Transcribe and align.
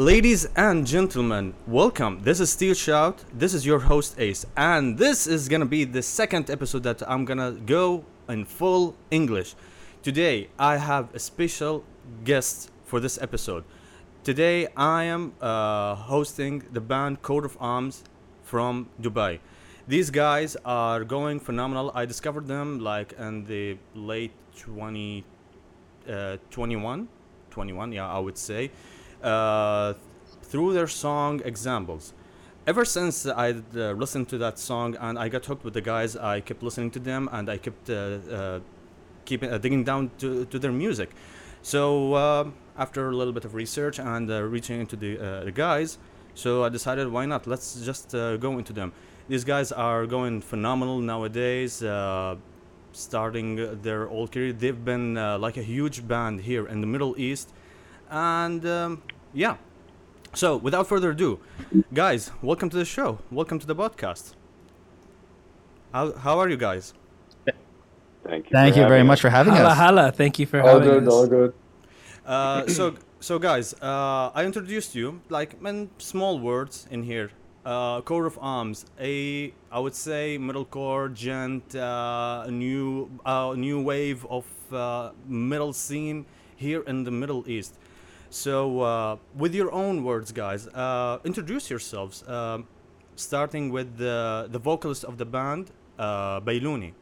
Ladies 0.00 0.48
and 0.56 0.86
gentlemen, 0.86 1.52
welcome. 1.66 2.20
This 2.22 2.40
is 2.40 2.48
Steel 2.48 2.72
Shout. 2.72 3.22
This 3.34 3.52
is 3.52 3.66
your 3.66 3.80
host 3.80 4.18
Ace, 4.18 4.46
and 4.56 4.96
this 4.96 5.26
is 5.26 5.46
gonna 5.46 5.66
be 5.66 5.84
the 5.84 6.00
second 6.00 6.48
episode 6.48 6.84
that 6.84 7.02
I'm 7.06 7.26
gonna 7.26 7.52
go 7.52 8.06
in 8.26 8.46
full 8.46 8.96
English. 9.10 9.54
Today, 10.02 10.48
I 10.58 10.78
have 10.78 11.14
a 11.14 11.18
special 11.18 11.84
guest 12.24 12.70
for 12.86 12.98
this 12.98 13.20
episode. 13.20 13.62
Today, 14.24 14.68
I 14.74 15.04
am 15.04 15.34
uh, 15.38 15.96
hosting 15.96 16.62
the 16.72 16.80
band 16.80 17.20
Coat 17.20 17.44
of 17.44 17.58
Arms 17.60 18.02
from 18.42 18.88
Dubai. 19.02 19.40
These 19.86 20.08
guys 20.08 20.56
are 20.64 21.04
going 21.04 21.40
phenomenal. 21.40 21.92
I 21.94 22.06
discovered 22.06 22.46
them 22.46 22.80
like 22.80 23.12
in 23.18 23.44
the 23.44 23.76
late 23.94 24.32
20, 24.56 25.26
uh, 26.08 26.38
21, 26.50 27.06
21, 27.50 27.92
yeah, 27.92 28.08
I 28.08 28.18
would 28.18 28.38
say, 28.38 28.70
uh, 29.22 29.94
through 30.42 30.72
their 30.74 30.88
song 30.88 31.40
Examples. 31.44 32.12
Ever 32.66 32.84
since 32.84 33.26
I 33.26 33.50
uh, 33.50 33.92
listened 33.92 34.28
to 34.28 34.38
that 34.38 34.58
song 34.58 34.96
and 35.00 35.18
I 35.18 35.28
got 35.28 35.46
hooked 35.46 35.64
with 35.64 35.74
the 35.74 35.80
guys, 35.80 36.16
I 36.16 36.40
kept 36.40 36.62
listening 36.62 36.90
to 36.92 36.98
them 36.98 37.28
and 37.32 37.48
I 37.48 37.56
kept 37.56 37.88
uh, 37.88 37.94
uh, 37.94 38.60
keeping 39.24 39.50
uh, 39.50 39.58
digging 39.58 39.84
down 39.84 40.10
to, 40.18 40.44
to 40.44 40.58
their 40.58 40.72
music. 40.72 41.10
So 41.62 42.14
uh, 42.14 42.50
after 42.76 43.08
a 43.08 43.16
little 43.16 43.32
bit 43.32 43.44
of 43.44 43.54
research 43.54 43.98
and 43.98 44.28
reaching 44.28 44.80
into 44.80 44.96
the, 44.96 45.42
the 45.44 45.52
guys, 45.52 45.98
so 46.34 46.64
I 46.64 46.68
decided 46.68 47.08
why 47.08 47.26
not? 47.26 47.46
Let's 47.46 47.80
just 47.84 48.12
go 48.12 48.58
into 48.58 48.72
them. 48.72 48.92
These 49.28 49.44
guys 49.44 49.70
are 49.72 50.06
going 50.06 50.40
phenomenal 50.40 50.98
nowadays. 50.98 51.82
Uh, 51.82 52.36
starting 52.92 53.80
their 53.82 54.08
old 54.08 54.32
career, 54.32 54.52
they've 54.52 54.84
been 54.84 55.16
uh, 55.16 55.38
like 55.38 55.56
a 55.56 55.62
huge 55.62 56.06
band 56.06 56.40
here 56.40 56.66
in 56.66 56.80
the 56.80 56.86
Middle 56.86 57.14
East, 57.18 57.52
and 58.10 58.66
um, 58.66 59.02
yeah. 59.32 59.56
So 60.34 60.56
without 60.56 60.86
further 60.88 61.10
ado, 61.10 61.40
guys, 61.92 62.30
welcome 62.42 62.70
to 62.70 62.76
the 62.76 62.84
show. 62.84 63.18
Welcome 63.30 63.58
to 63.60 63.66
the 63.66 63.74
podcast. 63.76 64.34
How 65.92 66.12
how 66.12 66.38
are 66.38 66.48
you 66.48 66.56
guys? 66.56 66.94
Thank 68.24 68.50
you. 68.50 68.50
Thank 68.52 68.76
you 68.76 68.82
very 68.86 68.98
having 68.98 69.06
much 69.06 69.20
for 69.20 69.30
having 69.30 69.54
Hala 69.54 69.70
us. 69.70 69.76
hala. 69.78 70.12
Thank 70.12 70.38
you 70.38 70.46
for 70.46 70.60
All 70.60 70.80
having 70.80 70.88
good, 70.88 71.06
us. 71.08 71.12
all 71.12 71.26
good. 71.26 71.54
Uh, 72.24 72.66
so 72.66 72.94
so 73.20 73.38
guys, 73.38 73.74
uh, 73.82 74.30
I 74.34 74.44
introduced 74.44 74.94
you 74.94 75.20
like 75.28 75.56
in 75.64 75.90
small 75.98 76.38
words 76.38 76.86
in 76.90 77.02
here. 77.04 77.30
Uh, 77.64 78.00
Coat 78.02 78.26
of 78.26 78.38
Arms, 78.40 78.86
a 79.00 79.52
I 79.70 79.78
would 79.80 79.94
say 79.94 80.38
metalcore, 80.38 81.10
djent, 81.14 81.74
uh, 81.76 82.48
new 82.50 83.10
uh, 83.24 83.54
new 83.56 83.80
wave 83.82 84.26
of 84.30 84.44
uh, 84.72 85.10
metal 85.26 85.72
scene 85.72 86.26
here 86.56 86.82
in 86.82 87.04
the 87.04 87.10
Middle 87.10 87.44
East. 87.48 87.74
So 88.30 88.80
uh, 88.80 89.16
with 89.36 89.54
your 89.54 89.72
own 89.72 90.04
words, 90.04 90.32
guys, 90.32 90.68
uh, 90.68 91.18
introduce 91.24 91.68
yourselves. 91.70 92.24
Um 92.28 92.66
starting 93.20 93.70
with 93.70 93.98
the 93.98 94.48
the 94.50 94.58
vocalist 94.58 95.04
of 95.04 95.18
the 95.18 95.24
band, 95.24 95.70
uh, 95.98 96.40
Bailouni. 96.40 96.92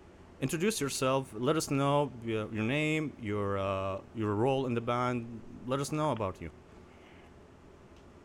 Introduce 0.41 0.81
yourself. 0.81 1.33
Let 1.35 1.57
us 1.57 1.71
know 1.71 2.11
your, 2.25 2.49
your 2.53 2.65
name, 2.65 3.13
your 3.21 3.59
uh, 3.59 3.99
your 4.15 4.35
role 4.35 4.67
in 4.67 4.75
the 4.75 4.81
band. 4.81 5.27
Let 5.67 5.81
us 5.81 5.91
know 5.93 6.13
about 6.13 6.41
you. 6.41 6.51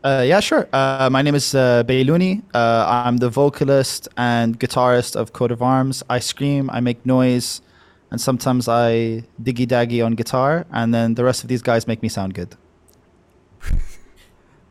Uh, 0.04 0.22
yeah, 0.26 0.40
sure. 0.40 0.68
Uh, 0.72 1.08
my 1.10 1.22
name 1.22 1.34
is 1.34 1.54
uh, 1.54 1.82
Bailouni. 1.84 2.42
Uh, 2.52 2.84
I'm 3.06 3.16
the 3.16 3.30
vocalist 3.30 4.06
and 4.16 4.60
guitarist 4.60 5.16
of 5.16 5.32
Coat 5.32 5.50
of 5.50 5.62
Arms. 5.62 6.02
I 6.10 6.18
scream, 6.18 6.68
I 6.70 6.80
make 6.80 7.06
noise, 7.06 7.62
and 8.10 8.20
sometimes 8.20 8.68
I 8.68 9.24
diggy 9.42 9.66
daggy 9.66 10.04
on 10.04 10.12
guitar, 10.14 10.66
and 10.70 10.92
then 10.92 11.14
the 11.14 11.24
rest 11.24 11.42
of 11.42 11.48
these 11.48 11.62
guys 11.62 11.86
make 11.86 12.02
me 12.02 12.10
sound 12.10 12.34
good. 12.34 12.54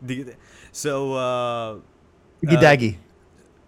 The- 0.03 0.35
So 0.71 1.13
uh, 1.13 1.79
Diggy 2.43 2.57
Uh, 2.57 2.61
daggy. 2.61 2.95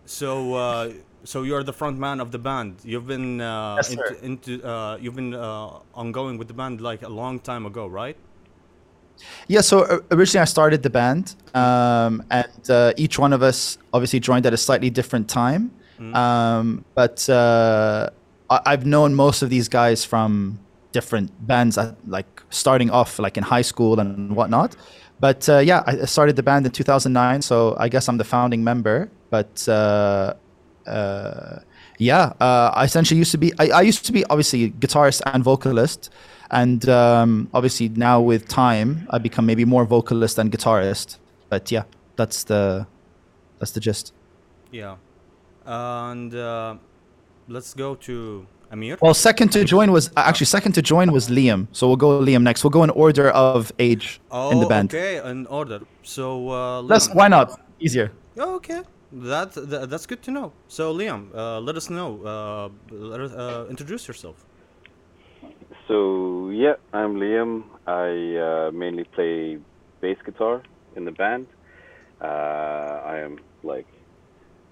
so 0.06 0.53
uh, 0.56 0.91
so 1.23 1.44
you're 1.44 1.63
the 1.63 1.73
front 1.73 1.97
man 1.97 2.19
of 2.19 2.31
the 2.31 2.38
band. 2.40 2.75
You've 2.84 3.07
been 3.07 3.41
uh, 3.41 3.75
Yes, 3.78 3.90
into, 3.94 4.25
into 4.25 4.51
uh, 4.68 4.97
you've 5.01 5.16
been 5.16 5.34
uh, 5.34 5.79
ongoing 5.94 6.38
with 6.38 6.47
the 6.47 6.53
band 6.53 6.81
like 6.81 7.01
a 7.03 7.09
long 7.09 7.40
time 7.40 7.66
ago, 7.66 7.88
right? 7.88 8.18
Yeah, 9.47 9.62
so 9.62 9.84
uh, 9.84 10.00
originally 10.12 10.41
I 10.41 10.46
started 10.46 10.84
the 10.84 10.90
band, 10.90 11.35
um, 11.53 12.22
and 12.29 12.69
uh, 12.69 12.91
each 12.97 13.17
one 13.17 13.31
of 13.34 13.41
us 13.41 13.78
obviously 13.94 14.19
joined 14.19 14.46
at 14.46 14.53
a 14.53 14.57
slightly 14.57 14.90
different 14.90 15.29
time. 15.29 15.72
Um, 16.13 16.84
but 16.94 17.28
uh, 17.29 18.09
I- 18.50 18.62
I've 18.66 18.85
known 18.85 19.16
most 19.16 19.41
of 19.41 19.50
these 19.50 19.69
guys 19.69 20.03
from 20.03 20.59
different 20.91 21.31
bands, 21.47 21.78
uh, 21.78 21.96
like 22.07 22.28
starting 22.50 22.90
off 22.91 23.17
like 23.17 23.38
in 23.38 23.44
high 23.44 23.62
school 23.63 24.00
and 24.02 24.35
whatnot. 24.35 24.75
But 25.20 25.48
uh, 25.48 25.59
yeah, 25.59 25.84
I 25.86 26.06
started 26.06 26.36
the 26.36 26.44
band 26.44 26.66
in 26.66 26.72
2009, 26.72 27.42
so 27.42 27.76
I 27.80 27.90
guess 27.90 28.09
I'm 28.09 28.18
the 28.18 28.24
founding 28.24 28.64
member. 28.64 29.09
But 29.30 29.68
uh, 29.68 30.34
uh, 30.86 31.59
yeah, 31.98 32.34
uh, 32.40 32.72
I 32.74 32.84
essentially 32.84 33.18
used 33.18 33.31
to 33.31 33.38
be. 33.38 33.53
I, 33.59 33.70
I 33.70 33.81
used 33.81 34.06
to 34.06 34.12
be 34.12 34.26
obviously 34.26 34.72
guitarist 34.72 35.22
and 35.26 35.44
vocalist, 35.44 36.09
and 36.52 36.88
um, 36.90 37.50
obviously 37.53 37.90
now 37.90 38.20
with 38.20 38.48
time, 38.48 39.08
I 39.09 39.18
become 39.18 39.46
maybe 39.46 39.66
more 39.66 39.86
vocalist 39.86 40.36
than 40.36 40.50
guitarist. 40.50 41.18
But 41.50 41.72
yeah, 41.72 41.84
that's 42.18 42.44
the 42.44 42.88
that's 43.59 43.72
the 43.72 43.80
gist. 43.80 44.14
Yeah. 44.72 44.97
And 45.66 46.36
uh, 46.36 46.76
let's 47.47 47.74
go 47.74 47.96
to 47.96 48.46
Amir. 48.75 48.97
Well, 49.02 49.13
second 49.30 49.50
to 49.56 49.59
join 49.63 49.88
was 49.97 50.06
actually 50.30 50.50
second 50.58 50.74
to 50.78 50.81
join 50.94 51.08
was 51.18 51.25
Liam. 51.38 51.68
So 51.72 51.81
we'll 51.88 52.03
go 52.08 52.09
Liam 52.28 52.44
next. 52.50 52.59
We'll 52.63 52.78
go 52.80 52.84
in 52.84 52.91
order 53.06 53.28
of 53.31 53.72
age 53.80 54.06
oh, 54.31 54.52
in 54.52 54.59
the 54.63 54.69
band. 54.74 54.88
okay, 54.94 55.13
in 55.31 55.47
order. 55.47 55.80
So 56.03 56.25
uh, 56.50 56.81
Let's 56.81 57.08
why 57.18 57.28
not 57.28 57.47
easier. 57.80 58.08
Oh, 58.38 58.56
okay. 58.59 58.81
That, 59.12 59.53
that 59.72 59.90
that's 59.91 60.06
good 60.06 60.22
to 60.28 60.31
know. 60.38 60.47
So 60.68 60.94
Liam, 61.00 61.22
uh, 61.34 61.59
let 61.68 61.75
us 61.81 61.90
know. 61.90 62.09
Uh, 62.31 62.69
let 62.91 63.19
us, 63.25 63.31
uh, 63.31 63.66
introduce 63.74 64.03
yourself. 64.09 64.38
So 65.88 65.97
yeah, 66.50 66.75
I'm 67.00 67.14
Liam. 67.24 67.64
I 67.88 68.09
uh, 68.47 68.72
mainly 68.72 69.06
play 69.16 69.59
bass 70.02 70.18
guitar 70.25 70.64
in 70.97 71.06
the 71.06 71.16
band. 71.22 71.47
Uh, 72.22 73.14
I 73.14 73.16
am 73.25 73.40
like 73.64 73.88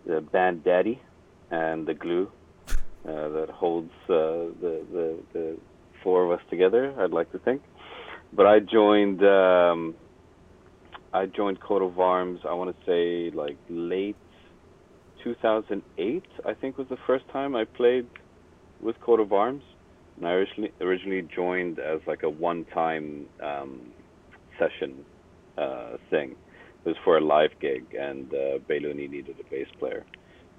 the 0.06 0.20
band 0.34 0.64
daddy 0.64 1.00
and 1.52 1.86
the 1.88 1.94
glue 1.94 2.28
uh, 3.08 3.30
that 3.30 3.50
holds 3.50 3.92
uh, 4.06 4.54
the, 4.62 4.86
the 4.92 5.20
the 5.34 5.58
four 6.04 6.26
of 6.26 6.40
us 6.40 6.46
together. 6.50 6.94
I'd 7.00 7.12
like 7.12 7.32
to 7.32 7.40
think. 7.40 7.62
But 8.32 8.46
I 8.46 8.60
joined. 8.60 9.24
Um, 9.24 9.96
I 11.14 11.28
joined 11.28 11.60
Coat 11.62 11.82
of 11.82 12.00
Arms. 12.00 12.40
I 12.48 12.54
want 12.54 12.76
to 12.76 12.86
say 12.86 13.36
like 13.36 13.58
late 13.70 14.16
2008. 15.24 16.24
I 16.46 16.54
think 16.54 16.78
was 16.78 16.88
the 16.90 16.98
first 17.06 17.26
time 17.32 17.56
I 17.56 17.66
played 17.66 18.08
with 18.82 19.00
Coat 19.02 19.20
of 19.20 19.32
Arms. 19.32 19.64
And 20.18 20.28
I 20.28 20.32
originally 20.32 20.72
originally 20.82 21.28
joined 21.36 21.80
as 21.80 22.00
like 22.08 22.24
a 22.24 22.30
one-time 22.30 23.26
um, 23.44 23.82
session 24.60 25.06
uh, 25.58 25.98
thing. 26.10 26.36
It 26.86 26.90
was 26.90 26.98
for 27.04 27.18
a 27.18 27.22
live 27.22 27.52
gig, 27.62 27.86
and 27.98 28.28
uh, 28.34 28.60
Bailouni 28.70 29.10
needed 29.10 29.36
a 29.40 29.50
bass 29.50 29.68
player, 29.80 30.04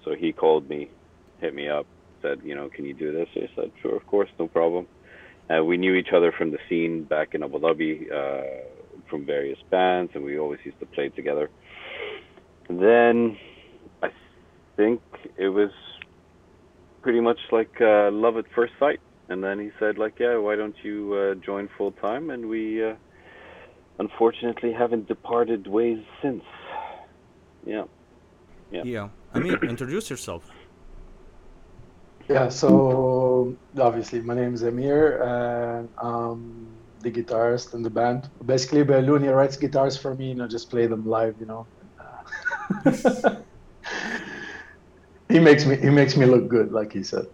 so 0.05 0.15
he 0.19 0.33
called 0.33 0.69
me, 0.71 0.91
hit 1.39 1.55
me 1.55 1.69
up, 1.69 1.87
said, 2.25 2.41
you 2.43 2.55
know, 2.55 2.69
can 2.69 2.85
you 2.85 2.95
do 2.95 3.13
this? 3.13 3.29
I 3.37 3.49
said, 3.55 3.71
sure, 3.83 3.97
of 3.97 4.07
course, 4.07 4.31
no 4.39 4.49
problem. 4.49 4.87
Uh, 5.51 5.63
we 5.63 5.77
knew 5.77 5.95
each 5.95 6.13
other 6.17 6.33
from 6.33 6.51
the 6.51 6.59
scene 6.69 7.05
back 7.05 7.35
in 7.35 7.43
Abu 7.43 7.59
Dhabi, 7.59 7.93
uh, 8.11 8.43
from 9.11 9.27
various 9.27 9.59
bands, 9.71 10.11
and 10.15 10.25
we 10.25 10.39
always 10.39 10.61
used 10.65 10.81
to 10.81 10.87
play 10.87 11.11
together. 11.11 11.51
Then 12.69 13.37
I 14.03 14.09
think 14.77 15.03
it 15.37 15.51
was 15.51 15.71
pretty 17.03 17.21
much 17.21 17.41
like 17.53 17.75
uh, 17.81 18.11
love 18.11 18.37
at 18.39 18.47
first 18.55 18.73
sight. 18.81 19.01
And 19.29 19.43
then 19.45 19.59
he 19.59 19.71
said, 19.79 19.99
like, 19.99 20.15
yeah, 20.19 20.37
why 20.37 20.55
don't 20.57 20.77
you 20.83 21.15
uh, 21.15 21.35
join 21.49 21.69
full 21.77 21.93
time? 21.93 22.31
And 22.31 22.49
we 22.49 22.85
uh, 22.85 22.95
unfortunately 23.99 24.73
haven't 24.73 25.09
departed 25.09 25.67
ways 25.67 26.03
since. 26.23 26.45
Yeah. 27.67 27.85
Yeah. 28.71 28.83
Yeah. 28.85 29.09
I 29.35 29.39
mean, 29.39 29.57
introduce 29.63 30.11
yourself. 30.11 30.43
Yeah, 32.29 32.49
so 32.49 33.57
obviously 33.79 34.21
my 34.23 34.35
name 34.35 34.55
is 34.55 34.63
Amir 34.63 35.23
and 35.23 35.91
I'm 35.99 36.79
the 37.01 37.11
guitarist 37.11 37.75
in 37.75 37.83
the 37.83 37.91
band. 37.91 38.31
Basically, 38.45 38.83
Bailouni 38.85 39.35
writes 39.35 39.57
guitars 39.57 39.97
for 39.97 40.15
me, 40.15 40.31
and 40.33 40.43
I 40.43 40.47
just 40.47 40.71
play 40.71 40.87
them 40.87 41.05
live, 41.05 41.37
you 41.39 41.47
know. 41.47 41.69
He 45.29 45.41
makes 45.41 45.65
me 45.67 45.77
he 45.77 45.91
makes 45.91 46.17
me 46.17 46.27
look 46.27 46.49
good, 46.49 46.73
like 46.73 46.93
he 46.93 47.03
said. 47.03 47.27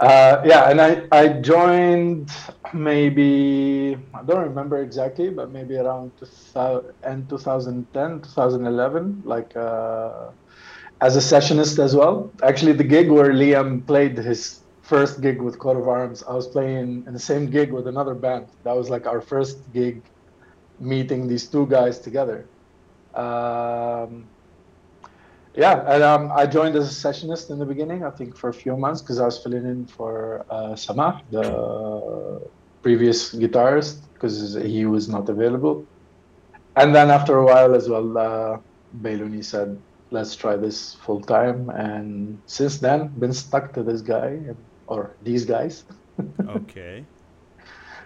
Uh, 0.00 0.42
yeah, 0.44 0.70
and 0.70 0.80
I, 0.80 1.06
I 1.12 1.28
joined 1.40 2.30
maybe 2.72 3.96
I 4.14 4.22
don't 4.24 4.48
remember 4.48 4.82
exactly, 4.82 5.30
but 5.30 5.50
maybe 5.50 5.76
around 5.76 6.12
2000, 6.18 6.92
end 7.04 7.28
2010, 7.28 8.22
2011, 8.22 9.22
like 9.24 9.56
uh, 9.56 10.30
as 11.00 11.16
a 11.16 11.20
sessionist 11.20 11.78
as 11.78 11.94
well. 11.94 12.30
Actually, 12.42 12.72
the 12.72 12.84
gig 12.84 13.10
where 13.10 13.32
Liam 13.32 13.86
played 13.86 14.16
his 14.16 14.60
first 14.82 15.20
gig 15.20 15.40
with 15.42 15.58
Coat 15.58 15.76
of 15.76 15.86
Arms, 15.86 16.24
I 16.26 16.34
was 16.34 16.46
playing 16.46 17.04
in 17.06 17.12
the 17.12 17.18
same 17.18 17.50
gig 17.50 17.72
with 17.72 17.86
another 17.86 18.14
band. 18.14 18.46
That 18.64 18.74
was 18.74 18.88
like 18.88 19.06
our 19.06 19.20
first 19.20 19.58
gig 19.72 20.02
meeting 20.80 21.28
these 21.28 21.46
two 21.46 21.66
guys 21.66 21.98
together. 21.98 22.46
Um, 23.14 24.24
yeah, 25.54 25.84
and 25.92 26.02
um, 26.02 26.32
I 26.32 26.46
joined 26.46 26.76
as 26.76 26.86
a 26.86 27.08
sessionist 27.08 27.50
in 27.50 27.58
the 27.58 27.66
beginning. 27.66 28.04
I 28.04 28.10
think 28.10 28.36
for 28.36 28.48
a 28.48 28.54
few 28.54 28.76
months 28.76 29.02
because 29.02 29.18
I 29.20 29.26
was 29.26 29.38
filling 29.42 29.66
in 29.66 29.86
for 29.86 30.46
uh, 30.48 30.72
Samah, 30.84 31.20
the 31.30 32.40
previous 32.82 33.34
guitarist, 33.34 33.98
because 34.14 34.54
he 34.54 34.86
was 34.86 35.08
not 35.08 35.28
available. 35.28 35.84
And 36.76 36.94
then 36.94 37.10
after 37.10 37.36
a 37.38 37.44
while 37.44 37.74
as 37.74 37.88
well, 37.88 38.16
uh, 38.16 38.58
said, 39.42 39.78
"Let's 40.10 40.36
try 40.36 40.56
this 40.56 40.94
full 40.94 41.20
time." 41.20 41.70
And 41.70 42.40
since 42.46 42.78
then, 42.78 43.08
been 43.18 43.32
stuck 43.32 43.72
to 43.74 43.82
this 43.82 44.00
guy 44.00 44.54
or 44.86 45.14
these 45.22 45.44
guys. 45.44 45.84
okay. 46.48 47.04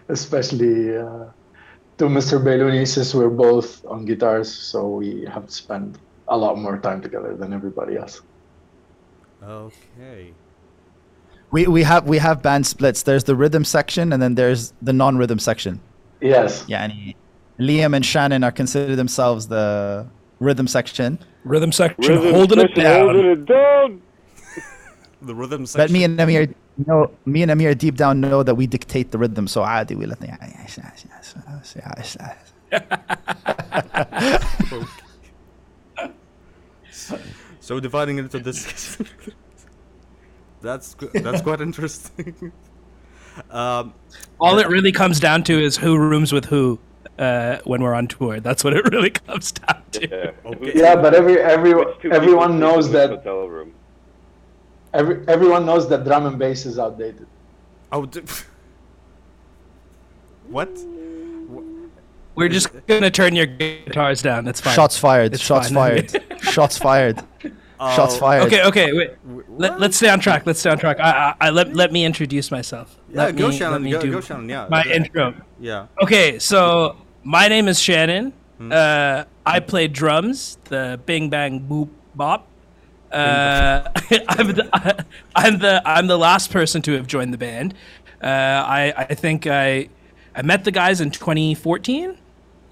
Especially 0.09 0.97
uh, 0.97 1.27
to 1.99 2.05
Mr. 2.05 2.43
Bailouni, 2.43 2.87
since 2.87 3.15
we're 3.15 3.31
both 3.31 3.85
on 3.87 4.05
guitars, 4.05 4.53
so 4.53 4.89
we 4.89 5.25
have 5.33 5.47
to 5.47 5.53
spend 5.53 5.99
a 6.29 6.37
lot 6.37 6.59
more 6.59 6.79
time 6.79 7.01
together 7.01 7.37
than 7.37 7.53
everybody 7.53 7.97
else. 7.97 8.21
Okay. 9.43 10.35
We 11.51 11.67
we 11.67 11.83
have 11.83 12.09
we 12.09 12.19
have 12.19 12.43
band 12.43 12.67
splits. 12.67 13.03
There's 13.03 13.25
the 13.25 13.37
rhythm 13.37 13.65
section, 13.65 14.13
and 14.13 14.23
then 14.23 14.35
there's 14.35 14.73
the 14.81 14.93
non-rhythm 14.93 15.39
section. 15.39 15.81
Yes. 16.21 16.65
Yeah, 16.67 16.85
and 16.85 16.93
he, 16.93 17.17
Liam 17.59 17.95
and 17.95 18.07
Shannon 18.07 18.43
are 18.45 18.53
consider 18.53 18.97
themselves 18.97 19.49
the 19.49 20.07
rhythm 20.42 20.68
section. 20.68 21.20
Rhythm 21.44 21.72
section 21.72 22.16
Rhythm 22.16 22.34
holding 22.34 22.60
it 22.60 22.70
section, 22.76 22.84
down. 22.84 23.06
Holding 23.06 23.32
it 23.32 23.46
down. 23.46 24.02
The 25.22 25.36
rhythm 25.36 25.66
section. 25.66 25.88
But 25.88 25.92
me 25.92 26.04
and 26.04 26.20
Amir, 26.20 26.42
you 26.42 26.86
know, 26.86 27.12
me 27.26 27.42
and 27.42 27.52
Amir 27.52 27.74
deep 27.74 27.96
down 27.96 28.22
know 28.22 28.44
that 28.44 28.56
we 28.56 28.68
dictate 28.68 29.12
the 29.12 29.18
rhythm. 29.18 29.48
So 29.48 29.64
عادي 29.64 29.96
we 29.98 30.06
let 30.06 30.20
them. 30.20 30.38
So 37.60 37.80
dividing 37.82 38.18
it 38.18 38.22
into 38.22 38.40
this. 38.40 38.98
that's 40.62 40.94
good. 40.96 41.12
That's 41.14 41.42
quite 41.42 41.60
interesting. 41.60 42.54
um, 43.52 43.94
All 44.40 44.58
it 44.60 44.68
really 44.70 44.92
comes 44.92 45.20
down 45.20 45.44
to 45.44 45.62
is 45.62 45.76
who 45.76 45.98
rooms 45.98 46.32
with 46.32 46.46
who 46.46 46.80
uh, 47.19 47.59
when 47.65 47.83
we're 47.83 47.95
on 47.95 48.07
tour. 48.09 48.41
That's 48.41 48.65
what 48.65 48.73
it 48.75 48.85
really 48.93 49.11
comes 49.11 49.53
down 49.53 49.83
to. 49.93 50.09
Yeah. 50.09 50.31
Okay. 50.51 50.73
Yeah, 50.75 50.97
but 50.97 51.15
every 51.15 51.39
every 51.41 51.75
everyone 52.11 52.59
knows 52.59 52.91
that 52.93 53.11
Hotel 53.11 53.49
room. 53.49 53.73
every 54.95 55.25
everyone 55.29 55.67
knows 55.67 55.89
that 55.89 56.05
drum 56.05 56.27
and 56.27 56.39
bass 56.39 56.67
is 56.67 56.79
outdated. 56.79 57.27
oh, 57.93 58.07
d- 58.07 58.23
what? 60.49 60.69
We're 62.35 62.49
just 62.49 62.69
gonna 62.87 63.11
turn 63.11 63.35
your 63.37 63.47
guitars 63.47 64.23
down. 64.23 64.45
That's 64.45 64.61
fine. 64.61 64.75
Shots 64.75 64.97
fired. 64.99 65.35
It's 65.35 65.43
shots 65.43 65.71
fine. 65.71 66.09
fired. 66.09 66.41
shots 66.43 66.79
fired. 66.79 67.17
Shots 67.41 67.55
Oh, 67.85 68.07
fired. 68.19 68.43
Okay, 68.45 68.63
okay, 68.65 68.93
wait. 68.93 69.11
Let, 69.49 69.81
let's 69.81 69.97
stay 69.97 70.09
on 70.09 70.21
track. 70.21 70.47
Let's 70.47 70.61
stay 70.61 70.71
on 70.71 70.79
track. 70.79 71.01
I, 71.01 71.11
I, 71.41 71.47
I 71.47 71.51
let 71.51 71.75
let 71.75 71.93
me 71.93 72.05
introduce 72.05 72.51
myself. 72.51 72.99
Yeah, 73.11 73.25
Let 73.25 73.37
go 73.37 73.49
me, 73.49 73.57
Shannon. 73.57 73.73
Let 73.73 73.83
me 73.83 73.91
Go, 73.93 74.01
do 74.03 74.13
go 74.13 74.21
Shannon. 74.21 74.49
Yeah. 74.49 74.67
my 74.71 74.81
Okay. 74.81 74.95
intro. 74.97 75.35
Yeah. 75.61 75.87
Okay, 76.03 76.39
so 76.39 76.97
my 77.25 77.49
name 77.49 77.69
is 77.69 77.81
Shannon. 77.81 78.33
Hmm. 78.59 78.71
Uh, 78.73 79.25
I 79.45 79.61
play 79.61 79.89
drums, 79.89 80.59
the 80.65 81.01
Bing 81.07 81.29
Bang 81.29 81.61
Boop 81.61 81.89
Bop. 82.15 82.47
Uh, 83.11 83.89
I'm 84.29 84.49
the 84.53 85.05
I'm 85.37 85.59
the 85.59 85.83
I'm 85.85 86.07
the 86.07 86.19
last 86.19 86.51
person 86.51 86.83
to 86.83 86.93
have 86.93 87.07
joined 87.07 87.33
the 87.33 87.39
band. 87.39 87.75
Uh, 88.23 88.27
I 88.27 88.93
I 88.97 89.15
think 89.15 89.47
I 89.47 89.89
I 90.35 90.43
met 90.43 90.65
the 90.65 90.71
guys 90.71 91.01
in 91.01 91.11
2014. 91.11 92.17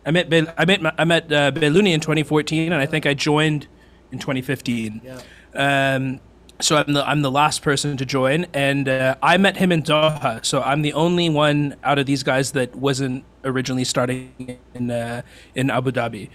I 0.06 0.10
met 0.12 0.30
Bel- 0.30 0.52
I 0.56 0.64
met 0.64 0.80
I 0.98 1.04
met 1.04 1.30
uh, 1.32 1.50
Bailouni 1.52 1.92
in 1.92 2.00
2014, 2.00 2.72
and 2.72 2.80
I 2.80 2.86
think 2.86 3.04
I 3.06 3.12
joined 3.14 3.66
in 4.12 4.18
2015. 4.18 5.02
Um, 5.54 6.20
so 6.60 6.76
I'm 6.76 6.92
the 6.92 7.08
I'm 7.08 7.22
the 7.22 7.30
last 7.30 7.62
person 7.62 7.96
to 7.96 8.04
join, 8.04 8.46
and 8.52 8.88
uh, 8.88 9.14
I 9.22 9.38
met 9.38 9.56
him 9.56 9.72
in 9.72 9.82
Doha. 9.82 10.44
So 10.44 10.60
I'm 10.62 10.82
the 10.82 10.92
only 10.92 11.28
one 11.30 11.76
out 11.82 11.98
of 11.98 12.06
these 12.06 12.22
guys 12.22 12.52
that 12.52 12.76
wasn't 12.76 13.24
originally 13.44 13.84
starting 13.84 14.58
in 14.74 14.90
uh, 14.90 15.22
in 15.54 15.70
Abu 15.70 15.90
Dhabi. 15.90 16.28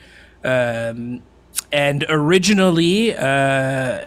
Um, 0.44 1.22
and 1.72 2.06
originally, 2.10 3.16
uh, 3.16 4.04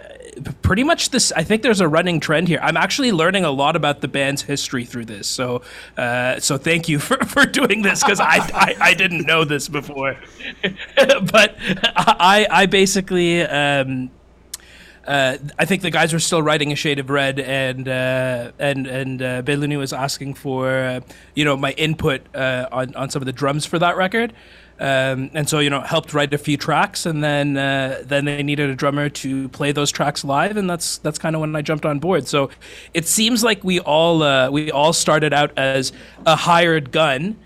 pretty 0.62 0.84
much 0.84 1.10
this. 1.10 1.32
I 1.32 1.42
think 1.42 1.62
there's 1.62 1.80
a 1.80 1.88
running 1.88 2.20
trend 2.20 2.48
here. 2.48 2.58
I'm 2.62 2.76
actually 2.76 3.12
learning 3.12 3.44
a 3.44 3.50
lot 3.50 3.76
about 3.76 4.00
the 4.00 4.08
band's 4.08 4.42
history 4.42 4.84
through 4.84 5.06
this. 5.06 5.26
So, 5.26 5.62
uh, 5.96 6.40
so 6.40 6.58
thank 6.58 6.88
you 6.88 6.98
for, 6.98 7.16
for 7.24 7.44
doing 7.44 7.82
this 7.82 8.02
because 8.02 8.20
I, 8.20 8.38
I 8.54 8.76
I 8.80 8.94
didn't 8.94 9.26
know 9.26 9.44
this 9.44 9.68
before. 9.68 10.16
but 10.96 11.56
I 11.96 12.46
I 12.50 12.66
basically. 12.66 13.42
Um, 13.42 14.10
uh, 15.08 15.38
I 15.58 15.64
think 15.64 15.80
the 15.80 15.90
guys 15.90 16.12
were 16.12 16.18
still 16.18 16.42
writing 16.42 16.70
a 16.70 16.76
shade 16.76 16.98
of 16.98 17.08
red, 17.08 17.40
and 17.40 17.88
uh, 17.88 18.52
and 18.58 18.86
and 18.86 19.22
uh, 19.22 19.42
Bailouni 19.42 19.78
was 19.78 19.94
asking 19.94 20.34
for 20.34 20.68
uh, 20.68 21.00
you 21.34 21.46
know 21.46 21.56
my 21.56 21.72
input 21.72 22.20
uh, 22.36 22.68
on 22.70 22.94
on 22.94 23.08
some 23.08 23.22
of 23.22 23.26
the 23.26 23.32
drums 23.32 23.64
for 23.64 23.78
that 23.78 23.96
record, 23.96 24.34
um, 24.80 25.30
and 25.34 25.48
so 25.48 25.58
you 25.58 25.70
know 25.70 25.80
helped 25.80 26.14
write 26.14 26.32
a 26.32 26.38
few 26.38 26.56
tracks, 26.56 27.06
and 27.06 27.22
then 27.22 27.56
uh, 27.56 28.02
then 28.04 28.24
they 28.24 28.42
needed 28.42 28.70
a 28.70 28.74
drummer 28.74 29.08
to 29.08 29.48
play 29.48 29.72
those 29.72 29.90
tracks 29.90 30.24
live, 30.24 30.56
and 30.56 30.70
that's 30.70 30.98
that's 30.98 31.18
kind 31.18 31.34
of 31.34 31.40
when 31.40 31.54
I 31.56 31.62
jumped 31.62 31.84
on 31.84 31.98
board. 31.98 32.28
So 32.28 32.50
it 32.94 33.06
seems 33.06 33.42
like 33.42 33.64
we 33.64 33.80
all 33.80 34.22
uh, 34.22 34.50
we 34.50 34.70
all 34.70 34.92
started 34.92 35.32
out 35.32 35.50
as 35.56 35.92
a 36.26 36.36
hired 36.36 36.92
gun 36.92 37.36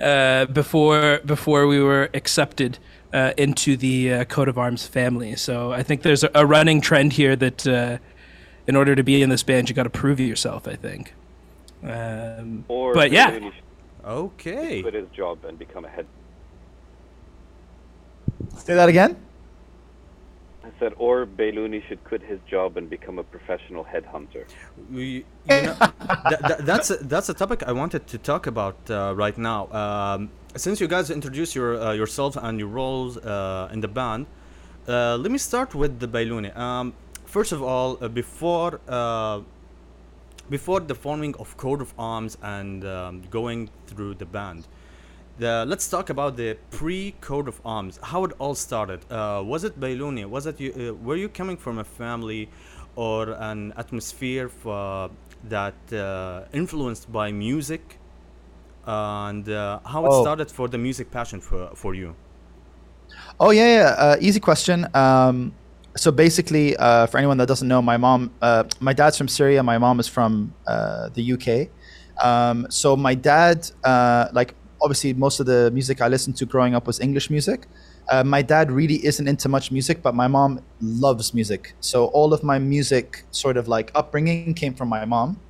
uh, 0.00 0.46
before 0.46 1.20
before 1.24 1.66
we 1.66 1.80
were 1.80 2.10
accepted 2.12 2.78
uh, 3.12 3.32
into 3.36 3.76
the 3.76 4.12
uh, 4.12 4.24
coat 4.24 4.48
of 4.48 4.58
arms 4.58 4.86
family. 4.86 5.36
So 5.36 5.72
I 5.72 5.82
think 5.82 6.02
there's 6.02 6.24
a, 6.24 6.30
a 6.34 6.44
running 6.44 6.80
trend 6.80 7.12
here 7.12 7.36
that 7.36 7.66
uh, 7.66 7.98
in 8.66 8.74
order 8.76 8.96
to 8.96 9.02
be 9.04 9.22
in 9.22 9.28
this 9.28 9.44
band, 9.44 9.68
you 9.68 9.74
got 9.74 9.84
to 9.84 9.90
prove 9.90 10.18
yourself. 10.18 10.66
I 10.66 10.74
think. 10.74 11.14
Um, 11.84 12.64
Or 12.68 12.94
but 12.94 13.12
yeah, 13.12 13.38
Okay. 14.04 14.82
quit 14.82 14.94
his 14.94 15.08
job 15.10 15.44
and 15.44 15.58
become 15.58 15.84
a 15.84 15.88
head. 15.88 16.06
Say 18.56 18.74
that 18.74 18.88
again. 18.88 19.16
I 20.64 20.70
said, 20.78 20.94
or 20.96 21.26
Bailouni 21.26 21.86
should 21.88 22.02
quit 22.04 22.22
his 22.22 22.38
job 22.48 22.78
and 22.78 22.88
become 22.88 23.18
a 23.18 23.22
professional 23.22 23.84
headhunter. 23.84 24.46
We, 24.90 25.06
you 25.06 25.24
know, 25.48 25.74
that, 26.30 26.40
that, 26.40 26.66
that's 26.66 26.90
a, 26.90 26.96
that's 26.96 27.28
a 27.28 27.34
topic 27.34 27.62
I 27.66 27.72
wanted 27.72 28.06
to 28.06 28.18
talk 28.18 28.46
about 28.46 28.76
uh, 28.88 29.12
right 29.14 29.36
now. 29.36 29.70
Um, 29.72 30.30
since 30.56 30.80
you 30.80 30.88
guys 30.88 31.10
introduced 31.10 31.54
your 31.54 31.80
uh, 31.80 31.92
yourself 31.92 32.36
and 32.36 32.58
your 32.58 32.68
roles 32.68 33.18
uh, 33.18 33.68
in 33.72 33.80
the 33.80 33.88
band, 33.88 34.26
uh, 34.88 35.16
let 35.16 35.30
me 35.30 35.38
start 35.38 35.74
with 35.74 35.98
the 36.00 36.08
Bailouni. 36.08 36.56
Um, 36.56 36.94
first 37.26 37.52
of 37.52 37.62
all, 37.62 37.98
uh, 38.00 38.08
before 38.08 38.80
uh, 38.88 39.40
before 40.48 40.80
the 40.80 40.94
forming 40.94 41.34
of 41.36 41.56
Coat 41.56 41.80
of 41.82 41.92
Arms 41.98 42.38
and 42.42 42.84
um, 42.84 43.22
going 43.30 43.68
through 43.86 44.14
the 44.14 44.26
band, 44.26 44.66
the, 45.38 45.64
let's 45.66 45.88
talk 45.88 46.10
about 46.10 46.36
the 46.36 46.56
pre-Coat 46.70 47.48
of 47.48 47.60
Arms. 47.64 47.98
How 48.02 48.24
it 48.24 48.32
all 48.38 48.54
started. 48.54 49.00
Uh, 49.10 49.42
was 49.44 49.64
it 49.64 49.78
Bailouni? 49.80 50.24
Was 50.26 50.46
it 50.46 50.60
you? 50.60 50.72
Uh, 50.72 50.94
were 51.04 51.16
you 51.16 51.28
coming 51.28 51.56
from 51.56 51.78
a 51.78 51.84
family 51.84 52.48
or 52.96 53.30
an 53.30 53.72
atmosphere 53.76 54.48
for, 54.48 55.10
that 55.44 55.74
uh, 55.92 56.44
influenced 56.52 57.10
by 57.12 57.32
music? 57.32 57.98
And 58.86 59.48
uh, 59.48 59.80
how 59.84 60.04
it 60.06 60.12
Oh. 60.12 60.22
started 60.22 60.50
for 60.50 60.68
the 60.68 60.78
music 60.78 61.10
passion 61.10 61.40
for 61.40 61.70
for 61.74 61.94
you? 61.94 62.14
Oh 63.40 63.50
yeah, 63.50 63.66
yeah. 63.76 63.88
Uh, 63.98 64.16
easy 64.20 64.40
question. 64.40 64.86
Um, 64.94 65.54
so 65.96 66.10
basically, 66.12 66.76
uh, 66.76 67.06
for 67.06 67.18
anyone 67.18 67.38
that 67.38 67.48
doesn't 67.48 67.68
know, 67.68 67.80
my 67.80 67.96
mom, 67.96 68.32
uh, 68.42 68.64
my 68.80 68.92
dad's 68.92 69.16
from 69.16 69.28
Syria. 69.28 69.62
My 69.62 69.78
mom 69.78 70.00
is 70.00 70.08
from 70.08 70.54
uh, 70.66 71.08
the 71.14 71.22
UK. 71.32 71.68
Um, 72.24 72.66
so 72.70 72.96
my 72.96 73.14
dad, 73.14 73.70
uh, 73.84 74.28
like 74.32 74.54
obviously, 74.80 75.14
most 75.14 75.40
of 75.40 75.46
the 75.46 75.70
music 75.72 76.00
I 76.00 76.08
listened 76.08 76.36
to 76.36 76.46
growing 76.46 76.74
up 76.74 76.86
was 76.86 77.00
English 77.00 77.30
music. 77.30 77.66
Uh, 78.10 78.22
my 78.22 78.42
dad 78.42 78.70
really 78.70 79.04
isn't 79.04 79.26
into 79.26 79.48
much 79.48 79.70
music, 79.70 80.02
but 80.02 80.14
my 80.14 80.28
mom 80.28 80.60
loves 80.80 81.32
music. 81.32 81.74
So 81.80 82.06
all 82.06 82.34
of 82.34 82.42
my 82.42 82.58
music, 82.58 83.24
sort 83.30 83.56
of 83.56 83.66
like 83.68 83.90
upbringing, 83.94 84.54
came 84.54 84.74
from 84.74 84.88
my 84.88 85.04
mom. 85.04 85.40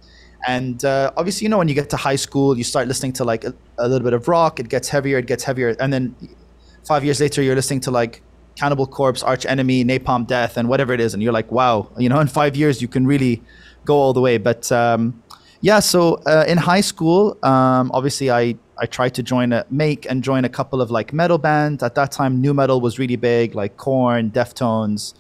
And 0.47 0.85
uh, 0.85 1.11
obviously, 1.17 1.47
you 1.47 1.49
know, 1.49 1.59
when 1.59 1.69
you 1.69 1.75
get 1.75 1.91
to 1.91 1.97
high 1.97 2.17
school, 2.17 2.57
you 2.57 2.65
start 2.65 2.87
listening 2.87 3.15
to 3.15 3.25
like 3.25 3.45
a, 3.45 3.55
a 3.79 3.89
little 3.89 4.05
bit 4.05 4.13
of 4.13 4.29
rock. 4.29 4.61
It 4.61 4.69
gets 4.69 4.89
heavier. 4.89 5.19
It 5.19 5.27
gets 5.27 5.43
heavier, 5.43 5.75
and 5.81 5.93
then 5.93 6.15
five 6.85 7.05
years 7.05 7.21
later 7.21 7.43
you're 7.43 7.55
listening 7.55 7.81
to 7.81 7.91
like 7.91 8.23
Cannibal 8.57 8.87
Corpse 8.87 9.23
Arch 9.23 9.47
Enemy 9.47 9.85
Napalm 9.85 10.27
Death 10.27 10.57
and 10.57 10.69
whatever 10.69 10.93
it 10.93 11.01
is 11.01 11.15
and 11.15 11.23
you're 11.23 11.33
like 11.33 11.51
wow 11.51 11.89
you 11.99 12.09
know 12.09 12.21
in 12.25 12.29
five 12.29 12.57
years 12.57 12.81
you 12.83 12.89
can 12.89 13.07
really 13.07 13.43
go 13.85 13.97
all 13.97 14.13
the 14.13 14.21
way 14.21 14.39
but 14.39 14.71
um, 14.71 15.23
yeah 15.61 15.81
so 15.81 16.15
uh, 16.27 16.45
in 16.47 16.59
high 16.59 16.81
school 16.81 17.37
um, 17.43 17.91
obviously 17.93 18.31
i 18.31 18.55
i 18.79 18.87
tried 18.87 19.15
to 19.15 19.23
join 19.23 19.53
a 19.53 19.65
make 19.71 20.07
and 20.11 20.23
join 20.23 20.45
a 20.45 20.49
couple 20.49 20.81
of 20.81 20.91
like 20.91 21.13
metal 21.13 21.39
bands 21.39 21.83
at 21.83 21.95
that 21.95 22.11
time 22.13 22.41
nu 22.41 22.53
metal 22.55 22.81
was 22.81 22.99
really 22.99 23.17
big 23.17 23.55
like 23.55 23.77
Korn, 23.77 24.31
Deftones 24.31 25.15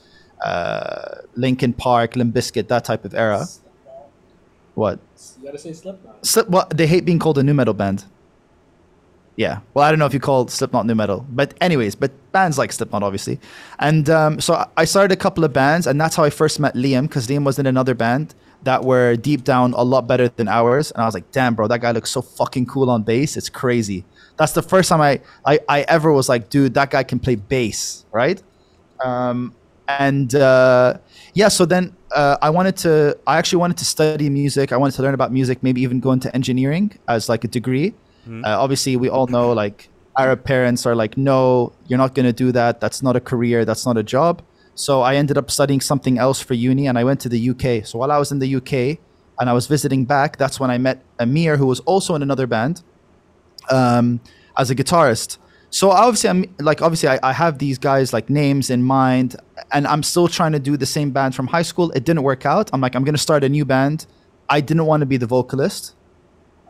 uh, 0.45 1.21
Linkin 1.37 1.73
Park 1.73 2.17
Limp 2.17 2.35
Bizkit 2.35 2.69
that 2.69 2.85
type 2.85 3.05
of 3.05 3.15
era 3.15 3.47
what 4.75 4.99
you 5.41 5.47
gotta 5.47 5.59
say 5.59 5.73
Slipknot. 5.73 6.27
Slip, 6.27 6.49
well, 6.49 6.67
they 6.75 6.87
hate 6.87 7.05
being 7.05 7.19
called 7.19 7.39
a 7.39 7.43
nu 7.43 7.55
metal 7.55 7.75
band 7.75 8.05
Yeah. 9.37 9.61
Well, 9.73 9.85
I 9.85 9.91
don't 9.91 9.99
know 9.99 10.07
if 10.07 10.15
you 10.15 10.21
call 10.21 10.47
Slipknot 10.49 10.87
nu 10.87 10.95
metal, 10.95 11.27
but 11.31 11.55
anyways, 11.61 11.95
but 11.97 12.11
bands 12.33 12.57
like 12.59 12.71
Slipknot, 12.73 13.03
obviously. 13.03 13.39
And 13.81 14.09
um, 14.11 14.41
so 14.41 14.55
I- 14.55 14.69
I 14.83 14.85
started 14.85 15.13
a 15.13 15.17
couple 15.17 15.43
of 15.45 15.53
bands, 15.53 15.87
and 15.89 16.01
that's 16.01 16.15
how 16.17 16.25
I 16.25 16.31
first 16.31 16.61
met 16.61 16.75
Liam, 16.75 17.03
because 17.09 17.27
Liam 17.27 17.45
was 17.45 17.59
in 17.59 17.67
another 17.67 17.95
band 17.95 18.35
that 18.65 18.85
were 18.85 19.17
deep 19.17 19.45
down 19.45 19.73
a 19.75 19.83
lot 19.83 20.07
better 20.07 20.29
than 20.29 20.49
ours. 20.49 20.91
And 20.91 21.03
I 21.03 21.05
was 21.07 21.15
like, 21.15 21.31
damn, 21.33 21.55
bro, 21.55 21.69
that 21.69 21.81
guy 21.81 21.93
looks 21.93 22.11
so 22.11 22.23
fucking 22.23 22.67
cool 22.67 22.91
on 22.91 23.03
bass. 23.03 23.37
It's 23.37 23.49
crazy. 23.49 24.05
That's 24.37 24.53
the 24.53 24.63
first 24.63 24.89
time 24.89 25.01
I, 25.01 25.21
I, 25.47 25.61
I 25.69 25.81
ever 25.83 26.13
was 26.13 26.29
like, 26.29 26.51
dude, 26.51 26.75
that 26.75 26.91
guy 26.91 27.03
can 27.05 27.19
play 27.19 27.37
bass, 27.37 28.05
right? 28.13 28.43
Um, 29.05 29.55
and 29.87 30.35
uh, 30.35 30.99
yeah, 31.35 31.49
so 31.49 31.65
then 31.65 31.95
uh, 32.15 32.39
I 32.41 32.51
wanted 32.51 32.77
to, 32.79 33.19
I 33.27 33.39
actually 33.39 33.59
wanted 33.59 33.77
to 33.79 33.85
study 33.85 34.29
music. 34.31 34.73
I 34.73 34.77
wanted 34.77 34.97
to 34.97 35.03
learn 35.03 35.15
about 35.15 35.31
music, 35.33 35.63
maybe 35.63 35.83
even 35.83 36.01
go 36.01 36.13
into 36.13 36.35
engineering 36.35 36.99
as 37.07 37.29
like 37.29 37.45
a 37.45 37.49
degree. 37.49 37.95
Uh, 38.45 38.59
obviously, 38.59 38.97
we 38.97 39.09
all 39.11 39.27
know 39.27 39.53
like 39.53 39.89
Arab 40.17 40.45
parents 40.45 40.87
are 40.87 40.95
like, 40.95 41.17
no, 41.19 41.73
you're 41.87 41.99
not 41.99 42.15
going 42.15 42.27
to 42.27 42.33
do 42.33 42.53
that. 42.53 42.81
That's 42.81 43.03
not 43.03 43.17
a 43.17 43.21
career. 43.21 43.65
That's 43.65 43.85
not 43.85 43.99
a 43.99 44.03
job. 44.03 44.43
So 44.75 45.03
I 45.03 45.15
ended 45.17 45.39
up 45.39 45.51
studying 45.51 45.81
something 45.81 46.19
else 46.19 46.41
for 46.41 46.55
uni 46.55 46.87
and 46.87 46.99
I 46.99 47.05
went 47.05 47.21
to 47.21 47.29
the 47.29 47.51
UK. 47.51 47.87
So 47.87 47.99
while 47.99 48.11
I 48.11 48.19
was 48.19 48.33
in 48.33 48.41
the 48.41 48.57
UK 48.57 48.99
and 49.39 49.49
I 49.49 49.53
was 49.53 49.67
visiting 49.67 50.05
back, 50.05 50.37
that's 50.37 50.59
when 50.59 50.71
I 50.71 50.79
met 50.79 51.03
Amir, 51.19 51.57
who 51.57 51.67
was 51.67 51.81
also 51.81 52.15
in 52.15 52.23
another 52.23 52.47
band 52.47 52.83
um, 53.71 54.21
as 54.57 54.71
a 54.71 54.75
guitarist. 54.75 55.39
So 55.71 55.91
obviously, 55.91 56.31
I'm 56.31 56.55
like 56.61 56.83
obviously 56.83 57.09
I, 57.09 57.19
I 57.25 57.33
have 57.33 57.59
these 57.59 57.79
guys 57.79 58.13
like 58.13 58.31
names 58.31 58.71
in 58.71 58.85
mind, 58.85 59.35
and 59.73 59.89
I'm 59.89 60.05
still 60.05 60.29
trying 60.29 60.53
to 60.53 60.61
do 60.61 60.77
the 60.77 60.87
same 60.87 61.11
band 61.11 61.35
from 61.35 61.49
high 61.49 61.63
school. 61.63 61.91
It 61.91 62.05
didn't 62.05 62.23
work 62.23 62.47
out. 62.47 62.71
I'm 62.73 62.81
like 62.81 62.95
I'm 62.95 63.03
gonna 63.03 63.19
start 63.19 63.43
a 63.43 63.49
new 63.49 63.65
band. 63.65 64.07
I 64.49 64.61
didn't 64.61 64.87
want 64.87 65.01
to 65.01 65.07
be 65.07 65.17
the 65.17 65.27
vocalist. 65.27 65.97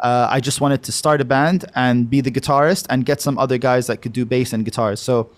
Uh, 0.03 0.27
I 0.31 0.41
just 0.41 0.63
wanted 0.63 0.83
to 0.85 0.93
start 0.93 1.21
a 1.21 1.25
band 1.27 1.67
and 1.75 2.09
be 2.09 2.23
the 2.23 2.31
guitarist 2.31 2.87
and 2.89 3.05
get 3.05 3.21
some 3.21 3.37
other 3.39 3.59
guys 3.59 3.89
that 3.89 3.99
could 4.01 4.15
do 4.15 4.25
bass 4.25 4.55
and 4.55 4.65
guitars. 4.65 5.01
So 5.01 5.31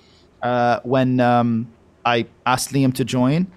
uh, 0.42 0.78
when 0.84 1.18
um, 1.18 1.72
I 2.06 2.26
asked 2.46 2.72
Liam 2.72 2.94
to 2.94 3.04
join, 3.04 3.48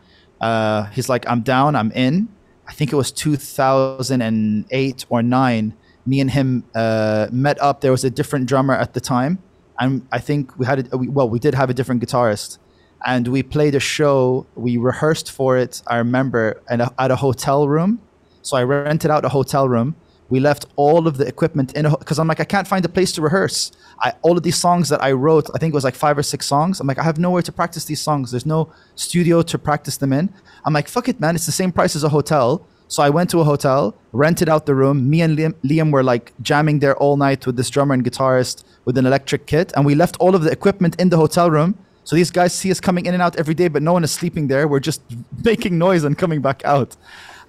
uh, 0.42 0.86
he's 0.88 1.08
like, 1.08 1.30
"I'm 1.30 1.42
down. 1.42 1.76
I'm 1.76 1.92
in." 1.92 2.28
I 2.68 2.74
think 2.74 2.92
it 2.92 2.96
was 2.96 3.12
2008 3.12 5.06
or 5.10 5.24
nine. 5.24 5.74
Me 6.06 6.20
and 6.20 6.32
him 6.32 6.64
uh, 6.76 7.28
met 7.32 7.62
up. 7.62 7.82
There 7.82 7.92
was 7.92 8.04
a 8.04 8.10
different 8.10 8.48
drummer 8.48 8.74
at 8.74 8.94
the 8.94 9.02
time, 9.02 9.40
and 9.80 10.08
I 10.12 10.20
think 10.20 10.58
we 10.58 10.66
had 10.66 10.92
a, 10.92 10.98
we, 10.98 11.08
well, 11.08 11.30
we 11.30 11.40
did 11.40 11.56
have 11.56 11.70
a 11.70 11.74
different 11.74 12.02
guitarist, 12.04 12.58
and 13.06 13.28
we 13.28 13.44
played 13.44 13.76
a 13.76 13.80
show. 13.80 14.46
We 14.56 14.78
rehearsed 14.78 15.32
for 15.32 15.58
it. 15.58 15.82
I 15.88 15.98
remember 15.98 16.62
at 16.68 16.82
a, 16.82 16.94
at 16.98 17.12
a 17.12 17.16
hotel 17.16 17.68
room. 17.68 18.02
So 18.42 18.58
I 18.58 18.64
rented 18.64 19.12
out 19.12 19.26
a 19.26 19.30
hotel 19.30 19.68
room. 19.68 19.96
We 20.30 20.40
left 20.40 20.66
all 20.76 21.08
of 21.08 21.18
the 21.18 21.28
equipment 21.28 21.74
in 21.74 21.90
because 21.90 22.20
I'm 22.20 22.28
like 22.28 22.40
I 22.40 22.46
can't 22.46 22.68
find 22.68 22.86
a 22.86 22.90
place 22.90 23.12
to 23.14 23.22
rehearse. 23.22 23.72
I, 24.02 24.14
all 24.22 24.38
of 24.38 24.44
these 24.44 24.58
songs 24.58 24.90
that 24.90 25.04
I 25.04 25.12
wrote, 25.12 25.50
I 25.54 25.58
think 25.58 25.74
it 25.74 25.76
was 25.76 25.84
like 25.84 25.96
five 25.96 26.18
or 26.18 26.24
six 26.24 26.46
songs. 26.46 26.80
I'm 26.80 26.88
like 26.88 27.00
I 27.00 27.04
have 27.04 27.20
nowhere 27.20 27.42
to 27.42 27.52
practice 27.52 27.86
these 27.86 28.02
songs. 28.02 28.32
There's 28.32 28.46
no 28.46 28.72
studio 28.96 29.42
to 29.42 29.58
practice 29.58 29.98
them 29.98 30.14
in. 30.14 30.34
I'm 30.66 30.74
like 30.74 30.88
fuck 30.88 31.10
it, 31.10 31.20
man. 31.20 31.36
It's 31.36 31.46
the 31.46 31.52
same 31.52 31.72
price 31.72 31.96
as 31.96 32.04
a 32.04 32.10
hotel. 32.10 32.66
So 32.90 33.04
I 33.04 33.10
went 33.12 33.30
to 33.30 33.40
a 33.40 33.44
hotel, 33.44 33.96
rented 34.14 34.50
out 34.50 34.66
the 34.66 34.74
room. 34.74 35.12
Me 35.12 35.22
and 35.22 35.38
Liam, 35.38 35.54
Liam 35.64 35.92
were 35.92 36.04
like 36.04 36.34
jamming 36.42 36.80
there 36.80 36.98
all 36.98 37.18
night 37.18 37.46
with 37.46 37.56
this 37.56 37.70
drummer 37.70 37.94
and 37.94 38.04
guitarist 38.04 38.64
with 38.86 38.98
an 38.98 39.06
electric 39.06 39.46
kit, 39.46 39.72
and 39.76 39.86
we 39.86 39.94
left 39.94 40.18
all 40.20 40.34
of 40.34 40.42
the 40.42 40.52
equipment 40.52 41.00
in 41.00 41.10
the 41.10 41.18
hotel 41.18 41.52
room. 41.52 41.78
So 42.04 42.16
these 42.16 42.32
guys 42.32 42.52
see 42.52 42.72
us 42.72 42.80
coming 42.80 43.06
in 43.06 43.14
and 43.14 43.22
out 43.22 43.36
every 43.36 43.54
day, 43.54 43.68
but 43.68 43.84
no 43.84 43.94
one 43.94 44.04
is 44.04 44.10
sleeping 44.12 44.48
there. 44.48 44.68
We're 44.68 44.80
just 44.80 45.04
making 45.44 45.78
noise 45.78 46.04
and 46.04 46.18
coming 46.18 46.42
back 46.42 46.66
out. 46.66 46.98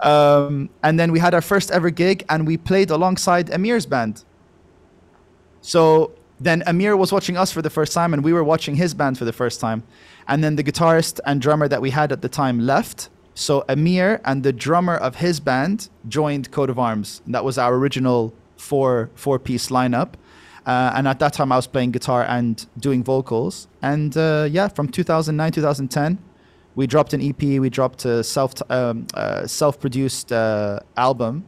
Um, 0.02 0.71
and 0.83 0.99
then 0.99 1.12
we 1.12 1.19
had 1.19 1.35
our 1.35 1.42
first 1.42 1.71
ever 1.71 1.90
gig, 1.90 2.25
and 2.28 2.47
we 2.47 2.57
played 2.57 2.90
alongside 2.90 3.50
Amir's 3.50 3.87
band. 3.87 4.25
So 5.61 6.12
then 6.40 6.62
Amir 6.66 6.97
was 6.97 7.12
watching 7.12 7.37
us 7.37 7.52
for 7.52 7.62
the 7.62 7.71
first 7.71 7.92
time, 7.92 8.14
and 8.14 8.25
we 8.25 8.33
were 8.33 8.45
watching 8.45 8.76
his 8.76 8.95
band 8.95 9.19
for 9.19 9.25
the 9.25 9.33
first 9.33 9.61
time. 9.61 9.83
And 10.26 10.42
then 10.42 10.57
the 10.57 10.64
guitarist 10.64 11.21
and 11.26 11.40
drummer 11.40 11.69
that 11.69 11.83
we 11.83 11.90
had 11.90 12.12
at 12.12 12.23
the 12.23 12.28
time 12.28 12.61
left. 12.61 13.11
So 13.35 13.64
Amir 13.69 14.21
and 14.25 14.42
the 14.42 14.52
drummer 14.52 14.97
of 14.97 15.16
his 15.16 15.38
band 15.40 15.88
joined 16.09 16.50
Coat 16.50 16.71
of 16.71 16.78
Arms. 16.78 17.21
And 17.26 17.35
that 17.35 17.45
was 17.45 17.59
our 17.59 17.75
original 17.75 18.35
four 18.57 19.11
four 19.14 19.38
piece 19.38 19.69
lineup. 19.69 20.14
Uh, 20.66 20.92
and 20.95 21.09
at 21.09 21.19
that 21.19 21.33
time, 21.33 21.52
I 21.52 21.57
was 21.57 21.66
playing 21.66 21.90
guitar 21.90 22.25
and 22.25 22.64
doing 22.78 23.02
vocals. 23.02 23.66
And 23.83 24.16
uh, 24.16 24.47
yeah, 24.50 24.69
from 24.69 24.88
2009 24.88 25.52
2010, 25.52 26.19
we 26.75 26.87
dropped 26.87 27.12
an 27.12 27.21
EP. 27.21 27.41
We 27.41 27.71
dropped 27.71 28.05
a 28.05 28.23
self 28.23 28.55
um, 28.71 29.07
uh, 29.15 29.47
self 29.47 29.81
produced 29.81 30.33
uh, 30.33 30.81
album 30.97 31.45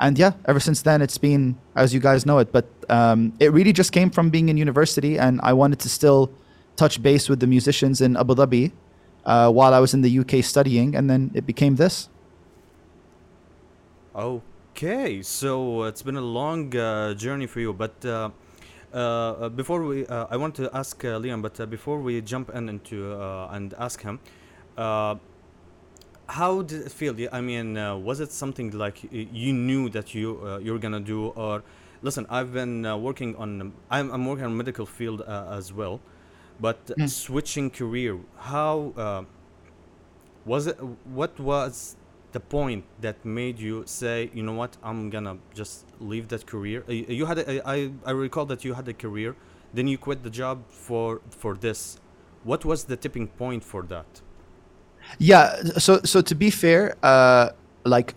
and 0.00 0.18
yeah, 0.18 0.32
ever 0.46 0.60
since 0.60 0.82
then 0.82 1.02
it's 1.02 1.18
been 1.18 1.56
as 1.74 1.92
you 1.92 2.00
guys 2.00 2.24
know 2.24 2.38
it. 2.38 2.52
But 2.52 2.66
um, 2.88 3.32
it 3.40 3.52
really 3.52 3.72
just 3.72 3.92
came 3.92 4.10
from 4.10 4.30
being 4.30 4.48
in 4.48 4.56
university, 4.56 5.18
and 5.18 5.40
I 5.42 5.52
wanted 5.52 5.78
to 5.80 5.88
still 5.88 6.30
touch 6.76 7.02
base 7.02 7.28
with 7.28 7.40
the 7.40 7.46
musicians 7.46 8.00
in 8.00 8.16
Abu 8.16 8.34
Dhabi 8.34 8.72
uh, 9.24 9.50
while 9.50 9.74
I 9.74 9.80
was 9.80 9.94
in 9.94 10.02
the 10.02 10.18
UK 10.18 10.44
studying, 10.44 10.94
and 10.94 11.10
then 11.10 11.30
it 11.34 11.46
became 11.46 11.76
this. 11.76 12.08
Okay, 14.14 15.22
so 15.22 15.84
it's 15.84 16.02
been 16.02 16.16
a 16.16 16.20
long 16.20 16.74
uh, 16.76 17.14
journey 17.14 17.46
for 17.46 17.60
you, 17.60 17.72
but 17.72 18.04
uh, 18.92 18.96
uh, 18.98 19.48
before 19.48 19.82
we, 19.84 20.06
uh, 20.06 20.26
I 20.30 20.36
want 20.36 20.54
to 20.56 20.70
ask 20.74 21.04
uh, 21.04 21.18
Liam, 21.18 21.42
but 21.42 21.60
uh, 21.60 21.66
before 21.66 22.00
we 22.00 22.20
jump 22.20 22.50
in 22.54 22.68
into 22.68 23.12
uh, 23.12 23.48
and 23.52 23.74
ask 23.78 24.02
him, 24.02 24.20
uh, 24.76 25.16
how 26.28 26.62
did 26.62 26.82
it 26.86 26.92
feel? 26.92 27.14
I 27.32 27.40
mean, 27.40 27.76
uh, 27.76 27.96
was 27.96 28.20
it 28.20 28.32
something 28.32 28.70
like 28.72 29.02
you 29.10 29.52
knew 29.52 29.88
that 29.90 30.14
you 30.14 30.40
uh, 30.44 30.58
you 30.58 30.72
were 30.72 30.78
gonna 30.78 31.00
do, 31.00 31.28
or 31.28 31.62
listen? 32.02 32.26
I've 32.28 32.52
been 32.52 32.84
uh, 32.84 32.96
working 32.96 33.34
on. 33.36 33.72
I'm, 33.90 34.10
I'm 34.12 34.26
working 34.26 34.44
on 34.44 34.56
medical 34.56 34.84
field 34.86 35.22
uh, 35.22 35.46
as 35.50 35.72
well, 35.72 36.00
but 36.60 36.78
Mm. 36.98 37.08
switching 37.08 37.70
career. 37.70 38.18
How 38.38 38.92
uh, 38.96 39.24
was 40.44 40.66
it? 40.66 40.76
What 41.04 41.38
was 41.40 41.96
the 42.38 42.44
point 42.58 42.84
that 43.00 43.16
made 43.24 43.56
you 43.66 43.76
say, 44.00 44.16
you 44.36 44.42
know 44.46 44.56
what, 44.62 44.72
I'm 44.88 45.10
gonna 45.14 45.36
just 45.60 45.74
leave 46.12 46.26
that 46.32 46.42
career? 46.52 46.78
Uh, 46.88 46.92
You 47.20 47.26
had, 47.30 47.38
a, 47.38 47.44
I, 47.74 47.78
I 48.10 48.12
recall 48.26 48.46
that 48.52 48.60
you 48.66 48.72
had 48.78 48.86
a 48.88 48.96
career, 49.04 49.30
then 49.76 49.86
you 49.92 49.98
quit 50.06 50.18
the 50.28 50.34
job 50.42 50.56
for 50.86 51.20
for 51.42 51.52
this. 51.64 51.80
What 52.50 52.60
was 52.70 52.80
the 52.90 52.96
tipping 53.04 53.26
point 53.42 53.62
for 53.72 53.82
that? 53.92 54.10
Yeah. 55.30 55.46
So 55.86 55.92
so 56.12 56.18
to 56.30 56.34
be 56.44 56.50
fair, 56.50 56.82
uh, 57.12 57.46
like 57.94 58.08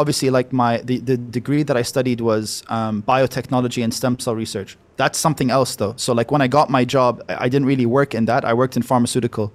obviously 0.00 0.30
like 0.38 0.48
my 0.62 0.72
the, 0.88 0.96
the 1.10 1.16
degree 1.38 1.64
that 1.68 1.76
I 1.82 1.84
studied 1.94 2.20
was 2.20 2.46
um, 2.76 3.02
biotechnology 3.12 3.82
and 3.84 3.92
stem 4.00 4.18
cell 4.24 4.36
research. 4.44 4.70
That's 5.00 5.18
something 5.26 5.50
else 5.58 5.72
though. 5.80 5.94
So 5.96 6.10
like 6.18 6.28
when 6.34 6.42
I 6.46 6.48
got 6.58 6.66
my 6.78 6.84
job, 6.96 7.12
I 7.28 7.34
I 7.44 7.48
didn't 7.52 7.68
really 7.72 7.88
work 7.98 8.10
in 8.18 8.24
that. 8.30 8.42
I 8.50 8.52
worked 8.62 8.76
in 8.78 8.82
pharmaceutical, 8.92 9.46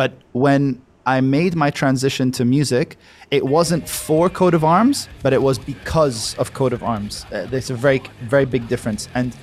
but 0.00 0.10
when 0.46 0.62
I 1.06 1.20
made 1.20 1.56
my 1.56 1.70
transition 1.70 2.30
to 2.32 2.44
music, 2.44 2.96
it 3.30 3.44
wasn't 3.44 3.88
for 3.88 4.28
Coat 4.28 4.54
of 4.54 4.64
Arms, 4.64 5.08
but 5.22 5.32
it 5.32 5.42
was 5.42 5.58
because 5.58 6.34
of 6.34 6.52
Coat 6.52 6.72
of 6.72 6.82
Arms. 6.82 7.24
Uh, 7.32 7.46
there's 7.46 7.70
a 7.70 7.74
very 7.74 8.02
very 8.22 8.44
big 8.44 8.68
difference, 8.68 9.08
and 9.14 9.36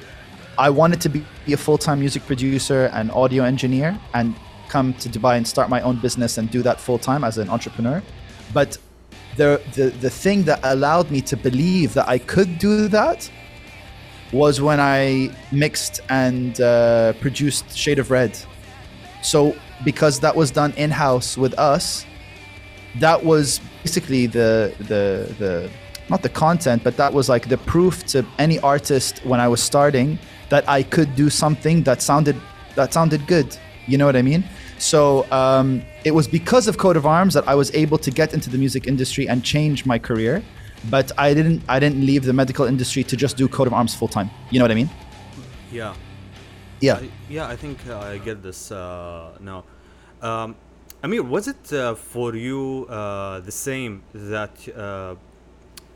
I 0.57 0.69
wanted 0.69 1.01
to 1.01 1.09
be, 1.09 1.25
be 1.45 1.53
a 1.53 1.57
full 1.57 1.77
time 1.77 1.99
music 1.99 2.25
producer 2.25 2.89
and 2.93 3.11
audio 3.11 3.43
engineer 3.43 3.99
and 4.13 4.35
come 4.69 4.93
to 4.95 5.09
Dubai 5.09 5.37
and 5.37 5.47
start 5.47 5.69
my 5.69 5.81
own 5.81 5.97
business 5.99 6.37
and 6.37 6.49
do 6.49 6.61
that 6.63 6.81
full 6.81 6.97
time 6.97 7.23
as 7.23 7.37
an 7.37 7.49
entrepreneur. 7.49 8.01
But 8.53 8.77
the, 9.35 9.61
the, 9.73 9.89
the 9.89 10.09
thing 10.09 10.43
that 10.43 10.59
allowed 10.63 11.11
me 11.11 11.21
to 11.21 11.37
believe 11.37 11.93
that 11.93 12.07
I 12.09 12.17
could 12.17 12.57
do 12.57 12.87
that 12.89 13.29
was 14.33 14.59
when 14.59 14.79
I 14.79 15.29
mixed 15.51 16.01
and 16.09 16.59
uh, 16.59 17.13
produced 17.13 17.77
Shade 17.77 17.99
of 17.99 18.11
Red. 18.11 18.37
So, 19.27 19.57
because 19.83 20.21
that 20.21 20.33
was 20.33 20.51
done 20.51 20.71
in 20.77 20.89
house 20.89 21.37
with 21.37 21.53
us, 21.59 22.05
that 22.99 23.19
was 23.31 23.59
basically 23.83 24.25
the 24.25 24.73
the 24.91 25.03
the 25.37 25.69
not 26.09 26.21
the 26.21 26.29
content, 26.29 26.81
but 26.81 26.95
that 26.95 27.11
was 27.13 27.27
like 27.27 27.49
the 27.49 27.57
proof 27.57 28.05
to 28.13 28.25
any 28.39 28.57
artist 28.59 29.13
when 29.25 29.41
I 29.41 29.49
was 29.49 29.61
starting 29.61 30.17
that 30.47 30.63
I 30.69 30.81
could 30.81 31.13
do 31.17 31.29
something 31.29 31.83
that 31.83 32.01
sounded 32.01 32.37
that 32.75 32.93
sounded 32.93 33.27
good. 33.27 33.49
You 33.85 33.97
know 33.97 34.05
what 34.05 34.15
I 34.15 34.21
mean? 34.21 34.45
So 34.77 35.29
um, 35.29 35.81
it 36.05 36.11
was 36.11 36.25
because 36.39 36.69
of 36.69 36.77
Coat 36.77 36.95
of 36.95 37.05
Arms 37.05 37.33
that 37.33 37.45
I 37.49 37.55
was 37.55 37.69
able 37.83 37.97
to 37.97 38.11
get 38.11 38.33
into 38.33 38.49
the 38.49 38.57
music 38.57 38.87
industry 38.87 39.27
and 39.27 39.43
change 39.43 39.85
my 39.85 39.99
career. 39.99 40.41
But 40.89 41.11
I 41.17 41.33
didn't 41.33 41.63
I 41.67 41.79
didn't 41.83 42.01
leave 42.05 42.23
the 42.23 42.33
medical 42.41 42.65
industry 42.65 43.03
to 43.03 43.17
just 43.17 43.35
do 43.35 43.49
Coat 43.49 43.67
of 43.67 43.73
Arms 43.73 43.93
full 43.93 44.07
time. 44.07 44.29
You 44.51 44.59
know 44.59 44.63
what 44.63 44.71
I 44.71 44.75
mean? 44.81 44.89
Yeah. 45.69 45.95
Yeah. 46.79 46.95
I, 46.97 47.09
yeah, 47.29 47.47
I 47.47 47.55
think 47.55 47.79
uh, 47.87 47.99
I 47.99 48.17
get 48.17 48.41
this 48.43 48.71
uh, 48.71 49.31
now. 49.39 49.63
Um, 50.21 50.55
Amir, 51.03 51.23
was 51.23 51.47
it 51.47 51.73
uh, 51.73 51.95
for 51.95 52.35
you 52.35 52.85
uh, 52.89 53.39
the 53.41 53.51
same 53.51 54.03
that? 54.13 54.51
Uh, 54.75 55.15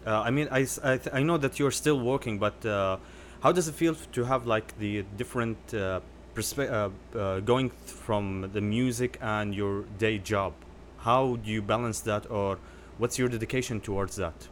uh, 0.06 0.22
I 0.22 0.32
mean, 0.32 0.48
I, 0.52 0.62
s- 0.64 0.80
I, 0.84 0.98
th- 0.98 1.14
I 1.16 1.24
know 1.24 1.38
that 1.38 1.60
you're 1.60 1.72
still 1.72 2.00
working, 2.00 2.40
but 2.40 2.66
uh, 2.66 2.98
how 3.42 3.52
does 3.52 3.68
it 3.68 3.76
feel 3.76 3.96
to 4.14 4.24
have 4.26 4.48
like 4.48 4.78
the 4.80 5.04
different 5.18 5.58
uh, 5.74 6.02
perspe- 6.36 6.72
uh, 6.72 6.90
uh, 7.18 7.40
going 7.42 7.70
th- 7.70 7.80
from 7.92 8.50
the 8.54 8.62
music 8.62 9.18
and 9.22 9.54
your 9.54 9.84
day 10.00 10.18
job? 10.18 10.54
How 11.00 11.38
do 11.38 11.52
you 11.52 11.62
balance 11.62 12.00
that, 12.02 12.30
or 12.32 12.60
what's 12.98 13.20
your 13.20 13.30
dedication 13.30 13.80
towards 13.82 14.16
that? 14.18 14.48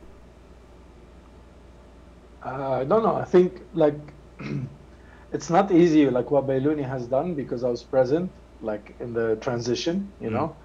Uh, 2.43 2.83
no, 2.88 3.00
no. 3.01 3.15
I 3.15 3.25
think 3.25 3.62
like 3.74 3.95
it's 5.31 5.50
not 5.50 5.71
easy 5.71 6.09
like 6.09 6.31
what 6.31 6.48
Bailouni 6.48 6.88
has 6.88 7.07
done 7.07 7.36
because 7.36 7.63
I 7.63 7.69
was 7.69 7.83
present 7.83 8.31
like 8.62 8.95
in 9.00 9.13
the 9.13 9.38
transition, 9.41 10.13
you 10.19 10.29
Mm. 10.29 10.31
know. 10.31 10.57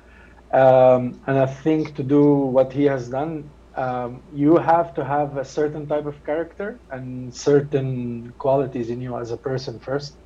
Um, 0.52 1.20
and 1.26 1.38
I 1.38 1.46
think 1.46 1.96
to 1.96 2.02
do 2.02 2.24
what 2.56 2.72
he 2.72 2.84
has 2.84 3.08
done, 3.10 3.50
um, 3.76 4.22
you 4.32 4.56
have 4.56 4.94
to 4.94 5.04
have 5.04 5.36
a 5.36 5.44
certain 5.44 5.86
type 5.88 6.06
of 6.06 6.22
character 6.24 6.80
and 6.90 7.34
certain 7.34 8.26
qualities 8.38 8.90
in 8.90 9.00
you 9.00 9.16
as 9.18 9.30
a 9.30 9.38
person 9.38 9.78
first 9.80 10.18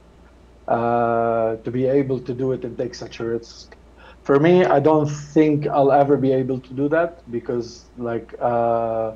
uh, 0.69 1.57
to 1.65 1.71
be 1.71 1.87
able 1.87 2.21
to 2.21 2.35
do 2.35 2.53
it 2.53 2.65
and 2.65 2.77
take 2.79 2.95
such 2.95 3.21
a 3.21 3.25
risk. 3.25 3.77
For 4.23 4.39
me, 4.39 4.65
I 4.65 4.81
don't 4.81 5.09
think 5.35 5.67
I'll 5.67 5.93
ever 5.93 6.17
be 6.17 6.33
able 6.33 6.61
to 6.61 6.75
do 6.75 6.89
that 6.91 7.19
because, 7.31 7.91
like, 7.97 8.35
uh, 8.41 9.13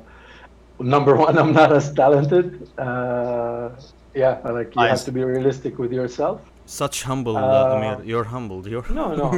number 0.79 1.15
one, 1.25 1.37
I'm 1.37 1.53
not 1.53 1.71
as 1.73 1.93
talented. 1.93 2.63
Uh, 2.77 3.69
yeah, 4.15 4.39
like 4.45 4.75
you 4.75 4.81
Nice. 4.81 4.89
have 4.91 5.05
to 5.05 5.11
be 5.11 5.23
realistic 5.23 5.77
with 5.79 5.91
yourself. 5.91 6.41
Such 6.65 7.03
humble, 7.03 7.35
uh, 7.37 7.41
Uh, 7.41 7.75
Amir. 7.75 7.97
You're 8.05 8.23
humbled. 8.35 8.67
You're 8.67 8.85
No, 8.89 9.13
no, 9.15 9.29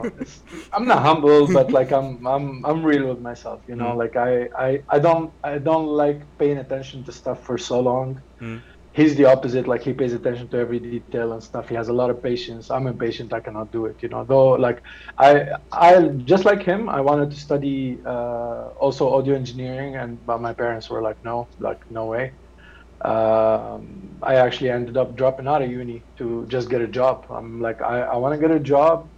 I'm 0.74 0.86
not 0.86 1.02
humble, 1.02 1.48
but 1.58 1.72
like 1.72 1.92
I'm, 1.92 2.26
I'm, 2.28 2.64
I'm 2.66 2.84
real 2.86 3.08
with 3.12 3.20
myself. 3.20 3.60
You 3.68 3.76
know, 3.76 3.92
Mm. 3.94 3.98
like 4.04 4.16
I, 4.16 4.32
I, 4.68 4.70
I 4.96 5.00
don't, 5.00 5.34
I 5.44 5.58
don't 5.58 5.88
like 6.04 6.20
paying 6.38 6.58
attention 6.66 7.04
to 7.06 7.12
stuff 7.12 7.40
for 7.48 7.58
so 7.58 7.80
long. 7.80 8.22
Mm. 8.42 8.62
He's 9.00 9.16
the 9.16 9.26
opposite. 9.26 9.68
Like 9.68 9.82
he 9.84 9.92
pays 9.92 10.14
attention 10.14 10.48
to 10.50 10.58
every 10.58 10.80
detail 10.80 11.34
and 11.34 11.44
stuff. 11.44 11.68
He 11.68 11.76
has 11.76 11.90
a 11.90 11.94
lot 12.02 12.10
of 12.14 12.18
patience. 12.24 12.64
I'm 12.76 12.88
impatient. 12.88 13.34
I 13.34 13.42
cannot 13.42 13.68
do 13.72 13.82
it. 13.88 13.98
You 14.04 14.10
know, 14.10 14.24
though. 14.24 14.52
Like 14.68 14.80
I, 15.18 15.32
I 15.72 15.92
just 16.32 16.46
like 16.46 16.64
him. 16.64 16.88
I 16.88 17.02
wanted 17.02 17.30
to 17.32 17.38
study 17.48 18.00
uh, 18.06 18.70
also 18.84 19.04
audio 19.14 19.36
engineering, 19.36 19.92
and 19.98 20.24
but 20.26 20.40
my 20.48 20.54
parents 20.54 20.90
were 20.90 21.02
like, 21.02 21.18
no, 21.24 21.50
like 21.60 21.82
no 21.90 22.06
way. 22.06 22.26
Um, 23.04 24.18
I 24.24 24.36
actually 24.36 24.70
ended 24.70 24.98
up 24.98 25.16
dropping 25.16 25.48
out 25.48 25.62
of 25.62 25.70
uni 25.70 26.06
to 26.18 26.46
just 26.48 26.70
get 26.70 26.82
a 26.82 26.88
job. 26.88 27.26
I'm 27.30 27.62
like, 27.62 27.82
I, 27.82 28.02
I 28.02 28.16
want 28.18 28.34
to 28.34 28.48
get 28.48 28.56
a 28.56 28.60
job 28.60 29.10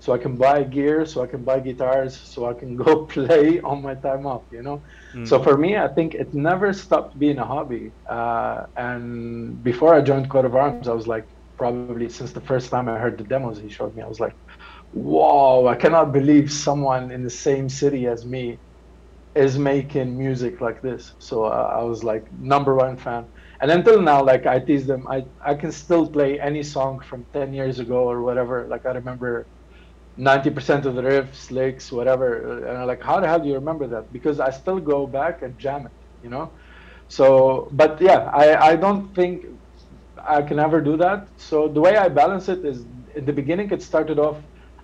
so 0.00 0.14
I 0.14 0.18
can 0.18 0.36
buy 0.36 0.64
gear, 0.64 1.04
so 1.04 1.22
I 1.22 1.26
can 1.26 1.44
buy 1.44 1.60
guitars, 1.60 2.18
so 2.18 2.46
I 2.46 2.54
can 2.54 2.74
go 2.84 3.06
play 3.06 3.60
on 3.60 3.82
my 3.82 3.94
time 3.94 4.26
off, 4.26 4.44
you 4.50 4.62
know? 4.62 4.82
Mm. 5.14 5.28
So 5.28 5.42
for 5.42 5.56
me, 5.56 5.76
I 5.76 5.88
think 5.88 6.14
it 6.14 6.34
never 6.34 6.72
stopped 6.72 7.18
being 7.18 7.38
a 7.38 7.44
hobby. 7.44 7.92
Uh, 8.08 8.62
and 8.76 9.62
before 9.62 9.94
I 9.94 10.00
joined 10.00 10.30
Coat 10.30 10.46
of 10.46 10.56
Arms, 10.56 10.88
I 10.88 10.94
was 10.94 11.06
like, 11.06 11.26
probably 11.58 12.08
since 12.08 12.32
the 12.32 12.40
first 12.40 12.70
time 12.70 12.88
I 12.88 12.98
heard 12.98 13.18
the 13.18 13.24
demos 13.24 13.58
he 13.60 13.68
showed 13.68 13.94
me, 13.94 14.02
I 14.02 14.08
was 14.08 14.20
like, 14.20 14.34
whoa, 14.92 15.66
I 15.66 15.76
cannot 15.76 16.12
believe 16.12 16.50
someone 16.50 17.10
in 17.10 17.22
the 17.22 17.30
same 17.30 17.68
city 17.68 18.06
as 18.06 18.24
me 18.24 18.60
is 19.34 19.58
making 19.58 20.18
music 20.18 20.60
like 20.60 20.82
this. 20.82 21.14
So 21.18 21.44
uh, 21.44 21.76
I 21.78 21.82
was 21.84 22.02
like 22.02 22.26
number 22.32 22.74
one 22.74 22.96
fan. 22.96 23.28
And 23.62 23.70
until 23.70 24.00
now, 24.02 24.22
like 24.24 24.46
I 24.46 24.58
tease 24.58 24.86
them, 24.86 25.06
I, 25.08 25.22
I 25.44 25.54
can 25.54 25.70
still 25.70 26.10
play 26.10 26.40
any 26.40 26.62
song 26.62 27.00
from 27.00 27.26
10 27.32 27.52
years 27.52 27.78
ago 27.78 28.08
or 28.10 28.22
whatever. 28.22 28.66
Like 28.68 28.86
I 28.86 28.90
remember 28.90 29.48
90% 30.16 30.84
of 30.86 30.96
the 30.96 31.02
riffs, 31.02 31.50
licks, 31.50 31.92
whatever. 31.92 32.64
And 32.66 32.78
I'm 32.78 32.86
like, 32.88 33.02
how 33.02 33.20
the 33.20 33.28
hell 33.28 33.38
do 33.40 33.48
you 33.48 33.54
remember 33.54 33.86
that? 33.88 34.12
Because 34.12 34.40
I 34.40 34.50
still 34.50 34.80
go 34.80 35.06
back 35.06 35.42
and 35.42 35.56
jam 35.58 35.86
it, 35.86 35.92
you 36.22 36.30
know? 36.30 36.54
So, 37.08 37.70
but 37.72 38.00
yeah, 38.00 38.30
I, 38.34 38.70
I 38.72 38.76
don't 38.76 39.14
think 39.14 39.44
I 40.28 40.42
can 40.42 40.58
ever 40.58 40.80
do 40.80 40.96
that. 40.98 41.28
So 41.36 41.68
the 41.68 41.80
way 41.80 41.96
I 41.96 42.08
balance 42.08 42.48
it 42.48 42.64
is 42.64 42.86
in 43.14 43.24
the 43.24 43.32
beginning, 43.32 43.70
it 43.70 43.82
started 43.82 44.18
off, 44.18 44.38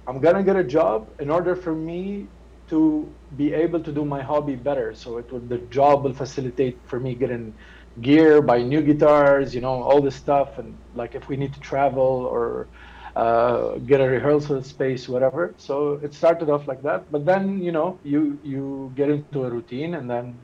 I'm 0.06 0.20
gonna 0.20 0.42
get 0.42 0.56
a 0.56 0.64
job 0.64 1.08
in 1.18 1.30
order 1.30 1.54
for 1.56 1.74
me 1.74 2.30
to 2.68 3.16
be 3.36 3.52
able 3.52 3.82
to 3.82 3.92
do 3.92 4.04
my 4.04 4.22
hobby 4.22 4.56
better. 4.56 4.94
So 4.94 5.18
it 5.18 5.30
would, 5.32 5.48
the 5.48 5.58
job 5.58 6.04
will 6.04 6.14
facilitate 6.14 6.82
for 6.86 7.00
me 7.00 7.14
getting 7.14 7.54
gear, 8.00 8.42
buy 8.42 8.62
new 8.62 8.82
guitars, 8.82 9.54
you 9.54 9.60
know, 9.60 9.82
all 9.82 10.00
this 10.02 10.16
stuff. 10.16 10.58
And 10.58 10.78
like 10.94 11.14
if 11.14 11.28
we 11.28 11.36
need 11.36 11.54
to 11.54 11.60
travel 11.60 12.02
or 12.30 12.68
uh, 13.16 13.78
get 13.86 14.00
a 14.00 14.08
rehearsal 14.08 14.62
space, 14.62 15.08
whatever. 15.08 15.54
So 15.58 15.94
it 16.02 16.14
started 16.14 16.48
off 16.50 16.66
like 16.68 16.82
that. 16.82 17.10
But 17.10 17.24
then, 17.26 17.60
you 17.60 17.72
know, 17.72 18.00
you, 18.02 18.38
you 18.42 18.92
get 18.96 19.10
into 19.10 19.44
a 19.44 19.50
routine 19.50 19.94
and 19.94 20.08
then 20.10 20.40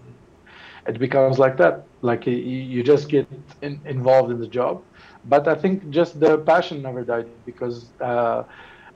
it 0.87 0.99
becomes 0.99 1.39
like 1.39 1.57
that. 1.59 1.87
Like 2.03 2.27
you, 2.27 2.35
you 2.35 2.83
just 2.83 3.09
get 3.09 3.29
in, 3.63 3.81
involved 3.85 4.31
in 4.33 4.39
the 4.41 4.49
job. 4.49 4.85
But 5.25 5.49
I 5.49 5.55
think 5.55 5.91
just 5.91 6.21
the 6.21 6.39
passion 6.39 6.83
never 6.83 7.05
died 7.05 7.27
because 7.45 7.95
uh, 8.01 8.43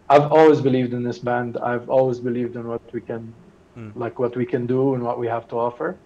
I've 0.08 0.30
always 0.32 0.60
believed 0.60 0.92
in 0.94 1.02
this 1.02 1.18
band. 1.18 1.58
I've 1.58 1.88
always 1.88 2.20
believed 2.20 2.56
in 2.56 2.66
what 2.68 2.82
we 2.92 3.00
can, 3.00 3.34
Mm. 3.76 3.92
like 3.94 4.18
what 4.18 4.36
we 4.36 4.46
can 4.46 4.66
do 4.66 4.94
and 4.94 5.02
what 5.02 5.18
we 5.18 5.26
have 5.26 5.46
to 5.48 5.56
offer. 5.56 6.00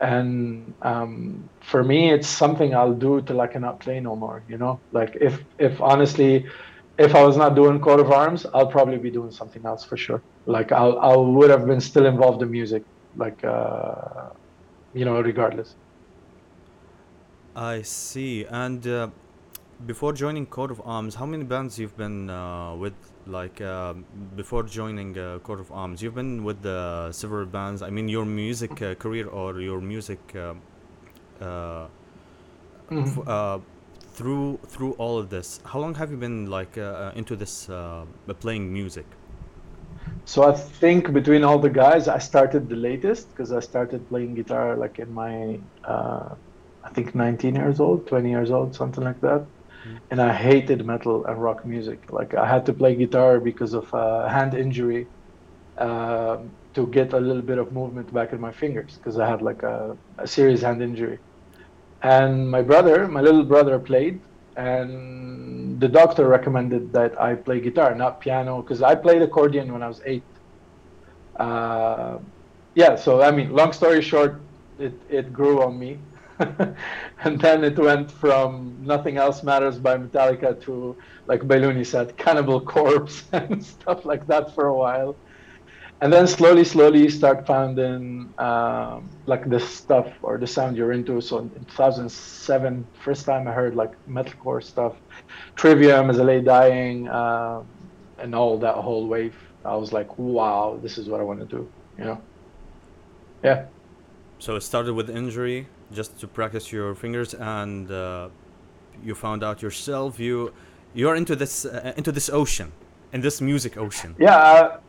And 0.00 0.74
um, 0.82 1.48
for 1.62 1.82
me, 1.82 2.10
it's 2.12 2.28
something 2.28 2.74
I'll 2.74 2.94
do 2.94 3.22
till 3.22 3.40
I 3.40 3.46
cannot 3.46 3.80
play 3.80 3.98
no 4.00 4.14
more. 4.14 4.44
You 4.48 4.58
know, 4.58 4.82
like 4.92 5.16
if 5.20 5.42
if 5.58 5.80
honestly, 5.80 6.46
if 6.98 7.14
I 7.14 7.22
was 7.24 7.36
not 7.38 7.54
doing 7.54 7.80
Coat 7.80 8.00
of 8.00 8.10
Arms, 8.10 8.46
I'll 8.54 8.70
probably 8.70 8.98
be 8.98 9.10
doing 9.10 9.30
something 9.30 9.64
else 9.64 9.84
for 9.84 9.96
sure. 9.96 10.22
Like 10.46 10.70
I'll 10.72 10.98
I 10.98 11.16
would 11.16 11.50
have 11.50 11.66
been 11.66 11.80
still 11.80 12.06
involved 12.06 12.42
in 12.42 12.50
music, 12.50 12.84
like 13.14 13.42
uh, 13.44 14.30
you 14.92 15.04
know, 15.06 15.20
regardless. 15.20 15.76
I 17.54 17.82
see. 17.82 18.44
And 18.44 18.86
uh, 18.86 19.10
before 19.84 20.12
joining 20.12 20.46
Coat 20.46 20.70
of 20.70 20.80
Arms, 20.84 21.14
how 21.16 21.26
many 21.26 21.44
bands 21.44 21.78
you've 21.78 21.96
been 21.96 22.30
uh, 22.30 22.74
with? 22.74 22.94
Like 23.26 23.60
uh, 23.60 23.94
before 24.36 24.62
joining 24.62 25.18
uh, 25.18 25.40
Coat 25.40 25.58
of 25.58 25.72
Arms, 25.72 26.00
you've 26.00 26.14
been 26.14 26.44
with 26.44 26.64
uh, 26.64 27.10
several 27.10 27.44
bands. 27.44 27.82
I 27.82 27.90
mean, 27.90 28.08
your 28.08 28.24
music 28.24 28.80
uh, 28.80 28.94
career 28.94 29.26
or 29.26 29.60
your 29.60 29.80
music 29.80 30.20
uh, 30.36 30.54
uh, 31.44 31.88
Mhm. 32.90 33.20
f- 33.20 33.28
uh, 33.28 33.58
through 34.14 34.58
through 34.68 34.92
all 34.92 35.18
of 35.18 35.28
this. 35.30 35.60
How 35.64 35.78
long 35.80 35.94
have 35.96 36.10
you 36.10 36.16
been 36.16 36.46
like 36.46 36.76
into 37.16 37.36
this 37.36 37.68
uh, 37.68 38.04
playing 38.40 38.72
music? 38.72 39.06
So 40.24 40.42
I 40.42 40.52
think 40.52 41.12
between 41.12 41.44
all 41.44 41.58
the 41.58 41.70
guys, 41.70 42.08
I 42.08 42.18
started 42.18 42.68
the 42.68 42.76
latest 42.76 43.28
because 43.30 43.52
I 43.52 43.60
started 43.60 44.08
playing 44.08 44.34
guitar 44.34 44.76
like 44.76 44.98
in 44.98 45.12
my, 45.12 45.60
uh, 45.84 46.34
I 46.84 46.90
think 46.94 47.14
19 47.14 47.54
years 47.54 47.80
old, 47.80 48.06
20 48.06 48.30
years 48.30 48.50
old, 48.50 48.74
something 48.74 49.04
like 49.04 49.20
that. 49.20 49.48
And 50.10 50.20
I 50.20 50.32
hated 50.32 50.84
metal 50.86 51.24
and 51.26 51.40
rock 51.42 51.64
music. 51.64 52.04
Like 52.10 52.34
I 52.34 52.46
had 52.48 52.66
to 52.66 52.74
play 52.74 52.94
guitar 52.96 53.40
because 53.40 53.74
of 53.74 53.88
a 53.92 54.28
hand 54.28 54.54
injury 54.54 55.10
um 55.78 56.56
to 56.74 56.86
get 56.88 57.12
a 57.14 57.20
little 57.20 57.42
bit 57.42 57.58
of 57.58 57.72
movement 57.72 58.12
back 58.12 58.32
in 58.32 58.40
my 58.40 58.52
fingers 58.52 58.98
because 59.02 59.18
I 59.18 59.28
had 59.28 59.42
like 59.42 59.62
a, 59.62 59.98
a 60.18 60.26
serious 60.26 60.62
hand 60.62 60.82
injury. 60.82 61.18
And 62.02 62.50
my 62.50 62.62
brother, 62.62 63.08
my 63.08 63.20
little 63.20 63.44
brother, 63.44 63.78
played, 63.80 64.22
and 64.56 65.80
the 65.80 65.88
doctor 65.88 66.28
recommended 66.28 66.92
that 66.92 67.20
I 67.20 67.34
play 67.36 67.60
guitar, 67.60 67.94
not 67.94 68.20
piano, 68.20 68.62
because 68.62 68.82
I 68.82 68.94
played 68.96 69.22
accordion 69.22 69.72
when 69.72 69.82
I 69.82 69.88
was 69.88 70.00
eight. 70.06 70.26
Uh, 71.38 72.18
yeah, 72.74 72.96
so 72.96 73.22
I 73.22 73.30
mean, 73.30 73.50
long 73.50 73.72
story 73.72 74.02
short, 74.02 74.46
it, 74.78 75.02
it 75.08 75.32
grew 75.32 75.62
on 75.62 75.78
me. 75.78 76.04
and 77.24 77.40
then 77.40 77.64
it 77.64 77.78
went 77.78 78.10
from 78.10 78.76
Nothing 78.80 79.16
Else 79.16 79.42
Matters 79.42 79.78
by 79.78 79.96
Metallica 79.96 80.60
to, 80.62 80.96
like 81.26 81.40
Bailouni 81.42 81.84
said, 81.84 82.16
Cannibal 82.16 82.60
Corpse 82.60 83.24
and 83.32 83.64
stuff 83.64 84.04
like 84.04 84.26
that 84.26 84.54
for 84.54 84.66
a 84.66 84.74
while. 84.74 85.16
And 86.02 86.12
then 86.12 86.26
slowly 86.26 86.62
slowly 86.62 87.00
you 87.04 87.08
start 87.08 87.46
finding 87.46 88.32
um, 88.36 89.08
like 89.24 89.48
the 89.48 89.58
stuff 89.58 90.12
or 90.20 90.36
the 90.36 90.46
sound 90.46 90.76
you're 90.76 90.92
into. 90.92 91.22
So 91.22 91.38
in 91.38 91.48
2007 91.50 92.86
first 93.02 93.24
time 93.24 93.48
i 93.48 93.52
heard 93.52 93.74
like 93.74 93.92
metalcore 94.06 94.62
stuff. 94.62 94.94
Trivium 95.54 96.10
as 96.10 96.18
dying 96.44 97.08
uh, 97.08 97.62
and 98.18 98.34
all 98.34 98.58
that 98.58 98.74
whole 98.74 99.06
wave. 99.06 99.36
I 99.64 99.74
was 99.74 99.90
like 99.92 100.18
wow 100.18 100.78
this 100.82 100.96
is 100.98 101.08
what 101.08 101.18
i 101.18 101.24
want 101.24 101.40
to 101.40 101.46
do 101.46 101.68
you 101.98 102.04
know? 102.04 102.22
Yeah. 103.42 103.66
So 104.38 104.56
it 104.56 104.62
started 104.62 104.94
with 104.94 105.08
injury, 105.08 105.66
just 105.92 106.18
to 106.20 106.26
practice 106.28 106.72
your 106.72 106.94
fingers, 106.94 107.34
and 107.34 107.90
uh, 107.90 108.28
you 109.04 109.14
found 109.14 109.42
out 109.44 109.62
yourself. 109.62 110.18
You 110.18 110.52
you're 110.94 111.14
into 111.16 111.36
this 111.36 111.64
uh, 111.64 111.92
into 111.96 112.12
this 112.12 112.28
ocean, 112.30 112.72
in 113.12 113.20
this 113.20 113.40
music 113.40 113.76
ocean. 113.76 114.14
yeah 114.18 114.36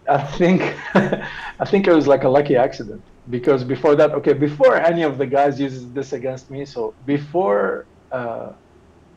i, 0.08 0.16
I 0.16 0.24
think 0.40 0.62
i 1.64 1.66
think 1.66 1.88
it 1.88 1.94
was 1.94 2.08
like 2.08 2.24
a 2.24 2.30
lucky 2.30 2.56
accident 2.56 3.02
because 3.30 3.64
before 3.64 3.96
that 3.96 4.12
okay 4.20 4.34
before 4.34 4.76
any 4.92 5.04
of 5.04 5.18
the 5.18 5.26
guys 5.26 5.60
uses 5.60 5.84
this 5.98 6.14
against 6.14 6.50
me 6.50 6.66
so 6.66 6.94
before 7.06 7.86
uh, 8.12 8.52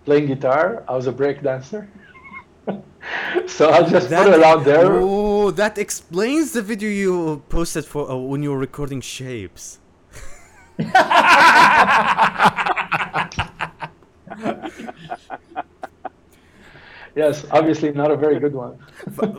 playing 0.04 0.26
guitar 0.26 0.82
i 0.88 0.92
was 0.98 1.06
a 1.06 1.12
break 1.12 1.42
dancer 1.42 1.88
so 3.46 3.70
i'll 3.70 3.88
just 3.88 4.08
put 4.08 4.26
it 4.38 4.42
out 4.42 4.64
there 4.64 4.86
Oh, 4.92 5.50
that 5.52 5.78
explains 5.78 6.52
the 6.52 6.62
video 6.62 6.88
you 6.90 7.42
posted 7.48 7.84
for 7.84 8.10
uh, 8.10 8.14
when 8.16 8.42
you 8.42 8.50
were 8.52 8.58
recording 8.58 9.00
shapes. 9.00 9.78
Yes 17.16 17.44
obviously 17.50 17.92
not 17.92 18.10
a 18.10 18.16
very 18.16 18.38
good 18.40 18.54
one 18.54 18.78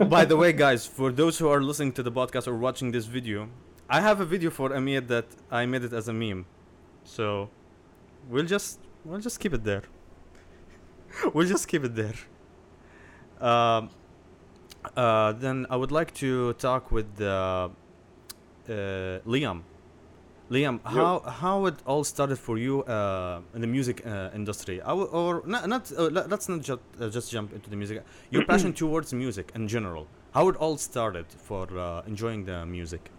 By 0.08 0.24
the 0.24 0.36
way, 0.36 0.52
guys, 0.52 0.86
for 0.86 1.10
those 1.10 1.38
who 1.38 1.48
are 1.48 1.62
listening 1.62 1.92
to 1.92 2.02
the 2.02 2.12
podcast 2.12 2.46
or 2.46 2.56
watching 2.56 2.92
this 2.92 3.06
video, 3.06 3.48
I 3.88 4.00
have 4.00 4.20
a 4.20 4.24
video 4.24 4.50
for 4.50 4.72
Amir 4.72 5.00
that 5.02 5.26
I 5.50 5.66
made 5.66 5.84
it 5.84 5.92
as 5.92 6.08
a 6.08 6.12
meme. 6.12 6.46
So 7.04 7.48
we'll 8.28 8.46
just 8.46 8.78
we'll 9.04 9.20
just 9.20 9.40
keep 9.40 9.54
it 9.54 9.64
there. 9.64 9.82
we'll 11.34 11.48
just 11.48 11.68
keep 11.68 11.84
it 11.84 11.94
there. 11.94 12.14
Um, 13.40 13.90
uh, 14.96 15.32
then 15.32 15.66
I 15.70 15.76
would 15.76 15.92
like 15.92 16.12
to 16.14 16.52
talk 16.54 16.90
with 16.92 17.20
uh, 17.20 17.68
uh, 18.68 18.72
Liam. 19.26 19.62
Liam, 20.52 20.80
how 20.84 21.20
how 21.20 21.64
it 21.66 21.76
all 21.86 22.04
started 22.04 22.38
for 22.38 22.58
you 22.58 22.82
uh, 22.84 23.40
in 23.54 23.60
the 23.62 23.66
music 23.66 24.06
uh, 24.06 24.28
industry, 24.34 24.80
w- 24.84 25.08
or 25.08 25.42
not? 25.46 25.66
not 25.66 25.90
uh, 25.96 26.08
let- 26.16 26.28
let's 26.28 26.46
not 26.48 26.60
just 26.60 26.80
uh, 27.00 27.08
just 27.08 27.30
jump 27.30 27.54
into 27.54 27.70
the 27.70 27.76
music. 27.76 28.04
Your 28.30 28.44
passion 28.52 28.72
towards 28.74 29.14
music 29.14 29.50
in 29.54 29.66
general. 29.66 30.06
How 30.34 30.48
it 30.48 30.56
all 30.56 30.76
started 30.76 31.26
for 31.48 31.66
uh, 31.78 32.02
enjoying 32.06 32.44
the 32.44 32.66
music. 32.66 33.10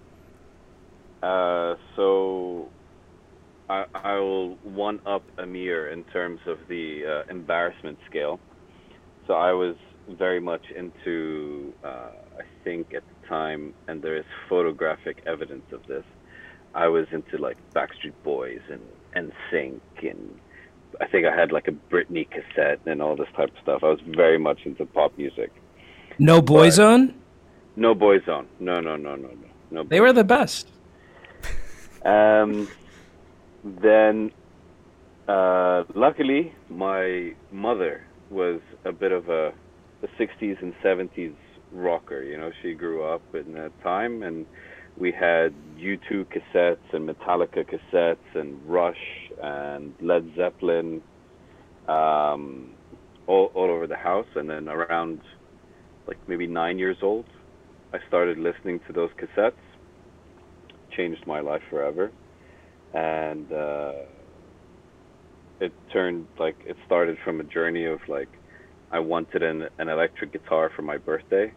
Uh, 1.23 1.75
so 1.95 2.69
I, 3.69 3.85
I 3.95 4.15
will 4.19 4.55
one 4.63 4.99
up 5.05 5.23
Amir 5.39 5.89
in 5.89 6.03
terms 6.05 6.39
of 6.45 6.57
the 6.69 6.85
uh, 7.05 7.31
embarrassment 7.31 7.97
scale. 8.09 8.39
So 9.25 9.33
I 9.33 9.53
was 9.53 9.75
very 10.07 10.41
much 10.41 10.65
into, 10.75 11.73
uh, 11.83 12.11
I 12.43 12.45
think 12.63 12.93
at 12.93 13.03
the 13.07 13.27
time, 13.27 13.73
and 13.87 14.01
there 14.03 14.17
is 14.17 14.25
photographic 14.49 15.23
evidence 15.25 15.65
of 15.71 15.81
this. 15.87 16.03
I 16.73 16.87
was 16.87 17.07
into 17.11 17.37
like 17.37 17.57
Backstreet 17.73 18.13
Boys 18.23 18.61
and 18.69 18.81
and 19.15 19.31
Sync 19.51 19.81
and 20.01 20.39
I 20.99 21.07
think 21.07 21.25
I 21.25 21.35
had 21.35 21.51
like 21.51 21.67
a 21.67 21.71
Britney 21.71 22.27
cassette 22.29 22.79
and 22.85 23.01
all 23.01 23.15
this 23.15 23.27
type 23.35 23.49
of 23.49 23.57
stuff. 23.61 23.83
I 23.83 23.87
was 23.87 23.99
very 24.05 24.37
much 24.37 24.59
into 24.65 24.85
pop 24.85 25.17
music. 25.17 25.51
No 26.19 26.41
Boyzone. 26.41 27.13
No 27.75 27.95
Boyzone. 27.95 28.45
No, 28.59 28.79
no, 28.79 28.95
no, 28.95 29.15
no, 29.15 29.29
no. 29.29 29.47
No. 29.71 29.83
They 29.83 29.99
were 29.99 30.13
the 30.13 30.23
best. 30.23 30.69
Um, 32.05 32.67
then, 33.63 34.31
uh, 35.27 35.83
luckily, 35.95 36.53
my 36.69 37.33
mother 37.51 38.05
was 38.29 38.59
a 38.85 38.91
bit 38.91 39.11
of 39.11 39.29
a, 39.29 39.53
a 40.03 40.07
60s 40.19 40.61
and 40.61 40.75
70s 40.83 41.33
rocker. 41.71 42.21
You 42.21 42.37
know, 42.37 42.51
she 42.61 42.73
grew 42.73 43.03
up 43.03 43.21
in 43.33 43.53
that 43.53 43.71
time, 43.81 44.21
and 44.21 44.45
we 44.97 45.11
had 45.11 45.53
U2 45.77 46.25
cassettes 46.27 46.93
and 46.93 47.09
Metallica 47.09 47.65
cassettes 47.65 48.35
and 48.35 48.59
Rush 48.65 48.95
and 49.41 49.93
Led 50.01 50.31
Zeppelin 50.37 51.01
um, 51.87 52.71
all, 53.27 53.51
all 53.53 53.69
over 53.71 53.87
the 53.87 53.95
house. 53.95 54.27
And 54.35 54.49
then 54.49 54.69
around 54.69 55.19
like 56.07 56.17
maybe 56.27 56.47
nine 56.47 56.77
years 56.77 56.97
old, 57.01 57.25
I 57.91 57.97
started 58.07 58.37
listening 58.37 58.79
to 58.87 58.93
those 58.93 59.09
cassettes. 59.19 59.53
Changed 60.95 61.25
my 61.25 61.39
life 61.39 61.63
forever. 61.69 62.11
And 62.93 63.51
uh 63.51 63.93
it 65.59 65.71
turned 65.91 66.27
like 66.37 66.55
it 66.65 66.75
started 66.85 67.17
from 67.23 67.39
a 67.39 67.43
journey 67.43 67.85
of 67.85 67.99
like 68.07 68.27
I 68.91 68.99
wanted 68.99 69.41
an 69.41 69.67
an 69.79 69.89
electric 69.89 70.33
guitar 70.33 70.69
for 70.75 70.83
my 70.83 70.97
birthday. 70.97 71.51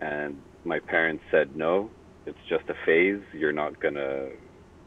And 0.00 0.38
my 0.64 0.78
parents 0.78 1.22
said 1.30 1.54
no 1.54 1.90
it's 2.26 2.38
just 2.48 2.64
a 2.68 2.74
phase. 2.86 3.22
You're 3.32 3.52
not 3.52 3.80
to 3.94 4.30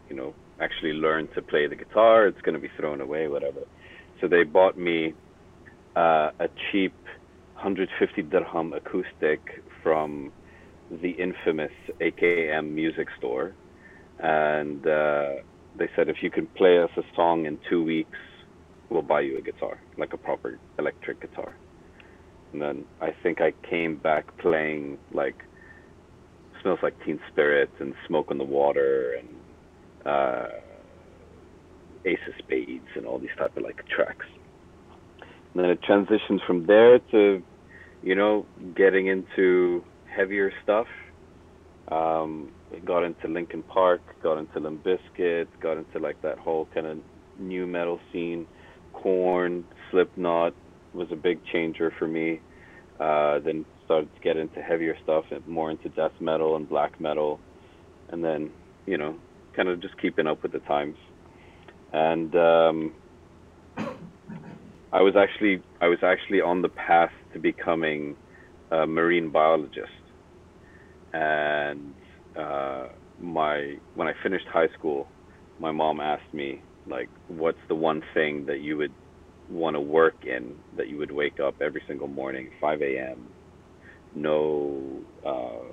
you 0.09 0.15
know 0.15 0.33
actually 0.59 0.93
learn 0.93 1.27
to 1.35 1.41
play 1.41 1.67
the 1.67 1.75
guitar. 1.75 2.27
It's 2.27 2.41
to 2.55 2.61
be 2.61 2.71
thrown 2.77 3.01
away 3.01 3.27
whatever. 3.27 3.61
So 4.21 4.27
they 4.27 4.43
bought 4.43 4.77
me 4.77 5.13
uh, 5.95 6.31
a 6.39 6.49
cheap 6.71 6.93
150 7.55 8.21
dirham 8.23 8.73
acoustic 8.73 9.63
from 9.83 10.31
the 11.01 11.11
infamous 11.11 11.71
AKM 11.99 12.71
music 12.71 13.07
store. 13.17 13.53
And 14.19 14.85
uh, 14.87 15.35
they 15.77 15.89
said 15.95 16.09
if 16.09 16.17
you 16.21 16.31
can 16.31 16.47
play 16.47 16.79
us 16.79 16.89
a 16.97 17.03
song 17.15 17.45
in 17.45 17.59
two 17.69 17.83
weeks, 17.83 18.17
we'll 18.89 19.01
buy 19.01 19.21
you 19.21 19.37
a 19.37 19.41
guitar, 19.41 19.79
like 19.97 20.13
a 20.13 20.17
proper 20.17 20.59
electric 20.79 21.21
guitar. 21.21 21.55
And 22.53 22.61
then 22.61 22.85
I 23.01 23.13
think 23.23 23.41
I 23.41 23.53
came 23.69 23.97
back 23.97 24.37
playing 24.37 24.97
like 25.11 25.43
smells 26.67 26.79
like 26.83 27.05
Teen 27.05 27.19
Spirit 27.31 27.69
and 27.79 27.93
Smoke 28.07 28.27
on 28.29 28.37
the 28.37 28.43
Water 28.43 29.15
and 29.17 29.29
uh, 30.05 30.47
Ace 32.03 32.19
of 32.27 32.33
Spades 32.39 32.87
and 32.95 33.05
all 33.05 33.19
these 33.19 33.29
type 33.37 33.55
of 33.55 33.63
like 33.63 33.81
tracks. 33.87 34.25
And 35.53 35.63
then 35.63 35.69
it 35.69 35.81
transitions 35.81 36.41
from 36.45 36.65
there 36.65 36.99
to, 36.99 37.41
you 38.03 38.15
know, 38.15 38.45
getting 38.75 39.07
into 39.07 39.81
heavier 40.13 40.51
stuff. 40.61 40.87
Um, 41.87 42.51
got 42.83 43.05
into 43.05 43.29
Linkin 43.29 43.63
Park, 43.63 44.01
got 44.21 44.37
into 44.37 44.59
Limp 44.59 44.83
Bizkit, 44.83 45.47
got 45.61 45.77
into 45.77 45.99
like 45.99 46.21
that 46.21 46.37
whole 46.37 46.67
kind 46.73 46.85
of 46.85 46.97
nu 47.39 47.65
metal 47.65 48.01
scene. 48.11 48.45
Korn, 48.91 49.63
Slipknot 49.89 50.53
was 50.93 51.07
a 51.13 51.15
big 51.15 51.39
changer 51.45 51.93
for 51.97 52.09
me. 52.09 52.41
Uh, 52.99 53.39
then 53.39 53.63
started 53.87 54.13
to 54.13 54.21
get 54.21 54.37
into 54.37 54.61
heavier 54.61 54.97
stuff, 55.03 55.25
and 55.31 55.47
more 55.47 55.71
into 55.71 55.89
death 55.89 56.13
metal 56.21 56.57
and 56.57 56.69
black 56.69 56.93
metal, 57.01 57.41
and 58.09 58.23
then 58.23 58.53
you 58.87 58.97
know, 58.99 59.19
kind 59.55 59.69
of 59.69 59.81
just 59.81 59.97
keeping 60.01 60.27
up 60.27 60.43
with 60.43 60.53
the 60.53 60.61
times. 60.61 60.97
And 61.93 62.35
um, 62.35 62.95
I 64.93 65.01
was 65.01 65.15
actually 65.17 65.63
I 65.81 65.87
was 65.87 65.99
actually 66.03 66.41
on 66.41 66.63
the 66.63 66.69
path 66.69 67.11
to 67.33 67.39
becoming 67.39 68.17
a 68.71 68.87
marine 68.87 69.31
biologist, 69.31 69.89
and 71.13 71.95
uh, 72.37 72.87
my 73.19 73.77
when 73.95 74.09
I 74.09 74.13
finished 74.23 74.47
high 74.53 74.69
school, 74.77 75.13
my 75.59 75.71
mom 75.71 76.01
asked 76.01 76.33
me 76.33 76.63
like, 76.87 77.11
"What's 77.27 77.59
the 77.69 77.75
one 77.75 78.03
thing 78.13 78.45
that 78.47 78.61
you 78.61 78.77
would 78.77 78.95
want 79.49 79.75
to 79.75 79.81
work 79.81 80.17
in 80.25 80.57
that 80.75 80.89
you 80.89 80.97
would 80.99 81.11
wake 81.11 81.39
up 81.41 81.55
every 81.61 81.83
single 81.87 82.07
morning, 82.09 82.49
5 82.61 82.81
a.m. 82.81 83.31
No, 84.21 84.81
uh, 85.25 85.65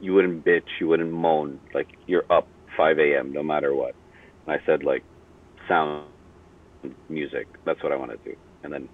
you 0.00 0.12
wouldn't 0.14 0.44
bitch, 0.44 0.68
you 0.80 0.88
wouldn't 0.88 1.12
moan, 1.12 1.60
like 1.74 1.88
you're 2.06 2.24
up 2.30 2.46
5 2.76 2.98
a.m. 2.98 3.32
no 3.32 3.42
matter 3.42 3.74
what." 3.74 3.94
And 4.46 4.60
I 4.60 4.64
said 4.66 4.82
like, 4.84 5.04
sound, 5.68 6.06
music. 7.08 7.46
That's 7.64 7.82
what 7.82 7.92
I 7.92 7.96
want 7.96 8.10
to 8.10 8.18
do, 8.30 8.36
and 8.62 8.72
then 8.72 8.88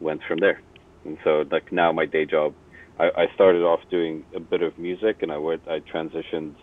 went 0.00 0.20
from 0.26 0.38
there. 0.38 0.60
And 1.04 1.18
so 1.24 1.44
like 1.50 1.72
now 1.72 1.92
my 1.92 2.06
day 2.06 2.24
job 2.26 2.54
I, 2.98 3.04
I 3.22 3.34
started 3.34 3.62
off 3.62 3.80
doing 3.90 4.24
a 4.34 4.40
bit 4.40 4.62
of 4.62 4.78
music, 4.78 5.22
and 5.22 5.32
I 5.32 5.38
went. 5.38 5.62
I 5.68 5.80
transitioned 5.80 6.54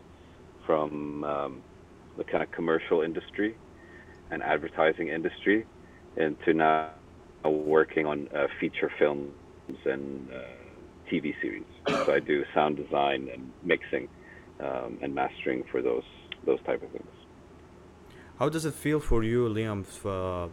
from 0.66 1.24
um, 1.24 1.62
the 2.18 2.24
kind 2.24 2.44
of 2.44 2.52
commercial 2.52 3.02
industry 3.02 3.58
and 4.32 4.44
advertising 4.44 5.10
industry 5.10 5.66
into 6.18 6.54
now 6.54 6.92
working 7.44 8.06
on 8.06 8.28
uh, 8.36 8.48
feature 8.60 8.92
films 9.00 9.32
and 9.86 10.30
uh, 10.32 10.59
TV 11.12 11.34
series. 11.42 11.70
So 11.88 12.14
I 12.14 12.20
do 12.20 12.44
sound 12.54 12.78
design 12.78 13.30
and 13.34 13.52
mixing 13.64 14.08
um, 14.60 14.98
and 15.02 15.14
mastering 15.14 15.64
for 15.72 15.82
those 15.82 16.08
those 16.46 16.62
type 16.64 16.82
of 16.84 16.90
things. 16.92 17.14
How 18.40 18.48
does 18.50 18.66
it 18.66 18.74
feel 18.74 19.02
for 19.02 19.24
you, 19.24 19.50
Liam, 19.50 19.84
uh, 20.06 20.48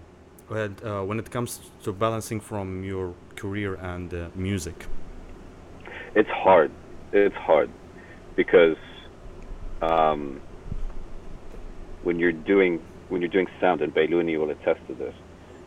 when, 0.49 0.77
uh, 0.83 1.05
when 1.05 1.19
it 1.21 1.31
comes 1.31 1.61
to 1.85 1.93
balancing 1.93 2.41
from 2.41 2.83
your 2.83 3.15
career 3.37 3.77
and 3.77 4.13
uh, 4.13 4.29
music? 4.35 4.87
it's 6.17 6.31
hard. 6.31 6.71
It's 7.13 7.37
hard 7.37 7.71
because 8.35 8.79
um, 9.83 10.41
when 12.03 12.19
you're 12.19 12.33
doing 12.33 12.83
when 13.09 13.21
you're 13.21 13.31
doing 13.31 13.47
sound, 13.61 13.83
and 13.83 13.95
Bailouni 13.95 14.37
will 14.41 14.51
attest 14.51 14.81
to 14.89 14.95
this. 14.95 15.15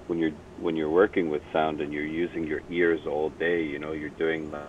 When 0.07 0.17
you're 0.17 0.33
when 0.59 0.75
you're 0.75 0.89
working 0.89 1.29
with 1.29 1.43
sound 1.53 1.79
and 1.81 1.93
you're 1.93 2.13
using 2.23 2.45
your 2.47 2.61
ears 2.69 3.01
all 3.07 3.29
day, 3.29 3.63
you 3.63 3.77
know, 3.77 3.91
you're 3.91 4.17
doing 4.25 4.51
like 4.51 4.63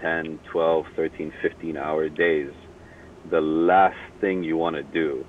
10, 0.00 0.40
12, 0.52 0.84
13, 0.96 1.32
15 1.42 1.76
hour 1.76 2.08
days. 2.08 2.50
The 3.30 3.40
last 3.40 3.96
thing 4.20 4.42
you 4.42 4.56
want 4.56 4.76
to 4.76 4.82
do 4.82 5.24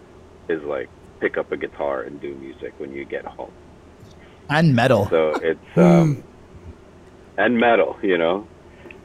is 0.50 0.62
like 0.64 0.90
pick 1.20 1.38
up 1.38 1.52
a 1.52 1.58
guitar 1.58 2.02
and 2.02 2.20
do 2.22 2.34
music 2.36 2.74
when 2.78 2.92
you 2.92 3.06
get 3.06 3.26
home. 3.26 3.52
And 4.50 4.76
metal. 4.76 5.08
So 5.10 5.36
it's 5.42 5.78
um, 5.78 6.24
and 7.38 7.58
metal, 7.60 7.96
you 8.02 8.18
know, 8.18 8.48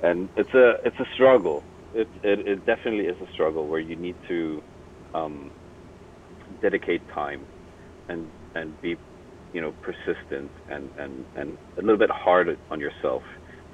and 0.03 0.29
it's 0.37 0.55
a 0.55 0.75
it's 0.85 0.99
a 0.99 1.07
struggle. 1.15 1.63
It 1.95 2.09
it, 2.23 2.47
it 2.47 2.67
definitely 2.67 3.07
is 3.07 3.17
a 3.21 3.33
struggle 3.33 3.67
where 3.67 3.81
you 3.81 3.97
need 3.97 4.17
to 4.29 4.63
um, 5.15 5.51
dedicate 6.63 7.01
time 7.15 7.45
and 8.09 8.29
and 8.55 8.81
be 8.83 8.97
you 9.53 9.61
know 9.61 9.73
persistent 9.83 10.51
and 10.71 10.91
and 10.99 11.25
and 11.37 11.59
a 11.79 11.81
little 11.81 11.99
bit 11.99 12.11
hard 12.11 12.59
on 12.71 12.81
yourself 12.81 13.23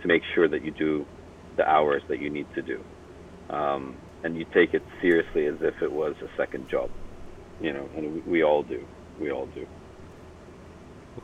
to 0.03 0.09
make 0.09 0.23
sure 0.35 0.49
that 0.49 0.65
you 0.65 0.73
do 0.73 1.07
the 1.57 1.69
hours 1.69 2.03
that 2.09 2.21
you 2.21 2.31
need 2.31 2.47
to 2.55 2.63
do, 2.63 2.83
um, 3.51 3.97
and 4.25 4.37
you 4.37 4.45
take 4.53 4.75
it 4.75 4.83
seriously 5.01 5.47
as 5.47 5.57
if 5.61 5.83
it 5.83 5.93
was 5.93 6.15
a 6.23 6.37
second 6.37 6.69
job, 6.69 6.91
you 7.61 7.73
know, 7.73 7.89
and 7.97 8.15
we, 8.15 8.21
we 8.21 8.43
all 8.43 8.63
do. 8.63 8.85
We 9.21 9.31
all 9.31 9.47
do. 9.47 9.67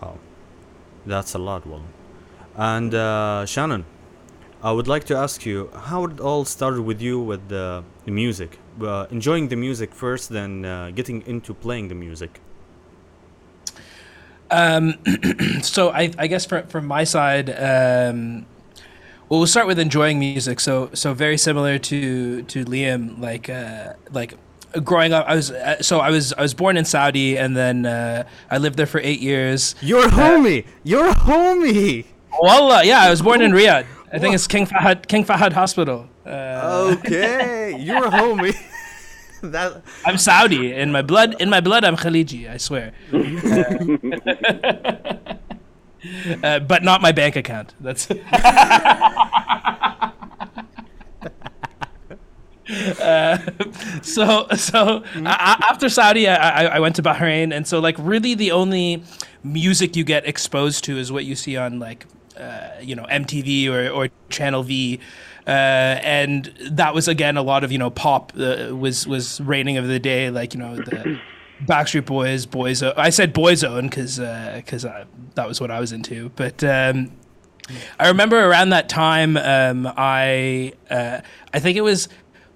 Wow, 0.01 0.19
that's 1.07 1.35
a 1.35 1.39
lot, 1.39 1.67
well. 1.67 1.83
And 2.57 2.95
uh, 2.95 3.47
Shannon, 3.47 3.85
I 4.63 4.73
would 4.73 4.89
like 4.89 5.05
to 5.05 5.17
ask 5.17 5.47
you 5.47 5.71
how 5.73 6.05
it 6.07 6.21
all 6.21 6.45
started 6.45 6.83
with 6.83 7.01
you 7.01 7.21
with 7.21 7.49
the, 7.49 7.85
the 8.05 8.11
music, 8.11 8.59
uh, 8.83 9.07
enjoying 9.11 9.49
the 9.49 9.57
music 9.57 9.95
first, 9.95 10.29
then 10.29 10.65
uh, 10.65 10.91
getting 10.95 11.23
into 11.27 11.55
playing 11.55 11.89
the 11.89 11.95
music. 11.95 12.41
so 15.63 15.91
I, 15.91 16.11
I 16.19 16.27
guess 16.27 16.47
from 16.47 16.67
from 16.67 16.87
my 16.87 17.05
side, 17.05 17.51
um, 17.51 18.47
well, 19.29 19.41
we'll 19.41 19.47
start 19.47 19.67
with 19.67 19.79
enjoying 19.79 20.19
music. 20.19 20.61
So 20.61 20.91
so 20.95 21.15
very 21.15 21.39
similar 21.39 21.79
to 21.79 22.43
to 22.43 22.65
Liam, 22.65 23.21
like 23.21 23.49
uh, 23.49 23.95
like 24.13 24.35
growing 24.85 25.13
up. 25.13 25.27
I 25.27 25.35
was 25.35 25.51
uh, 25.51 25.83
so 25.83 26.01
I 26.01 26.11
was 26.11 26.33
I 26.33 26.43
was 26.43 26.55
born 26.55 26.77
in 26.77 26.85
Saudi, 26.85 27.39
and 27.39 27.57
then 27.57 27.87
uh, 27.87 28.25
I 28.51 28.59
lived 28.59 28.77
there 28.77 28.87
for 28.87 29.01
eight 29.01 29.21
years. 29.21 29.75
You're 29.81 30.09
homie. 30.09 30.65
You're 30.85 31.13
homie. 31.13 32.07
Wallah, 32.41 32.85
yeah, 32.85 33.01
I 33.01 33.11
was 33.11 33.23
born 33.23 33.43
in 33.43 33.53
Riyadh. 33.53 33.87
I 34.13 34.19
think 34.19 34.35
it's 34.35 34.47
King 34.47 34.67
Fahad 34.67 35.09
King 35.09 35.25
Fahad 35.25 35.53
Hospital. 35.53 36.09
Uh, 36.25 36.95
Okay, 36.99 37.77
you're 37.81 38.07
a 38.07 38.11
homie. 38.11 38.55
that 39.43 39.83
I'm 40.05 40.19
Saudi 40.19 40.73
in 40.73 40.93
my 40.93 41.03
blood. 41.03 41.41
In 41.41 41.51
my 41.51 41.61
blood, 41.61 41.85
I'm 41.85 41.97
Khaliji. 41.97 42.51
I 42.51 42.57
swear. 42.57 42.93
Uh, 46.43 46.61
but 46.61 46.83
not 46.85 47.01
my 47.03 47.13
bank 47.13 47.37
account. 47.37 47.75
That's. 47.81 48.09
Uh, 52.71 53.39
so 54.03 54.47
so 54.55 55.03
a- 55.17 55.27
after 55.27 55.89
Saudi, 55.89 56.29
I, 56.29 56.35
I 56.35 56.65
I 56.77 56.81
went 56.81 56.97
to 56.97 57.03
Bahrain, 57.03 57.55
and 57.55 57.67
so 57.67 57.79
like 57.79 57.97
really 57.99 58.35
the 58.35 58.53
only 58.53 59.03
music 59.43 59.97
you 59.97 60.05
get 60.05 60.27
exposed 60.27 60.85
to 60.85 60.99
is 60.99 61.11
what 61.11 61.25
you 61.25 61.35
see 61.35 61.57
on 61.57 61.79
like 61.79 62.05
uh, 62.39 62.69
you 62.83 62.95
know 62.95 63.05
MTV 63.11 63.69
or 63.71 63.89
or 63.89 64.09
Channel 64.29 64.63
V. 64.65 65.01
Uh, 65.47 65.51
and 65.51 66.53
that 66.71 66.93
was 66.95 67.09
again 67.09 67.39
a 67.39 67.43
lot 67.43 67.65
of 67.65 67.73
you 67.73 67.79
know 67.79 67.89
pop 67.89 68.35
uh, 68.39 68.69
was 68.77 69.07
was 69.07 69.41
reigning 69.41 69.79
of 69.79 69.89
the 69.89 69.99
day 69.99 70.29
like 70.29 70.53
you 70.53 70.61
know 70.61 70.77
the 70.77 71.19
Backstreet 71.65 72.07
Boys 72.07 72.47
Boyzone 72.47 72.95
I 72.97 73.11
said 73.11 73.35
Boyzone 73.35 73.83
because 73.83 74.19
because 74.19 74.85
uh, 74.85 75.05
that 75.35 75.49
was 75.49 75.61
what 75.61 75.71
I 75.71 75.81
was 75.81 75.93
into 75.93 76.31
but 76.31 76.63
um, 76.65 77.13
I 77.99 78.09
remember 78.09 78.43
around 78.43 78.71
that 78.71 78.89
time 78.89 79.37
um, 79.37 79.93
I 79.97 80.73
uh, 80.91 81.21
I 81.53 81.61
think 81.61 81.77
it 81.77 81.83
was 81.83 82.09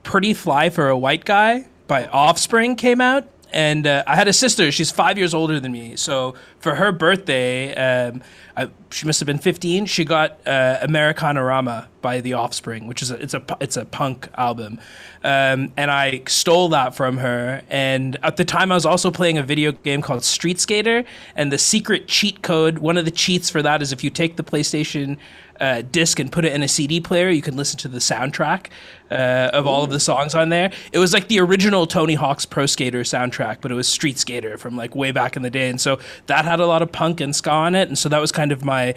Pretty 0.02 0.34
Fly 0.34 0.70
for 0.70 0.88
a 0.88 0.98
White 0.98 1.24
Guy 1.24 1.66
by 1.86 2.06
Offspring 2.06 2.76
came 2.76 3.00
out. 3.00 3.28
And 3.52 3.86
uh, 3.86 4.02
I 4.06 4.16
had 4.16 4.28
a 4.28 4.32
sister. 4.32 4.72
She's 4.72 4.90
five 4.90 5.18
years 5.18 5.34
older 5.34 5.60
than 5.60 5.72
me. 5.72 5.96
So 5.96 6.34
for 6.58 6.74
her 6.74 6.90
birthday, 6.90 7.74
um, 7.74 8.22
I, 8.56 8.68
she 8.90 9.06
must 9.06 9.20
have 9.20 9.26
been 9.26 9.38
15. 9.38 9.86
She 9.86 10.04
got 10.04 10.38
uh, 10.46 10.78
Americanarama 10.82 11.86
by 12.02 12.20
The 12.20 12.34
Offspring, 12.34 12.86
which 12.86 13.00
is 13.00 13.10
a, 13.10 13.14
it's 13.16 13.34
a 13.34 13.42
it's 13.60 13.76
a 13.76 13.84
punk 13.84 14.28
album, 14.36 14.78
um, 15.24 15.72
and 15.76 15.90
I 15.90 16.22
stole 16.26 16.68
that 16.70 16.94
from 16.94 17.18
her. 17.18 17.62
And 17.70 18.18
at 18.22 18.36
the 18.36 18.44
time, 18.44 18.70
I 18.70 18.74
was 18.74 18.84
also 18.84 19.10
playing 19.10 19.38
a 19.38 19.42
video 19.42 19.72
game 19.72 20.02
called 20.02 20.24
Street 20.24 20.58
Sk8er, 20.58 21.06
and 21.36 21.50
the 21.50 21.58
secret 21.58 22.08
cheat 22.08 22.42
code. 22.42 22.78
One 22.78 22.98
of 22.98 23.04
the 23.04 23.10
cheats 23.10 23.48
for 23.48 23.62
that 23.62 23.80
is 23.80 23.92
if 23.92 24.04
you 24.04 24.10
take 24.10 24.36
the 24.36 24.44
PlayStation 24.44 25.16
uh, 25.62 25.80
disc 25.92 26.18
and 26.18 26.30
put 26.30 26.44
it 26.44 26.52
in 26.52 26.62
a 26.62 26.68
CD 26.68 27.00
player, 27.00 27.30
you 27.30 27.40
can 27.40 27.56
listen 27.56 27.78
to 27.78 27.88
the 27.88 28.00
soundtrack 28.00 28.66
uh, 29.12 29.50
of 29.52 29.64
all 29.66 29.84
of 29.84 29.90
the 29.90 30.00
songs 30.00 30.34
on 30.34 30.48
there. 30.48 30.72
It 30.92 30.98
was 30.98 31.14
like 31.14 31.28
the 31.28 31.38
original 31.38 31.86
Tony 31.86 32.14
Hawk's 32.14 32.44
Pro 32.44 32.66
Skater 32.66 33.02
soundtrack, 33.02 33.58
but 33.60 33.70
it 33.70 33.74
was 33.74 33.86
Street 33.86 34.16
Sk8er 34.16 34.58
from 34.58 34.76
like 34.76 34.96
way 34.96 35.12
back 35.12 35.36
in 35.36 35.42
the 35.42 35.50
day. 35.50 35.70
And 35.70 35.80
so 35.80 36.00
that 36.26 36.44
had 36.44 36.58
a 36.58 36.66
lot 36.66 36.82
of 36.82 36.90
punk 36.90 37.20
and 37.20 37.34
ska 37.34 37.52
on 37.52 37.76
it. 37.76 37.86
And 37.86 37.96
so 37.96 38.08
that 38.08 38.20
was 38.20 38.32
kind 38.32 38.50
of 38.50 38.64
my 38.64 38.96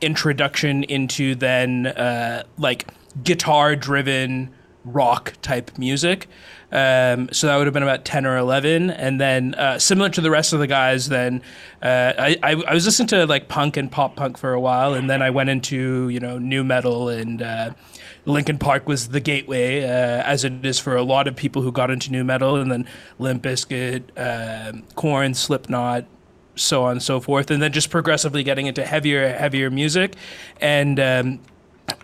introduction 0.00 0.84
into 0.84 1.34
then 1.34 1.88
uh, 1.88 2.44
like 2.56 2.88
guitar 3.22 3.76
driven 3.76 4.54
rock 4.86 5.34
type 5.42 5.76
music. 5.76 6.28
Um, 6.72 7.28
so 7.32 7.46
that 7.46 7.56
would 7.56 7.66
have 7.66 7.74
been 7.74 7.82
about 7.82 8.04
10 8.04 8.26
or 8.26 8.36
11. 8.36 8.90
And 8.90 9.20
then, 9.20 9.54
uh, 9.54 9.78
similar 9.78 10.08
to 10.10 10.20
the 10.20 10.30
rest 10.30 10.52
of 10.52 10.58
the 10.58 10.66
guys, 10.66 11.08
then 11.08 11.42
uh, 11.80 12.12
I, 12.18 12.36
I, 12.42 12.52
I 12.66 12.74
was 12.74 12.84
listening 12.86 13.08
to 13.08 13.26
like 13.26 13.48
punk 13.48 13.76
and 13.76 13.90
pop 13.90 14.16
punk 14.16 14.36
for 14.36 14.52
a 14.52 14.60
while. 14.60 14.94
And 14.94 15.08
then 15.08 15.22
I 15.22 15.30
went 15.30 15.48
into, 15.48 16.08
you 16.08 16.20
know, 16.20 16.38
nu 16.38 16.64
metal 16.64 17.08
and 17.08 17.40
uh, 17.40 17.70
Linkin 18.24 18.58
Park 18.58 18.88
was 18.88 19.08
the 19.08 19.20
gateway, 19.20 19.84
uh, 19.84 20.22
as 20.24 20.44
it 20.44 20.66
is 20.66 20.80
for 20.80 20.96
a 20.96 21.02
lot 21.02 21.28
of 21.28 21.36
people 21.36 21.62
who 21.62 21.70
got 21.70 21.90
into 21.90 22.10
nu 22.10 22.24
metal. 22.24 22.56
And 22.56 22.70
then 22.70 22.88
Limp 23.18 23.42
Bizkit, 23.42 24.10
um 24.16 24.82
Korn, 24.96 25.34
Slipknot, 25.34 26.06
so 26.56 26.84
on 26.84 26.92
and 26.92 27.02
so 27.02 27.20
forth. 27.20 27.50
And 27.50 27.62
then 27.62 27.72
just 27.72 27.90
progressively 27.90 28.42
getting 28.42 28.66
into 28.66 28.84
heavier, 28.84 29.36
heavier 29.36 29.70
music. 29.70 30.16
And, 30.60 30.98
um, 30.98 31.40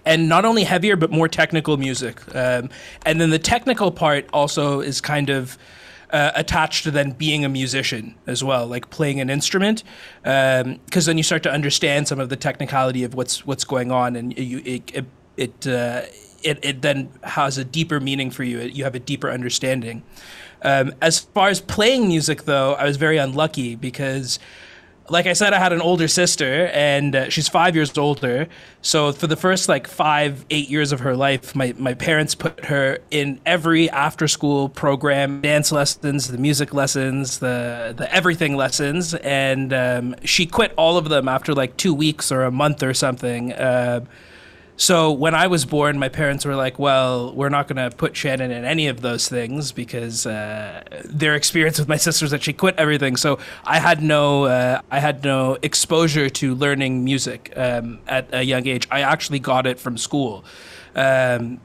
and 0.04 0.28
not 0.28 0.44
only 0.44 0.64
heavier 0.64 0.96
but 0.96 1.10
more 1.10 1.28
technical 1.28 1.76
music. 1.76 2.20
Um, 2.34 2.70
and 3.06 3.20
then 3.20 3.30
the 3.30 3.38
technical 3.38 3.90
part 3.90 4.28
also 4.32 4.80
is 4.80 5.00
kind 5.00 5.30
of 5.30 5.58
uh, 6.10 6.30
attached 6.34 6.84
to 6.84 6.90
then 6.90 7.12
being 7.12 7.44
a 7.44 7.48
musician 7.48 8.14
as 8.26 8.44
well 8.44 8.66
like 8.66 8.90
playing 8.90 9.20
an 9.20 9.30
instrument. 9.30 9.82
Because 10.22 11.06
then 11.06 11.16
you 11.16 11.22
start 11.22 11.42
to 11.44 11.50
understand 11.50 12.08
some 12.08 12.20
of 12.20 12.28
the 12.28 12.36
technicality 12.36 13.04
of 13.04 13.14
what's 13.14 13.46
what's 13.46 13.64
going 13.64 13.90
on 13.90 14.16
and 14.16 14.36
you 14.38 14.62
it 14.64 14.90
it 14.94 15.06
it, 15.34 15.66
uh, 15.66 16.02
it, 16.42 16.58
it 16.62 16.82
then 16.82 17.08
has 17.22 17.56
a 17.56 17.64
deeper 17.64 17.98
meaning 17.98 18.30
for 18.30 18.44
you. 18.44 18.60
You 18.60 18.84
have 18.84 18.94
a 18.94 19.00
deeper 19.00 19.30
understanding. 19.30 20.02
Um, 20.60 20.94
as 21.00 21.20
far 21.20 21.48
as 21.48 21.60
playing 21.60 22.06
music 22.06 22.44
though 22.44 22.74
i 22.74 22.84
was 22.84 22.96
very 22.96 23.16
unlucky 23.16 23.74
because 23.74 24.38
like 25.08 25.26
I 25.26 25.32
said, 25.32 25.52
I 25.52 25.58
had 25.58 25.72
an 25.72 25.80
older 25.80 26.08
sister, 26.08 26.66
and 26.72 27.14
uh, 27.14 27.28
she's 27.28 27.48
five 27.48 27.74
years 27.74 27.96
older. 27.98 28.48
So 28.82 29.12
for 29.12 29.26
the 29.26 29.36
first 29.36 29.68
like 29.68 29.86
five, 29.86 30.44
eight 30.50 30.68
years 30.70 30.92
of 30.92 31.00
her 31.00 31.16
life, 31.16 31.54
my, 31.54 31.74
my 31.76 31.94
parents 31.94 32.34
put 32.34 32.66
her 32.66 32.98
in 33.10 33.40
every 33.44 33.90
after 33.90 34.28
school 34.28 34.68
program, 34.68 35.40
dance 35.40 35.72
lessons, 35.72 36.28
the 36.28 36.38
music 36.38 36.72
lessons, 36.72 37.38
the 37.40 37.94
the 37.96 38.12
everything 38.14 38.56
lessons, 38.56 39.14
and 39.14 39.72
um, 39.72 40.14
she 40.24 40.46
quit 40.46 40.72
all 40.76 40.96
of 40.96 41.08
them 41.08 41.28
after 41.28 41.52
like 41.52 41.76
two 41.76 41.94
weeks 41.94 42.30
or 42.30 42.42
a 42.42 42.50
month 42.50 42.82
or 42.82 42.94
something. 42.94 43.52
Uh, 43.52 44.04
so 44.82 45.12
when 45.12 45.32
I 45.32 45.46
was 45.46 45.64
born, 45.64 45.96
my 46.00 46.08
parents 46.08 46.44
were 46.44 46.56
like, 46.56 46.76
"Well, 46.76 47.32
we're 47.36 47.50
not 47.50 47.68
going 47.68 47.88
to 47.88 47.96
put 47.96 48.16
Shannon 48.16 48.50
in 48.50 48.64
any 48.64 48.88
of 48.88 49.00
those 49.00 49.28
things 49.28 49.70
because 49.70 50.26
uh, 50.26 50.82
their 51.04 51.36
experience 51.36 51.78
with 51.78 51.86
my 51.86 51.94
sister 51.94 52.10
sisters 52.10 52.32
that 52.32 52.42
she 52.42 52.52
quit 52.52 52.74
everything." 52.78 53.16
So 53.16 53.38
I 53.64 53.78
had 53.78 54.02
no, 54.02 54.46
uh, 54.46 54.80
I 54.90 54.98
had 54.98 55.22
no 55.22 55.56
exposure 55.62 56.28
to 56.28 56.56
learning 56.56 57.04
music 57.04 57.52
um, 57.54 58.00
at 58.08 58.34
a 58.34 58.42
young 58.42 58.66
age. 58.66 58.88
I 58.90 59.02
actually 59.02 59.38
got 59.38 59.68
it 59.68 59.78
from 59.78 59.96
school. 59.96 60.44
Um, 60.96 61.60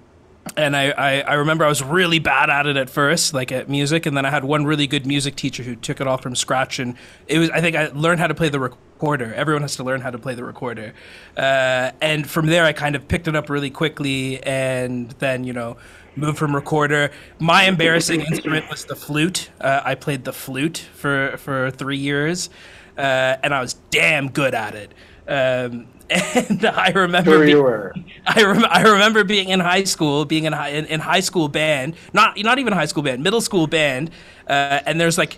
and 0.55 0.75
I, 0.75 0.89
I, 0.91 1.19
I 1.21 1.33
remember 1.35 1.65
I 1.65 1.69
was 1.69 1.83
really 1.83 2.19
bad 2.19 2.49
at 2.49 2.67
it 2.67 2.77
at 2.77 2.89
first, 2.89 3.33
like 3.33 3.51
at 3.51 3.69
music, 3.69 4.05
and 4.05 4.15
then 4.15 4.25
I 4.25 4.29
had 4.29 4.43
one 4.43 4.65
really 4.65 4.87
good 4.87 5.05
music 5.05 5.35
teacher 5.35 5.63
who 5.63 5.75
took 5.75 5.99
it 5.99 6.07
all 6.07 6.17
from 6.17 6.35
scratch, 6.35 6.79
and 6.79 6.95
it 7.27 7.39
was 7.39 7.49
I 7.49 7.61
think 7.61 7.75
I 7.75 7.87
learned 7.87 8.19
how 8.19 8.27
to 8.27 8.35
play 8.35 8.49
the 8.49 8.59
recorder. 8.59 9.33
Everyone 9.33 9.61
has 9.63 9.75
to 9.77 9.83
learn 9.83 10.01
how 10.01 10.11
to 10.11 10.17
play 10.17 10.35
the 10.35 10.43
recorder, 10.43 10.93
uh, 11.35 11.91
and 12.01 12.29
from 12.29 12.47
there 12.47 12.65
I 12.65 12.73
kind 12.73 12.95
of 12.95 13.07
picked 13.07 13.27
it 13.27 13.35
up 13.35 13.49
really 13.49 13.69
quickly, 13.69 14.41
and 14.43 15.11
then 15.19 15.43
you 15.43 15.53
know 15.53 15.77
moved 16.15 16.37
from 16.37 16.55
recorder. 16.55 17.11
My 17.39 17.63
embarrassing 17.63 18.21
instrument 18.21 18.69
was 18.69 18.85
the 18.85 18.95
flute. 18.95 19.49
Uh, 19.61 19.81
I 19.83 19.95
played 19.95 20.23
the 20.23 20.33
flute 20.33 20.77
for 20.93 21.37
for 21.37 21.71
three 21.71 21.97
years, 21.97 22.49
uh, 22.97 23.37
and 23.43 23.53
I 23.53 23.61
was 23.61 23.73
damn 23.91 24.29
good 24.29 24.53
at 24.53 24.75
it. 24.75 24.93
Um, 25.27 25.87
and 26.09 26.65
I 26.65 26.89
remember 26.89 27.31
Sure 27.31 27.43
you 27.45 27.53
being- 27.55 27.63
were. 27.63 27.93
I, 28.25 28.43
rem- 28.43 28.65
I 28.69 28.81
remember 28.83 29.23
being 29.23 29.49
in 29.49 29.59
high 29.59 29.83
school, 29.83 30.25
being 30.25 30.45
in 30.45 30.53
high 30.53 30.69
in, 30.69 30.85
in 30.85 30.99
high 30.99 31.19
school 31.21 31.47
band, 31.49 31.95
not 32.13 32.37
not 32.37 32.59
even 32.59 32.73
high 32.73 32.85
school 32.85 33.03
band, 33.03 33.23
middle 33.23 33.41
school 33.41 33.67
band, 33.67 34.11
uh, 34.47 34.79
and 34.85 34.99
there's 34.99 35.17
like 35.17 35.37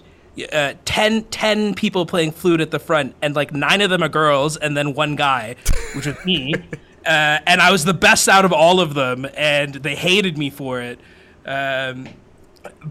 uh, 0.54 0.74
10, 0.86 1.24
10 1.26 1.74
people 1.74 2.06
playing 2.06 2.32
flute 2.32 2.62
at 2.62 2.72
the 2.72 2.80
front, 2.80 3.14
and 3.22 3.36
like 3.36 3.52
nine 3.54 3.82
of 3.82 3.90
them 3.90 4.02
are 4.02 4.10
girls, 4.10 4.56
and 4.58 4.76
then 4.78 4.94
one 4.94 5.16
guy, 5.16 5.56
which 5.96 6.06
was 6.06 6.16
me, 6.26 6.54
uh, 7.06 7.40
and 7.46 7.62
I 7.62 7.72
was 7.72 7.84
the 7.86 7.94
best 7.94 8.30
out 8.30 8.46
of 8.46 8.54
all 8.54 8.80
of 8.80 8.94
them, 8.94 9.28
and 9.36 9.74
they 9.76 9.96
hated 9.96 10.38
me 10.38 10.50
for 10.50 10.82
it. 10.82 11.00
Um, 11.46 12.08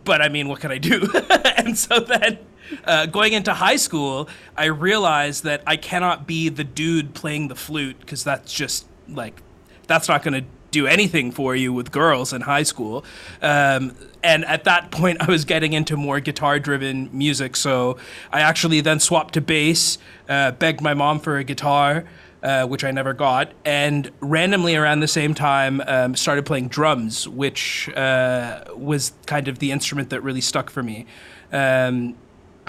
but 0.04 0.20
I 0.20 0.28
mean, 0.28 0.48
what 0.48 0.60
can 0.60 0.70
I 0.72 0.78
do? 0.78 1.08
and 1.56 1.78
so 1.78 2.00
then, 2.00 2.38
uh, 2.84 3.06
going 3.06 3.32
into 3.32 3.54
high 3.54 3.76
school, 3.76 4.28
I 4.56 4.66
realized 4.66 5.44
that 5.44 5.62
I 5.66 5.76
cannot 5.76 6.26
be 6.26 6.48
the 6.48 6.64
dude 6.64 7.14
playing 7.14 7.48
the 7.48 7.56
flute 7.56 7.98
because 8.00 8.24
that's 8.24 8.52
just 8.52 8.86
like 9.08 9.42
that's 9.86 10.08
not 10.08 10.22
going 10.22 10.34
to 10.34 10.48
do 10.70 10.86
anything 10.86 11.30
for 11.30 11.56
you 11.56 11.72
with 11.72 11.90
girls 11.90 12.32
in 12.32 12.42
high 12.42 12.62
school. 12.62 13.04
Um, 13.40 13.94
and 14.22 14.44
at 14.44 14.64
that 14.64 14.90
point, 14.90 15.18
I 15.26 15.30
was 15.30 15.44
getting 15.44 15.72
into 15.72 15.96
more 15.96 16.20
guitar-driven 16.20 17.10
music, 17.12 17.56
so 17.56 17.98
I 18.32 18.40
actually 18.40 18.80
then 18.80 19.00
swapped 19.00 19.34
to 19.34 19.40
bass, 19.40 19.98
uh, 20.28 20.52
begged 20.52 20.80
my 20.80 20.94
mom 20.94 21.20
for 21.20 21.38
a 21.38 21.44
guitar. 21.44 22.04
Uh, 22.40 22.64
which 22.64 22.84
I 22.84 22.92
never 22.92 23.14
got, 23.14 23.52
and 23.64 24.12
randomly 24.20 24.76
around 24.76 25.00
the 25.00 25.08
same 25.08 25.34
time 25.34 25.82
um, 25.88 26.14
started 26.14 26.46
playing 26.46 26.68
drums, 26.68 27.26
which 27.26 27.88
uh, 27.96 28.62
was 28.76 29.10
kind 29.26 29.48
of 29.48 29.58
the 29.58 29.72
instrument 29.72 30.10
that 30.10 30.20
really 30.20 30.40
stuck 30.40 30.70
for 30.70 30.80
me. 30.80 31.06
Um, 31.52 32.14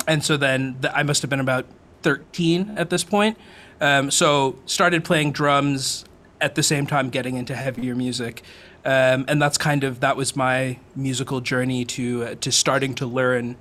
and 0.08 0.24
so 0.24 0.38
then 0.38 0.78
th- 0.82 0.94
I 0.96 1.04
must 1.04 1.22
have 1.22 1.30
been 1.30 1.40
about 1.40 1.66
13 2.02 2.74
at 2.78 2.90
this 2.90 3.04
point. 3.04 3.38
Um, 3.82 4.12
so 4.12 4.58
started 4.66 5.04
playing 5.04 5.32
drums 5.32 6.06
at 6.42 6.56
the 6.56 6.64
same 6.64 6.86
time 6.86 7.10
getting 7.10 7.36
into 7.36 7.56
heavier 7.56 7.96
music. 7.96 8.44
Um, 8.86 9.26
and 9.28 9.42
that's 9.42 9.58
kind 9.58 9.84
of 9.84 10.00
that 10.00 10.16
was 10.16 10.36
my 10.36 10.80
musical 10.96 11.42
journey 11.42 11.84
to 11.86 12.24
uh, 12.24 12.36
to 12.36 12.52
starting 12.52 12.96
to 12.96 13.06
learn 13.06 13.58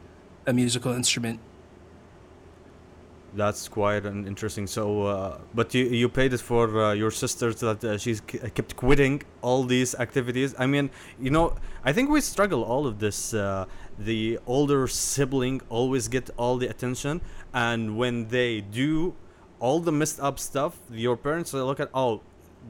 a 0.47 0.53
musical 0.53 0.93
instrument. 0.93 1.41
That's 3.35 3.69
quite 3.69 4.07
an 4.07 4.27
interesting. 4.27 4.67
So, 4.67 5.03
uh, 5.03 5.39
but 5.55 5.75
you 5.75 5.85
you 5.85 6.09
paid 6.09 6.33
it 6.33 6.41
for 6.41 6.83
uh, 6.83 6.93
your 6.93 7.11
sisters 7.11 7.57
that 7.61 7.85
uh, 7.85 7.99
she's 7.99 8.21
k- 8.21 8.39
kept 8.51 8.77
quitting 8.77 9.23
all 9.43 9.65
these 9.65 9.95
activities. 9.97 10.55
I 10.57 10.67
mean, 10.67 10.91
you 11.21 11.31
know, 11.31 11.57
I 11.85 11.93
think 11.93 12.11
we 12.11 12.21
struggle 12.21 12.63
all 12.63 12.87
of 12.87 13.01
this 13.01 13.35
Uh, 13.98 14.04
the 14.04 14.40
older 14.48 14.88
sibling 14.88 15.62
always 15.70 16.08
get 16.08 16.30
all 16.38 16.58
the 16.58 16.68
attention, 16.68 17.22
and 17.54 17.98
when 17.98 18.28
they 18.30 18.62
do 18.62 19.14
all 19.60 19.80
the 19.80 19.92
messed 19.92 20.20
up 20.20 20.40
stuff, 20.40 20.78
your 20.92 21.16
parents 21.18 21.54
will 21.54 21.66
look 21.66 21.80
at 21.80 21.90
oh, 21.94 22.22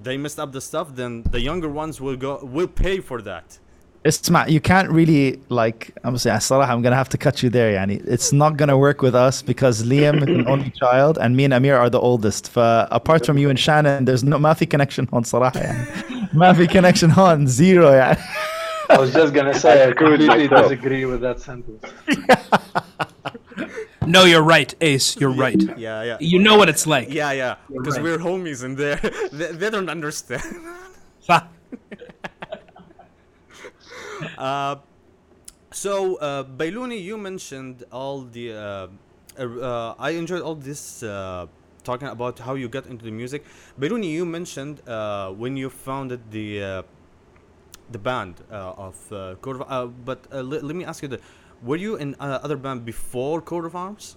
they 0.03 0.17
messed 0.17 0.39
up 0.39 0.51
the 0.51 0.61
stuff. 0.61 0.95
Then 0.95 1.23
the 1.31 1.39
younger 1.39 1.69
ones 1.69 2.01
will 2.01 2.15
go 2.15 2.39
will 2.43 2.67
pay 2.67 2.99
for 2.99 3.21
that. 3.21 3.59
اسمع 4.05 4.47
you 4.47 4.59
can't 4.59 4.89
really 4.89 5.39
like 5.49 5.91
I'm 6.03 6.17
saying 6.17 6.35
الصراحة 6.35 6.73
I'm 6.73 6.81
gonna 6.81 6.95
have 6.95 7.09
to 7.09 7.17
cut 7.17 7.41
you 7.41 7.49
there 7.49 7.71
يعني 7.71 8.01
it's 8.05 8.33
not 8.33 8.57
gonna 8.57 8.77
work 8.77 9.01
with 9.01 9.15
us 9.15 9.41
because 9.41 9.83
Liam 9.83 10.17
is 10.17 10.35
an 10.35 10.47
only 10.47 10.71
child 10.71 11.17
and 11.17 11.37
me 11.37 11.45
and 11.45 11.53
Amir 11.53 11.77
are 11.77 11.89
the 11.89 11.99
oldest 12.01 12.49
ف 12.49 12.59
apart 12.91 13.25
from 13.25 13.37
you 13.37 13.49
and 13.49 13.57
Shannon 13.57 14.03
there's 14.03 14.23
no 14.23 14.37
ما 14.37 14.53
في 14.53 14.65
connection 14.65 15.07
هون 15.13 15.23
صراحة 15.23 15.59
يعني 15.59 15.85
ما 16.33 16.53
في 16.53 16.67
connection 16.67 17.17
هون 17.19 17.47
zero 17.47 17.93
يعني 17.93 18.17
I 18.88 18.98
was 18.98 19.12
just 19.12 19.34
gonna 19.34 19.54
say 19.54 19.88
I 19.88 19.92
completely 19.92 20.48
disagree 20.48 21.04
with 21.04 21.20
that 21.20 21.40
sentence. 21.40 21.84
No, 24.08 24.24
you're 24.24 24.42
right, 24.42 24.74
Ace. 24.80 25.20
You're 25.20 25.36
right. 25.36 25.60
Yeah, 25.76 26.02
yeah. 26.02 26.16
You 26.18 26.38
know 26.38 26.56
what 26.56 26.70
it's 26.70 26.86
like. 26.86 27.12
Yeah, 27.12 27.32
yeah, 27.32 27.56
because 27.70 27.96
right. 27.96 28.04
we're 28.04 28.18
homies 28.18 28.64
in 28.64 28.74
there. 28.74 28.96
they, 29.32 29.52
they 29.52 29.68
don't 29.68 29.90
understand. 29.90 30.42
Fa- 31.20 31.46
uh, 34.38 34.76
so, 35.70 36.16
uh, 36.16 36.44
Bailouni, 36.44 37.02
you 37.02 37.18
mentioned 37.18 37.84
all 37.92 38.22
the. 38.22 38.54
Uh, 38.54 38.86
uh, 39.38 39.94
I 39.98 40.10
enjoyed 40.10 40.40
all 40.40 40.54
this 40.54 41.02
uh, 41.02 41.46
talking 41.84 42.08
about 42.08 42.38
how 42.38 42.54
you 42.54 42.68
got 42.68 42.86
into 42.86 43.04
the 43.04 43.10
music. 43.10 43.44
Bailouni, 43.78 44.10
you 44.10 44.24
mentioned 44.24 44.80
uh, 44.88 45.32
when 45.32 45.54
you 45.58 45.68
founded 45.68 46.30
the 46.30 46.62
uh, 46.62 46.82
the 47.90 47.98
band 47.98 48.42
uh, 48.50 48.72
of 48.76 48.96
uh, 49.12 49.34
of, 49.42 49.62
uh, 49.62 49.86
but 49.86 50.26
uh, 50.32 50.40
le- 50.40 50.62
let 50.68 50.76
me 50.76 50.84
ask 50.84 51.02
you 51.02 51.08
that: 51.08 51.20
Were 51.62 51.76
you 51.76 51.96
in 51.96 52.14
uh, 52.20 52.40
other 52.42 52.56
band 52.56 52.84
before 52.84 53.40
Coat 53.42 53.64
of 53.64 53.74
Arms? 53.74 54.16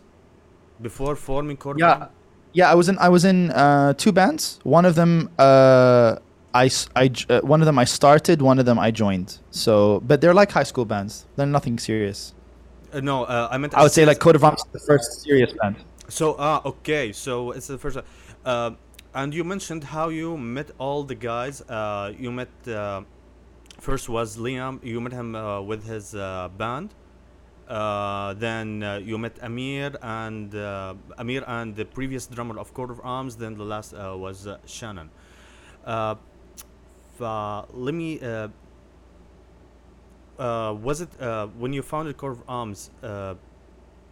Before 0.81 1.15
forming 1.15 1.57
of 1.65 1.77
yeah 1.77 1.87
Arms? 1.89 2.05
yeah 2.53 2.71
I 2.71 2.75
was 2.75 2.89
in 2.89 2.97
I 2.99 3.09
was 3.09 3.25
in 3.25 3.51
uh, 3.51 3.93
two 3.93 4.11
bands 4.11 4.59
one 4.63 4.85
of 4.85 4.95
them 4.95 5.29
uh, 5.39 6.17
I, 6.53 6.69
I 6.95 7.11
uh, 7.29 7.41
one 7.41 7.61
of 7.61 7.65
them 7.65 7.79
I 7.79 7.85
started 7.85 8.41
one 8.41 8.59
of 8.59 8.65
them 8.65 8.79
I 8.79 8.91
joined 8.91 9.39
so 9.51 9.99
but 10.01 10.21
they're 10.21 10.33
like 10.33 10.51
high 10.51 10.63
school 10.63 10.85
bands 10.85 11.27
they're 11.35 11.45
nothing 11.47 11.79
serious 11.79 12.33
Uh, 12.93 12.99
no, 12.99 13.23
uh, 13.23 13.47
I 13.51 13.57
meant. 13.57 13.73
I 13.73 13.83
would 13.83 13.91
say 13.93 14.05
like 14.05 14.19
Coat 14.19 14.35
of 14.35 14.43
Arms 14.43 14.59
is 14.61 14.67
the 14.73 14.79
first 14.79 15.21
serious 15.23 15.53
band 15.61 15.77
So 16.09 16.35
ah 16.39 16.61
okay, 16.65 17.13
so 17.13 17.51
it's 17.51 17.67
the 17.67 17.77
first. 17.77 17.97
Uh, 18.45 18.71
and 19.13 19.33
you 19.33 19.43
mentioned 19.43 19.83
how 19.85 20.09
you 20.09 20.37
met 20.37 20.71
all 20.77 21.03
the 21.03 21.15
guys. 21.15 21.61
Uh, 21.69 22.13
you 22.17 22.31
met 22.31 22.51
first 23.81 24.07
was 24.07 24.37
Liam. 24.37 24.79
You 24.83 25.01
met 25.01 25.11
him 25.11 25.35
uh, 25.35 25.59
with 25.61 25.85
his 25.85 26.15
uh, 26.15 26.49
band. 26.57 26.93
Uh, 27.67 28.33
then 28.33 28.83
uh, 28.83 28.97
you 28.97 29.17
met 29.17 29.37
Amir 29.41 29.95
and 30.01 30.53
uh, 30.53 30.93
Amir 31.17 31.43
and 31.47 31.75
the 31.75 31.85
previous 31.85 32.27
drummer 32.27 32.59
of 32.59 32.73
Coat 32.73 32.91
of 32.91 33.01
Arms. 33.03 33.35
Then 33.35 33.55
the 33.55 33.63
last 33.63 33.93
uh, 33.93 34.15
was 34.15 34.47
Shannon. 34.65 35.09
Let 35.85 36.17
me. 37.19 38.19
Was 40.37 41.01
it 41.01 41.09
when 41.57 41.73
you 41.73 41.81
founded 41.81 42.17
Coat 42.17 42.31
of 42.31 42.43
Arms? 42.47 42.91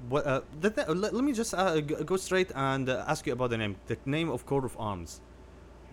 What, 0.08 0.25
let, 0.62 1.13
let, 1.13 1.23
me 1.23 1.34
just 1.34 1.53
go 2.05 2.15
straight 2.15 2.51
and 2.55 2.89
ask 2.89 3.27
you 3.27 3.34
about 3.34 3.49
the 3.49 3.58
name. 3.58 3.75
The 3.88 3.97
name 4.05 4.29
of 4.29 4.45
Coat 4.45 4.63
of 4.63 4.75
Arms. 4.79 5.21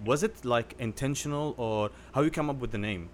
Was 0.05 0.23
it 0.23 0.45
like 0.45 0.77
intentional 0.79 1.55
or 1.57 1.91
how 2.15 2.23
you 2.23 2.31
come 2.31 2.49
up 2.49 2.61
with 2.61 2.71
the 2.71 2.79
name? 2.79 3.09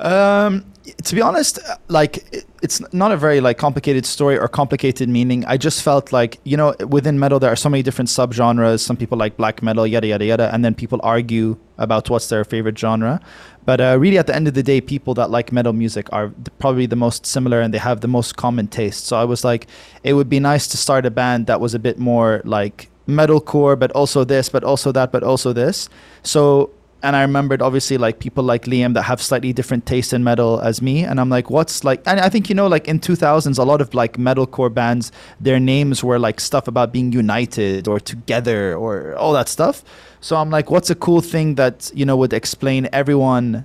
Um, 0.00 0.64
to 1.04 1.14
be 1.14 1.20
honest, 1.20 1.58
like 1.88 2.18
it, 2.32 2.44
it's 2.62 2.80
not 2.92 3.12
a 3.12 3.16
very 3.16 3.40
like 3.40 3.58
complicated 3.58 4.06
story 4.06 4.38
or 4.38 4.48
complicated 4.48 5.08
meaning. 5.08 5.44
I 5.44 5.56
just 5.56 5.82
felt 5.82 6.12
like 6.12 6.40
you 6.44 6.56
know 6.56 6.74
within 6.86 7.18
metal 7.18 7.38
there 7.38 7.52
are 7.52 7.56
so 7.56 7.68
many 7.68 7.82
different 7.82 8.08
subgenres. 8.08 8.80
Some 8.80 8.96
people 8.96 9.18
like 9.18 9.36
black 9.36 9.62
metal, 9.62 9.86
yada 9.86 10.06
yada 10.06 10.24
yada, 10.24 10.54
and 10.54 10.64
then 10.64 10.74
people 10.74 11.00
argue 11.02 11.56
about 11.78 12.08
what's 12.10 12.28
their 12.28 12.44
favorite 12.44 12.78
genre. 12.78 13.20
But 13.64 13.80
uh, 13.80 13.98
really, 13.98 14.18
at 14.18 14.26
the 14.26 14.34
end 14.34 14.48
of 14.48 14.54
the 14.54 14.62
day, 14.62 14.80
people 14.80 15.14
that 15.14 15.30
like 15.30 15.52
metal 15.52 15.72
music 15.72 16.08
are 16.12 16.32
probably 16.58 16.86
the 16.86 16.96
most 16.96 17.26
similar 17.26 17.60
and 17.60 17.74
they 17.74 17.78
have 17.78 18.00
the 18.00 18.08
most 18.08 18.36
common 18.36 18.66
taste. 18.66 19.04
So 19.06 19.16
I 19.16 19.24
was 19.24 19.44
like, 19.44 19.66
it 20.02 20.14
would 20.14 20.30
be 20.30 20.40
nice 20.40 20.66
to 20.68 20.76
start 20.76 21.04
a 21.04 21.10
band 21.10 21.46
that 21.48 21.60
was 21.60 21.74
a 21.74 21.78
bit 21.78 21.98
more 21.98 22.40
like 22.44 22.88
metalcore, 23.06 23.78
but 23.78 23.90
also 23.92 24.24
this, 24.24 24.48
but 24.48 24.64
also 24.64 24.90
that, 24.92 25.12
but 25.12 25.22
also 25.22 25.52
this. 25.52 25.88
So 26.22 26.70
and 27.02 27.14
I 27.14 27.22
remembered 27.22 27.62
obviously 27.62 27.96
like 27.96 28.18
people 28.18 28.42
like 28.42 28.64
Liam 28.64 28.94
that 28.94 29.02
have 29.02 29.22
slightly 29.22 29.52
different 29.52 29.86
taste 29.86 30.12
in 30.12 30.24
metal 30.24 30.60
as 30.60 30.82
me, 30.82 31.04
and 31.04 31.20
I'm 31.20 31.28
like, 31.28 31.48
what's 31.48 31.84
like? 31.84 32.02
And 32.06 32.20
I 32.20 32.28
think 32.28 32.48
you 32.48 32.54
know, 32.54 32.66
like 32.66 32.88
in 32.88 32.98
2000s, 32.98 33.58
a 33.58 33.62
lot 33.62 33.80
of 33.80 33.94
like 33.94 34.16
metalcore 34.16 34.72
bands, 34.72 35.12
their 35.40 35.60
names 35.60 36.02
were 36.02 36.18
like 36.18 36.40
stuff 36.40 36.66
about 36.66 36.92
being 36.92 37.12
united 37.12 37.86
or 37.86 38.00
together 38.00 38.76
or 38.76 39.14
all 39.16 39.32
that 39.34 39.48
stuff. 39.48 39.84
So 40.20 40.36
I'm 40.36 40.50
like, 40.50 40.70
what's 40.70 40.90
a 40.90 40.96
cool 40.96 41.20
thing 41.20 41.54
that 41.54 41.90
you 41.94 42.04
know 42.04 42.16
would 42.16 42.32
explain 42.32 42.88
everyone, 42.92 43.64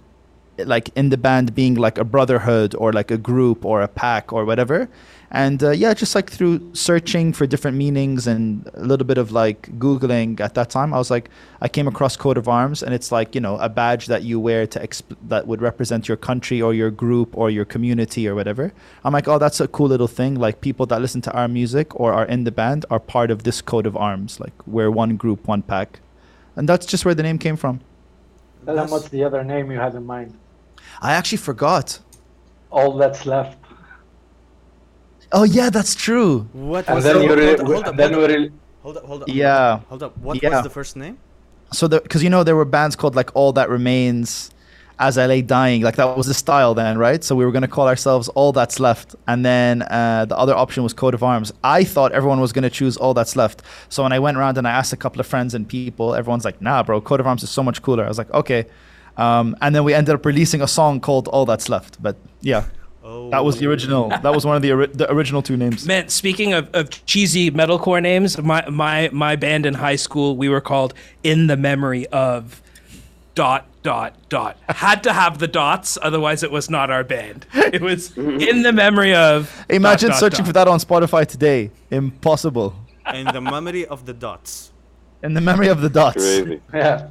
like 0.59 0.89
in 0.95 1.09
the 1.09 1.17
band 1.17 1.55
being 1.55 1.73
like 1.75 1.97
a 1.97 2.03
brotherhood 2.03 2.75
or 2.75 2.93
like 2.93 3.09
a 3.09 3.17
group 3.17 3.65
or 3.65 3.81
a 3.81 3.87
pack 3.87 4.31
or 4.31 4.45
whatever. 4.45 4.89
And 5.35 5.63
uh, 5.63 5.71
yeah, 5.71 5.95
just 5.95 6.13
like 6.13 6.29
through 6.29 6.75
searching 6.75 7.33
for 7.33 7.47
different 7.47 7.75
meanings 7.75 8.27
and 8.27 8.69
a 8.75 8.83
little 8.83 9.05
bit 9.05 9.17
of 9.17 9.31
like 9.31 9.63
Googling 9.79 10.39
at 10.39 10.53
that 10.53 10.69
time, 10.69 10.93
I 10.93 10.99
was 10.99 11.09
like, 11.09 11.27
I 11.59 11.67
came 11.67 11.87
across 11.87 12.15
coat 12.15 12.37
of 12.37 12.47
arms, 12.47 12.83
and 12.83 12.93
it's 12.93 13.11
like 13.11 13.33
you 13.33 13.41
know 13.41 13.57
a 13.57 13.67
badge 13.67 14.05
that 14.05 14.21
you 14.21 14.39
wear 14.39 14.67
to 14.67 14.79
exp- 14.79 15.17
that 15.27 15.47
would 15.47 15.59
represent 15.59 16.07
your 16.07 16.17
country 16.17 16.61
or 16.61 16.75
your 16.75 16.91
group 16.91 17.35
or 17.35 17.49
your 17.49 17.65
community 17.65 18.27
or 18.27 18.35
whatever. 18.35 18.73
I'm 19.03 19.11
like, 19.11 19.27
oh, 19.27 19.39
that's 19.39 19.59
a 19.59 19.67
cool 19.67 19.87
little 19.87 20.07
thing. 20.07 20.35
Like 20.35 20.61
people 20.61 20.85
that 20.85 21.01
listen 21.01 21.21
to 21.21 21.31
our 21.31 21.47
music 21.47 21.99
or 21.99 22.13
are 22.13 22.25
in 22.25 22.43
the 22.43 22.51
band 22.51 22.85
are 22.91 22.99
part 22.99 23.31
of 23.31 23.41
this 23.41 23.59
coat 23.59 23.87
of 23.87 23.97
arms. 23.97 24.39
Like 24.39 24.53
we're 24.67 24.91
one 24.91 25.17
group, 25.17 25.47
one 25.47 25.63
pack, 25.63 25.99
and 26.55 26.69
that's 26.69 26.85
just 26.85 27.05
where 27.05 27.15
the 27.15 27.23
name 27.23 27.39
came 27.39 27.55
from. 27.55 27.81
Tell 28.67 28.75
them 28.75 28.91
what's 28.91 29.09
the 29.09 29.23
other 29.23 29.43
name 29.43 29.71
you 29.71 29.79
had 29.79 29.95
in 29.95 30.05
mind. 30.05 30.37
I 31.01 31.13
actually 31.13 31.39
forgot. 31.39 31.99
All 32.69 32.95
that's 32.97 33.25
left. 33.25 33.62
Oh 35.33 35.43
yeah, 35.43 35.69
that's 35.69 35.95
true. 35.95 36.47
What 36.53 36.87
And 36.87 36.95
was 36.95 37.03
then 37.03 37.15
the- 37.17 37.21
you 37.23 37.27
hold, 37.27 37.39
re- 37.39 37.53
up, 37.55 37.59
hold 37.61 37.85
up, 37.87 37.95
then 37.97 38.13
hold 38.13 38.27
we 38.29 38.33
up, 38.35 38.39
re- 38.41 38.51
hold 38.83 38.97
up, 38.97 39.05
hold 39.05 39.21
up. 39.23 39.29
Yeah. 39.29 39.79
Hold 39.89 40.03
up. 40.03 40.17
What 40.19 40.41
Yeah. 40.41 40.49
was 40.49 40.63
the 40.63 40.69
first 40.69 40.95
name? 40.95 41.17
So 41.71 41.87
the 41.87 41.99
because 42.01 42.21
you 42.23 42.29
know 42.29 42.43
there 42.43 42.55
were 42.55 42.65
bands 42.65 42.95
called 42.95 43.15
like 43.15 43.31
All 43.33 43.51
That 43.53 43.67
Remains, 43.69 44.51
As 44.99 45.17
I 45.17 45.25
Lay 45.25 45.41
Dying, 45.41 45.81
like 45.81 45.95
that 45.95 46.15
was 46.15 46.27
the 46.27 46.35
style 46.35 46.75
then, 46.75 46.99
right? 46.99 47.23
So 47.23 47.35
we 47.35 47.45
were 47.45 47.51
gonna 47.51 47.67
call 47.67 47.87
ourselves 47.87 48.27
All 48.29 48.51
That's 48.51 48.79
Left, 48.79 49.15
and 49.27 49.43
then 49.43 49.81
uh, 49.81 50.25
the 50.29 50.37
other 50.37 50.55
option 50.55 50.83
was 50.83 50.93
Coat 50.93 51.15
of 51.15 51.23
Arms. 51.23 51.51
I 51.63 51.83
thought 51.83 52.11
everyone 52.11 52.39
was 52.39 52.53
gonna 52.53 52.69
choose 52.69 52.95
All 52.97 53.15
That's 53.15 53.35
Left. 53.35 53.63
So 53.89 54.03
when 54.03 54.11
I 54.13 54.19
went 54.19 54.37
around 54.37 54.59
and 54.59 54.67
I 54.67 54.71
asked 54.71 54.93
a 54.93 54.97
couple 54.97 55.19
of 55.19 55.25
friends 55.25 55.55
and 55.55 55.67
people, 55.67 56.13
everyone's 56.13 56.45
like, 56.45 56.61
Nah, 56.61 56.83
bro, 56.83 57.01
Coat 57.01 57.19
of 57.19 57.25
Arms 57.25 57.41
is 57.41 57.49
so 57.49 57.63
much 57.63 57.81
cooler. 57.81 58.05
I 58.05 58.07
was 58.07 58.19
like, 58.19 58.31
Okay. 58.35 58.65
Um, 59.17 59.55
and 59.61 59.75
then 59.75 59.83
we 59.83 59.93
ended 59.95 60.13
up 60.15 60.25
releasing 60.25 60.61
a 60.61 60.67
song 60.67 60.99
called 60.99 61.27
All 61.27 61.45
That's 61.47 61.69
Left. 61.69 62.01
But 62.01 62.15
yeah, 62.41 62.65
Oh, 63.05 63.29
that 63.31 63.43
was 63.43 63.57
the 63.59 63.67
original. 63.67 64.09
Oh. 64.13 64.17
That 64.21 64.33
was 64.33 64.45
one 64.45 64.55
of 64.55 64.61
the 64.61 64.71
ori- 64.71 64.87
the 64.87 65.11
original 65.11 65.41
two 65.41 65.57
names. 65.57 65.85
Man, 65.85 66.07
speaking 66.07 66.53
of, 66.53 66.69
of 66.73 66.89
cheesy 67.05 67.51
metalcore 67.51 68.01
names, 68.01 68.37
my, 68.41 68.67
my 68.69 69.09
my 69.11 69.35
band 69.35 69.65
in 69.65 69.73
high 69.73 69.97
school, 69.97 70.37
we 70.37 70.47
were 70.47 70.61
called 70.61 70.93
In 71.23 71.47
the 71.47 71.57
Memory 71.57 72.07
of 72.07 72.61
dot 73.35 73.65
dot 73.83 74.15
dot. 74.29 74.57
Had 74.69 75.03
to 75.03 75.11
have 75.11 75.39
the 75.39 75.47
dots, 75.49 75.97
otherwise 76.01 76.43
it 76.43 76.51
was 76.51 76.69
not 76.69 76.89
our 76.89 77.03
band. 77.03 77.45
It 77.53 77.81
was 77.81 78.15
In 78.17 78.61
the 78.61 78.71
Memory 78.71 79.13
of. 79.13 79.65
Imagine 79.69 80.09
dot, 80.09 80.13
dot, 80.13 80.19
searching 80.19 80.45
dot. 80.45 80.47
for 80.47 80.53
that 80.53 80.67
on 80.69 80.79
Spotify 80.79 81.25
today. 81.27 81.71
Impossible. 81.91 82.73
in 83.13 83.25
the 83.27 83.41
memory 83.41 83.85
of 83.85 84.05
the 84.05 84.13
dots. 84.13 84.71
In 85.23 85.33
the 85.33 85.41
memory 85.41 85.67
of 85.67 85.81
the 85.81 85.89
dots. 85.89 86.15
Crazy. 86.15 86.61
Yeah 86.73 87.07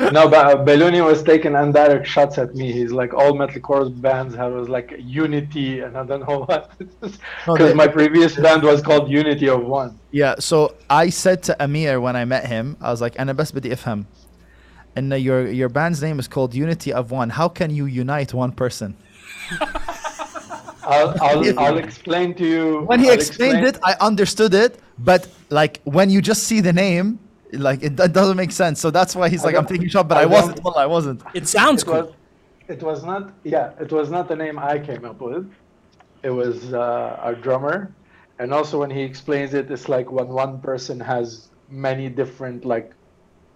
no, 0.00 0.28
but 0.28 0.46
uh, 0.46 0.64
Bailouni 0.64 1.04
was 1.04 1.22
taking 1.22 1.54
indirect 1.54 2.06
shots 2.06 2.38
at 2.38 2.54
me. 2.54 2.72
He's 2.72 2.92
like, 2.92 3.12
all 3.12 3.32
metalcore 3.32 3.88
bands 4.00 4.34
have 4.34 4.52
was 4.52 4.68
like 4.68 4.94
Unity, 4.98 5.80
and 5.80 5.96
I 5.96 6.04
don't 6.04 6.26
know 6.28 6.40
what. 6.48 6.72
Because 7.46 7.74
my 7.74 7.86
previous 7.86 8.34
band 8.36 8.62
was 8.62 8.80
called 8.82 9.10
Unity 9.10 9.48
of 9.48 9.62
One. 9.64 9.98
Yeah, 10.10 10.36
so 10.38 10.74
I 10.88 11.10
said 11.10 11.42
to 11.44 11.62
Amir 11.62 12.00
when 12.00 12.16
I 12.16 12.24
met 12.24 12.46
him, 12.46 12.76
I 12.80 12.90
was 12.90 13.00
like, 13.00 13.16
أنا 13.16 13.32
بس 13.36 13.52
بدي 13.52 13.72
أفهم. 13.72 14.04
And 14.96 15.12
your 15.14 15.46
your 15.48 15.68
band's 15.68 16.02
name 16.02 16.18
is 16.18 16.26
called 16.26 16.54
Unity 16.54 16.92
of 16.92 17.10
One. 17.10 17.30
How 17.30 17.48
can 17.48 17.70
you 17.70 17.86
unite 17.86 18.34
one 18.34 18.52
person? 18.52 18.96
I'll, 20.82 21.14
I'll, 21.22 21.58
I'll 21.64 21.78
explain 21.78 22.34
to 22.34 22.44
you. 22.44 22.80
When 22.86 22.98
he 23.00 23.08
I'll 23.08 23.14
explained 23.14 23.64
explain. 23.66 23.92
it, 23.94 24.00
I 24.00 24.04
understood 24.04 24.54
it. 24.54 24.80
But 24.98 25.28
like 25.50 25.80
when 25.84 26.10
you 26.10 26.20
just 26.20 26.42
see 26.44 26.60
the 26.60 26.72
name, 26.72 27.18
like 27.52 27.82
it, 27.82 27.96
that 27.96 28.12
doesn't 28.12 28.36
make 28.36 28.52
sense. 28.52 28.80
So 28.80 28.90
that's 28.90 29.14
why 29.16 29.28
he's 29.28 29.42
I 29.42 29.46
like, 29.46 29.56
I'm 29.56 29.66
taking 29.66 29.86
a 29.86 29.90
shot, 29.90 30.08
but 30.08 30.18
I 30.18 30.22
I, 30.22 30.26
wasn't. 30.26 30.62
Well, 30.62 30.76
I 30.76 30.86
wasn't. 30.86 31.22
It 31.34 31.48
sounds 31.48 31.82
it 31.82 31.88
was, 31.88 32.06
cool. 32.06 32.16
it 32.68 32.82
was 32.82 33.04
not, 33.04 33.32
yeah, 33.44 33.72
it 33.80 33.92
was 33.92 34.10
not 34.10 34.28
the 34.28 34.36
name 34.36 34.58
I 34.58 34.78
came 34.78 35.04
up 35.04 35.20
with. 35.20 35.50
It 36.22 36.30
was 36.30 36.72
uh, 36.72 37.18
our 37.20 37.34
drummer. 37.34 37.92
and 38.38 38.54
also 38.54 38.78
when 38.80 38.90
he 38.90 39.02
explains 39.02 39.52
it, 39.54 39.70
it's 39.70 39.88
like 39.88 40.10
when 40.10 40.28
one 40.28 40.60
person 40.60 40.98
has 40.98 41.50
many 41.68 42.08
different 42.08 42.64
like 42.64 42.92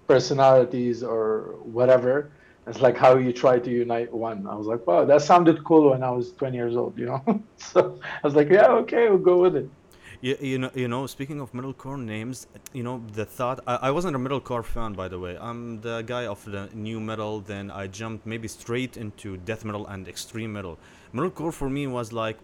personalities 0.07 1.03
or 1.03 1.57
whatever. 1.63 2.31
It's 2.67 2.81
like 2.81 2.97
how 2.97 3.17
you 3.17 3.33
try 3.33 3.59
to 3.59 3.71
unite 3.71 4.13
one. 4.13 4.47
I 4.47 4.55
was 4.55 4.67
like, 4.67 4.87
wow, 4.87 5.05
that 5.05 5.21
sounded 5.23 5.65
cool 5.65 5.91
when 5.91 6.03
I 6.03 6.11
was 6.11 6.33
20 6.33 6.57
years 6.57 6.77
old, 6.77 6.99
you 6.99 7.07
know. 7.07 7.23
so 7.57 7.99
I 8.03 8.27
was 8.27 8.35
like, 8.35 8.49
yeah, 8.51 8.69
okay, 8.69 9.09
we'll 9.09 9.19
go 9.19 9.39
with 9.39 9.57
it. 9.57 9.69
You, 10.25 10.39
you 10.41 10.59
know, 10.59 10.71
you 10.75 10.89
know. 10.89 11.07
Speaking 11.07 11.39
of 11.39 11.53
metalcore 11.53 12.03
names, 12.03 12.47
you 12.73 12.83
know 12.83 13.03
the 13.13 13.27
thought. 13.27 13.61
I, 13.67 13.89
I 13.89 13.91
wasn't 13.91 14.17
a 14.17 14.19
metalcore 14.19 14.65
fan, 14.65 14.95
by 14.95 15.07
the 15.07 15.19
way. 15.19 15.37
I'm 15.39 15.83
the 15.83 16.01
guy 16.01 16.25
of 16.27 16.43
the 16.47 16.71
nu 16.73 16.99
metal. 16.99 17.41
Then 17.41 17.71
I 17.71 17.89
jumped 17.89 18.25
maybe 18.25 18.49
straight 18.49 18.97
into 18.97 19.37
death 19.37 19.67
metal 19.67 19.87
and 19.87 20.09
extreme 20.09 20.55
metal. 20.55 20.79
Metalcore 21.13 21.53
for 21.53 21.69
me 21.69 21.87
was 21.87 22.11
like 22.11 22.39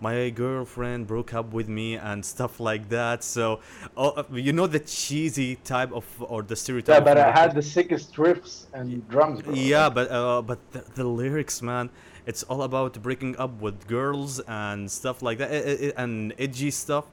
my 0.00 0.30
girlfriend 0.30 1.06
broke 1.06 1.34
up 1.34 1.52
with 1.52 1.68
me 1.68 1.96
and 1.96 2.24
stuff 2.24 2.60
like 2.60 2.88
that. 2.88 3.22
So, 3.22 3.60
oh, 3.94 4.24
you 4.32 4.54
know 4.54 4.66
the 4.66 4.80
cheesy 4.80 5.56
type 5.56 5.92
of 5.92 6.06
or 6.20 6.42
the 6.42 6.56
stereotype. 6.56 6.94
Yeah, 6.94 7.00
but 7.00 7.18
I 7.18 7.30
had 7.30 7.54
the 7.54 7.62
sickest 7.62 8.14
riffs 8.14 8.68
and 8.72 9.06
drums. 9.10 9.42
Bro. 9.42 9.52
Yeah, 9.52 9.90
but 9.90 10.10
uh, 10.10 10.40
but 10.40 10.60
the, 10.72 10.82
the 10.94 11.04
lyrics, 11.04 11.60
man, 11.60 11.90
it's 12.24 12.42
all 12.44 12.62
about 12.62 13.02
breaking 13.02 13.36
up 13.36 13.60
with 13.60 13.86
girls 13.86 14.40
and 14.48 14.90
stuff 14.90 15.20
like 15.20 15.36
that, 15.36 15.92
and 15.98 16.32
edgy 16.38 16.70
stuff. 16.70 17.04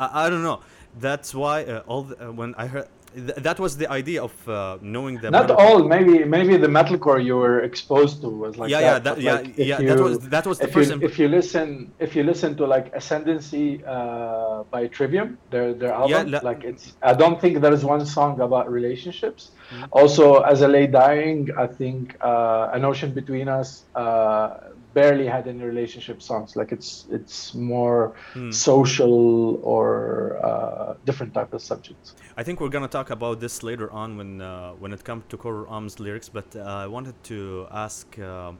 I, 0.00 0.26
I 0.26 0.30
don't 0.30 0.42
know. 0.42 0.60
That's 1.06 1.30
why 1.34 1.56
uh, 1.64 1.82
all 1.90 2.02
the, 2.10 2.16
uh, 2.28 2.32
when 2.32 2.50
I 2.56 2.66
heard 2.66 2.88
th- 3.14 3.38
that 3.48 3.58
was 3.64 3.76
the 3.76 3.88
idea 3.90 4.22
of 4.22 4.34
uh, 4.48 4.78
knowing 4.80 5.18
the 5.18 5.30
Not 5.30 5.50
all. 5.50 5.78
Maybe 5.94 6.24
maybe 6.24 6.56
the 6.56 6.72
metalcore 6.78 7.22
you 7.28 7.36
were 7.36 7.60
exposed 7.60 8.16
to 8.22 8.28
was 8.28 8.56
like 8.56 8.70
yeah, 8.70 8.80
that. 8.80 8.84
yeah, 8.84 8.98
that, 8.98 9.14
but, 9.14 9.58
yeah, 9.58 9.64
yeah. 9.70 9.80
you- 9.80 9.88
that 9.88 10.00
was 10.00 10.18
that 10.36 10.46
was 10.46 10.58
the 10.58 10.68
if 10.68 10.72
first. 10.74 10.90
you, 10.90 11.02
if 11.08 11.18
you 11.20 11.28
listen 11.28 11.92
if 11.98 12.10
you 12.16 12.22
listen 12.32 12.56
to 12.56 12.64
like 12.66 12.86
Ascendancy 13.00 13.82
uh, 13.86 14.64
by 14.74 14.86
Trivium, 14.96 15.38
their 15.50 15.74
their 15.74 15.92
album, 15.92 16.30
la- 16.32 16.40
like 16.42 16.64
it's 16.64 16.84
I 17.02 17.14
don't 17.14 17.38
think 17.40 17.60
there 17.60 17.72
is 17.72 17.84
one 17.84 18.04
song 18.06 18.40
about 18.40 18.70
relationships. 18.70 19.42
Mm-hmm. 19.70 19.84
Also, 19.92 20.40
As 20.52 20.62
I 20.62 20.66
Lay 20.66 20.86
Dying, 20.88 21.50
I 21.56 21.66
think 21.66 22.16
uh, 22.20 22.70
an 22.76 22.84
ocean 22.84 23.12
between 23.20 23.46
us 23.48 23.84
uh, 23.94 24.54
barely 24.94 25.26
had 25.26 25.46
any 25.48 25.62
relationship 25.62 26.22
songs. 26.22 26.56
Like 26.56 26.72
it's 26.72 27.06
it's 27.10 27.54
more 27.54 28.14
Hmm. 28.32 28.50
social 28.50 29.60
or 29.62 30.38
uh, 30.44 30.94
different 31.04 31.34
type 31.34 31.52
of 31.52 31.62
subjects. 31.62 32.14
I 32.36 32.42
think 32.42 32.60
we're 32.60 32.68
gonna 32.70 32.88
talk 32.88 33.10
about 33.10 33.40
this 33.40 33.62
later 33.62 33.90
on 33.90 34.16
when 34.16 34.40
uh, 34.40 34.72
when 34.72 34.92
it 34.92 35.04
comes 35.04 35.24
to 35.28 35.36
Core 35.36 35.66
Arms 35.68 36.00
lyrics, 36.00 36.28
but 36.28 36.54
uh, 36.56 36.60
I 36.60 36.86
wanted 36.86 37.14
to 37.24 37.66
ask 37.70 38.18
uh, 38.18 38.52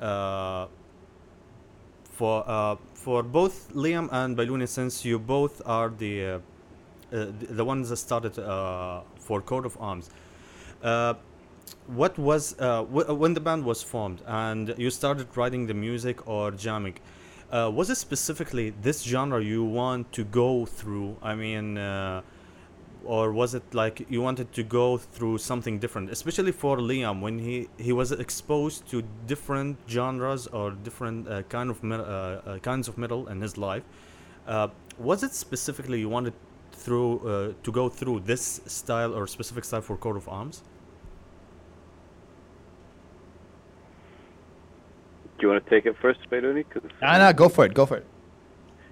uh, 0.00 0.66
for 2.04 2.44
uh, 2.46 2.76
for 2.94 3.22
both 3.22 3.72
Liam 3.74 4.08
and 4.12 4.36
Bailouni, 4.36 4.68
since 4.68 5.04
you 5.04 5.18
both 5.18 5.62
are 5.66 5.88
the 5.88 6.24
uh, 6.24 6.38
uh, 7.12 7.26
the, 7.50 7.64
ones 7.64 7.88
that 7.90 7.96
started 7.96 8.38
uh, 8.38 9.02
for 9.18 9.40
Coat 9.40 9.66
of 9.66 9.76
Arms. 9.80 10.10
Uh, 11.72 11.92
what 11.92 12.18
was 12.18 12.54
uh, 12.58 12.82
w- 12.82 13.14
when 13.14 13.34
the 13.34 13.40
band 13.40 13.64
was 13.64 13.82
formed 13.82 14.22
and 14.26 14.74
you 14.78 14.90
started 14.90 15.26
writing 15.36 15.66
the 15.66 15.74
music 15.74 16.26
or 16.26 16.50
jamming? 16.50 16.98
Uh, 17.50 17.70
was 17.72 17.90
it 17.90 17.96
specifically 17.96 18.70
this 18.82 19.02
genre 19.02 19.42
you 19.42 19.62
want 19.64 20.12
to 20.12 20.24
go 20.24 20.66
through? 20.66 21.16
I 21.22 21.34
mean, 21.34 21.78
uh, 21.78 22.22
or 23.04 23.32
was 23.32 23.54
it 23.54 23.62
like 23.74 24.06
you 24.08 24.22
wanted 24.22 24.52
to 24.52 24.62
go 24.62 24.96
through 24.96 25.38
something 25.38 25.78
different? 25.78 26.10
Especially 26.10 26.52
for 26.52 26.78
Liam, 26.78 27.20
when 27.20 27.38
he 27.38 27.68
he 27.78 27.92
was 27.92 28.12
exposed 28.12 28.88
to 28.90 29.02
different 29.26 29.76
genres 29.88 30.46
or 30.46 30.70
different 30.70 31.28
uh, 31.28 31.42
kind 31.42 31.70
of 31.70 31.84
uh, 31.84 31.94
uh, 31.96 32.58
kinds 32.58 32.88
of 32.88 32.96
metal 32.96 33.28
in 33.28 33.40
his 33.40 33.58
life. 33.58 33.82
Uh, 34.46 34.68
was 34.98 35.22
it 35.22 35.32
specifically 35.34 36.00
you 36.00 36.08
wanted 36.08 36.34
through 36.72 37.20
uh, 37.20 37.52
to 37.62 37.72
go 37.72 37.88
through 37.88 38.20
this 38.20 38.60
style 38.66 39.14
or 39.14 39.26
specific 39.26 39.64
style 39.64 39.82
for 39.82 39.96
coat 39.96 40.16
of 40.16 40.28
arms? 40.28 40.62
You 45.42 45.48
want 45.48 45.64
to 45.64 45.70
take 45.70 45.86
it 45.86 45.96
first, 46.00 46.20
Bailouni? 46.30 46.64
Cause, 46.70 46.82
Nah, 47.02 47.18
nah, 47.18 47.32
go 47.32 47.48
for 47.48 47.64
it. 47.64 47.74
Go 47.74 47.84
for 47.84 47.96
it. 47.96 48.06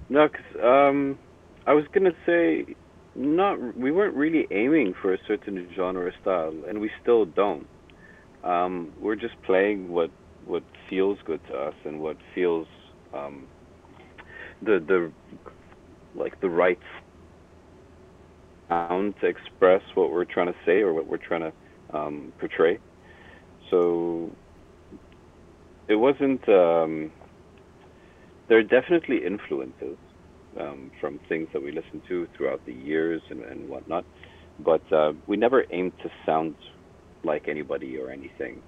No, 0.08 0.28
'cause, 0.28 0.60
um, 0.60 1.16
I 1.64 1.72
was 1.74 1.86
gonna 1.92 2.14
say, 2.26 2.66
not. 3.14 3.76
We 3.76 3.92
weren't 3.92 4.16
really 4.16 4.48
aiming 4.50 4.94
for 4.94 5.14
a 5.14 5.18
certain 5.28 5.68
genre 5.76 6.06
or 6.06 6.12
style, 6.20 6.52
and 6.66 6.80
we 6.80 6.90
still 7.00 7.24
don't. 7.24 7.68
Um, 8.42 8.92
we're 9.00 9.14
just 9.14 9.40
playing 9.42 9.90
what 9.92 10.10
what 10.46 10.64
feels 10.88 11.18
good 11.24 11.40
to 11.46 11.56
us 11.56 11.74
and 11.84 12.00
what 12.00 12.16
feels 12.34 12.66
um, 13.14 13.46
the 14.62 14.80
the 14.80 15.12
like 16.16 16.40
the 16.40 16.48
right 16.50 16.80
sound 18.68 19.14
to 19.20 19.26
express 19.26 19.82
what 19.94 20.10
we're 20.10 20.24
trying 20.24 20.48
to 20.48 20.58
say 20.66 20.80
or 20.80 20.92
what 20.94 21.06
we're 21.06 21.16
trying 21.18 21.42
to 21.42 21.52
um, 21.96 22.32
portray. 22.40 22.78
So 23.70 24.30
it 25.90 25.96
wasn't. 25.96 26.48
Um, 26.48 27.10
there 28.48 28.58
are 28.58 28.62
definitely 28.62 29.18
influences 29.26 29.98
um, 30.58 30.90
from 31.00 31.20
things 31.28 31.48
that 31.52 31.62
we 31.62 31.72
listened 31.72 32.02
to 32.08 32.28
throughout 32.36 32.60
the 32.64 32.72
years 32.72 33.20
and, 33.30 33.42
and 33.42 33.68
whatnot, 33.68 34.04
but 34.60 34.82
uh, 34.92 35.12
we 35.26 35.36
never 35.36 35.64
aimed 35.72 35.92
to 36.02 36.08
sound 36.24 36.54
like 37.24 37.48
anybody 37.48 37.98
or 37.98 38.10
anything. 38.10 38.62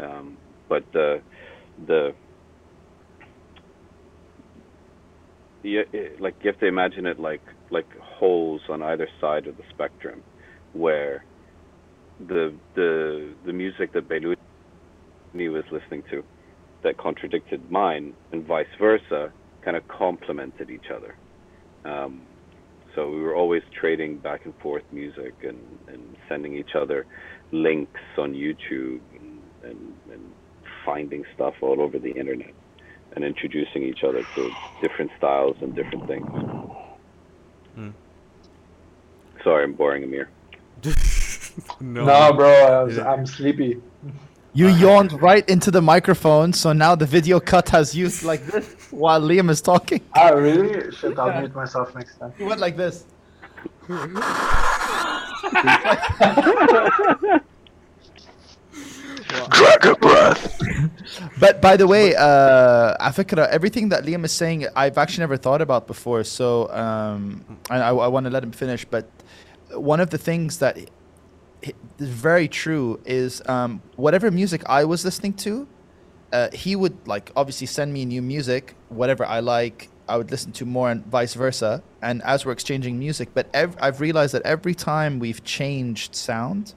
Um, 0.00 0.36
but 0.68 0.84
the 0.92 1.22
the 1.86 2.14
yeah, 5.62 5.82
it, 5.92 6.20
like 6.20 6.34
you 6.42 6.50
have 6.50 6.58
to 6.60 6.66
imagine 6.66 7.06
it 7.06 7.18
like 7.18 7.42
like 7.70 7.88
holes 8.18 8.60
on 8.68 8.82
either 8.82 9.08
side 9.20 9.46
of 9.46 9.56
the 9.56 9.64
spectrum, 9.72 10.22
where 10.72 11.24
the 12.18 12.54
the 12.74 13.34
the 13.46 13.52
music 13.52 13.92
that 13.94 14.08
Bailouni 14.08 14.34
was 15.48 15.64
listening 15.70 16.02
to 16.10 16.24
that 16.82 16.96
contradicted 16.98 17.70
mine 17.70 18.14
and 18.32 18.46
vice 18.46 18.66
versa 18.78 19.32
kind 19.62 19.76
of 19.76 19.86
complemented 19.88 20.70
each 20.70 20.90
other. 20.94 21.16
Um, 21.84 22.22
so 22.94 23.10
we 23.10 23.20
were 23.20 23.34
always 23.34 23.62
trading 23.78 24.18
back 24.18 24.44
and 24.44 24.54
forth 24.60 24.84
music 24.92 25.34
and, 25.42 25.58
and 25.88 26.16
sending 26.28 26.56
each 26.56 26.74
other 26.74 27.06
links 27.52 28.00
on 28.16 28.32
YouTube 28.32 29.00
and, 29.20 29.40
and, 29.62 29.94
and 30.12 30.32
finding 30.84 31.24
stuff 31.34 31.54
all 31.60 31.80
over 31.80 31.98
the 31.98 32.10
internet 32.12 32.54
and 33.14 33.24
introducing 33.24 33.82
each 33.82 34.02
other 34.04 34.22
to 34.34 34.50
different 34.80 35.10
styles 35.18 35.56
and 35.60 35.74
different 35.74 36.06
things. 36.06 36.26
Hmm. 37.74 37.90
Sorry, 39.42 39.64
I'm 39.64 39.74
boring 39.74 40.04
Amir. 40.04 40.28
no. 40.84 40.92
No, 42.04 42.32
bro, 42.34 42.50
I 42.50 42.82
was, 42.82 42.96
Yeah. 42.96 43.10
I'm 43.10 43.26
sleepy. 43.26 43.80
You 44.56 44.68
yawned 44.68 45.20
right 45.20 45.46
into 45.50 45.70
the 45.70 45.82
microphone, 45.82 46.54
so 46.54 46.72
now 46.72 46.94
the 46.94 47.04
video 47.04 47.38
cut 47.40 47.68
has 47.68 47.94
you 47.94 48.08
like 48.24 48.42
this 48.46 48.64
while 48.90 49.20
Liam 49.20 49.50
is 49.50 49.60
talking. 49.60 50.00
Ah, 50.14 50.30
really? 50.30 50.90
Shit, 50.92 51.18
I'll 51.18 51.38
mute 51.40 51.54
myself 51.54 51.94
next 51.94 52.16
time. 52.16 52.32
You 52.38 52.46
went 52.46 52.60
like 52.60 52.74
this. 52.74 53.04
Dragon 59.50 59.94
breath. 60.00 60.60
But 61.38 61.60
by 61.60 61.76
the 61.76 61.86
way, 61.86 62.14
uh, 62.14 62.96
Afikra, 63.08 63.48
everything 63.48 63.88
that 63.90 64.04
Liam 64.04 64.24
is 64.24 64.32
saying, 64.32 64.66
I've 64.74 64.98
actually 64.98 65.22
never 65.22 65.36
thought 65.36 65.60
about 65.62 65.86
before. 65.86 66.24
So 66.24 66.70
um, 66.72 67.44
I, 67.70 67.76
I, 67.78 67.88
I 67.94 68.06
want 68.08 68.24
to 68.24 68.30
let 68.30 68.42
him 68.42 68.52
finish. 68.52 68.84
But 68.84 69.08
one 69.72 70.00
of 70.00 70.10
the 70.10 70.18
things 70.18 70.58
that 70.58 70.76
i- 70.78 70.86
is 71.98 72.08
very 72.08 72.48
true 72.48 73.00
is 73.04 73.42
um, 73.46 73.82
whatever 73.96 74.30
music 74.30 74.62
I 74.66 74.84
was 74.84 75.04
listening 75.04 75.34
to, 75.34 75.66
uh, 76.32 76.48
he 76.52 76.76
would 76.76 76.96
like 77.06 77.30
obviously 77.36 77.66
send 77.66 77.92
me 77.92 78.04
new 78.04 78.22
music, 78.22 78.74
whatever 78.88 79.24
I 79.24 79.40
like. 79.40 79.88
I 80.08 80.16
would 80.16 80.30
listen 80.30 80.52
to 80.52 80.64
more 80.64 80.90
and 80.90 81.04
vice 81.06 81.34
versa. 81.34 81.82
And 82.00 82.22
as 82.22 82.46
we're 82.46 82.52
exchanging 82.52 82.98
music, 82.98 83.30
but 83.34 83.48
ev- 83.52 83.76
I've 83.80 84.00
realized 84.00 84.34
that 84.34 84.42
every 84.42 84.74
time 84.74 85.18
we've 85.18 85.42
changed 85.42 86.14
sound 86.14 86.74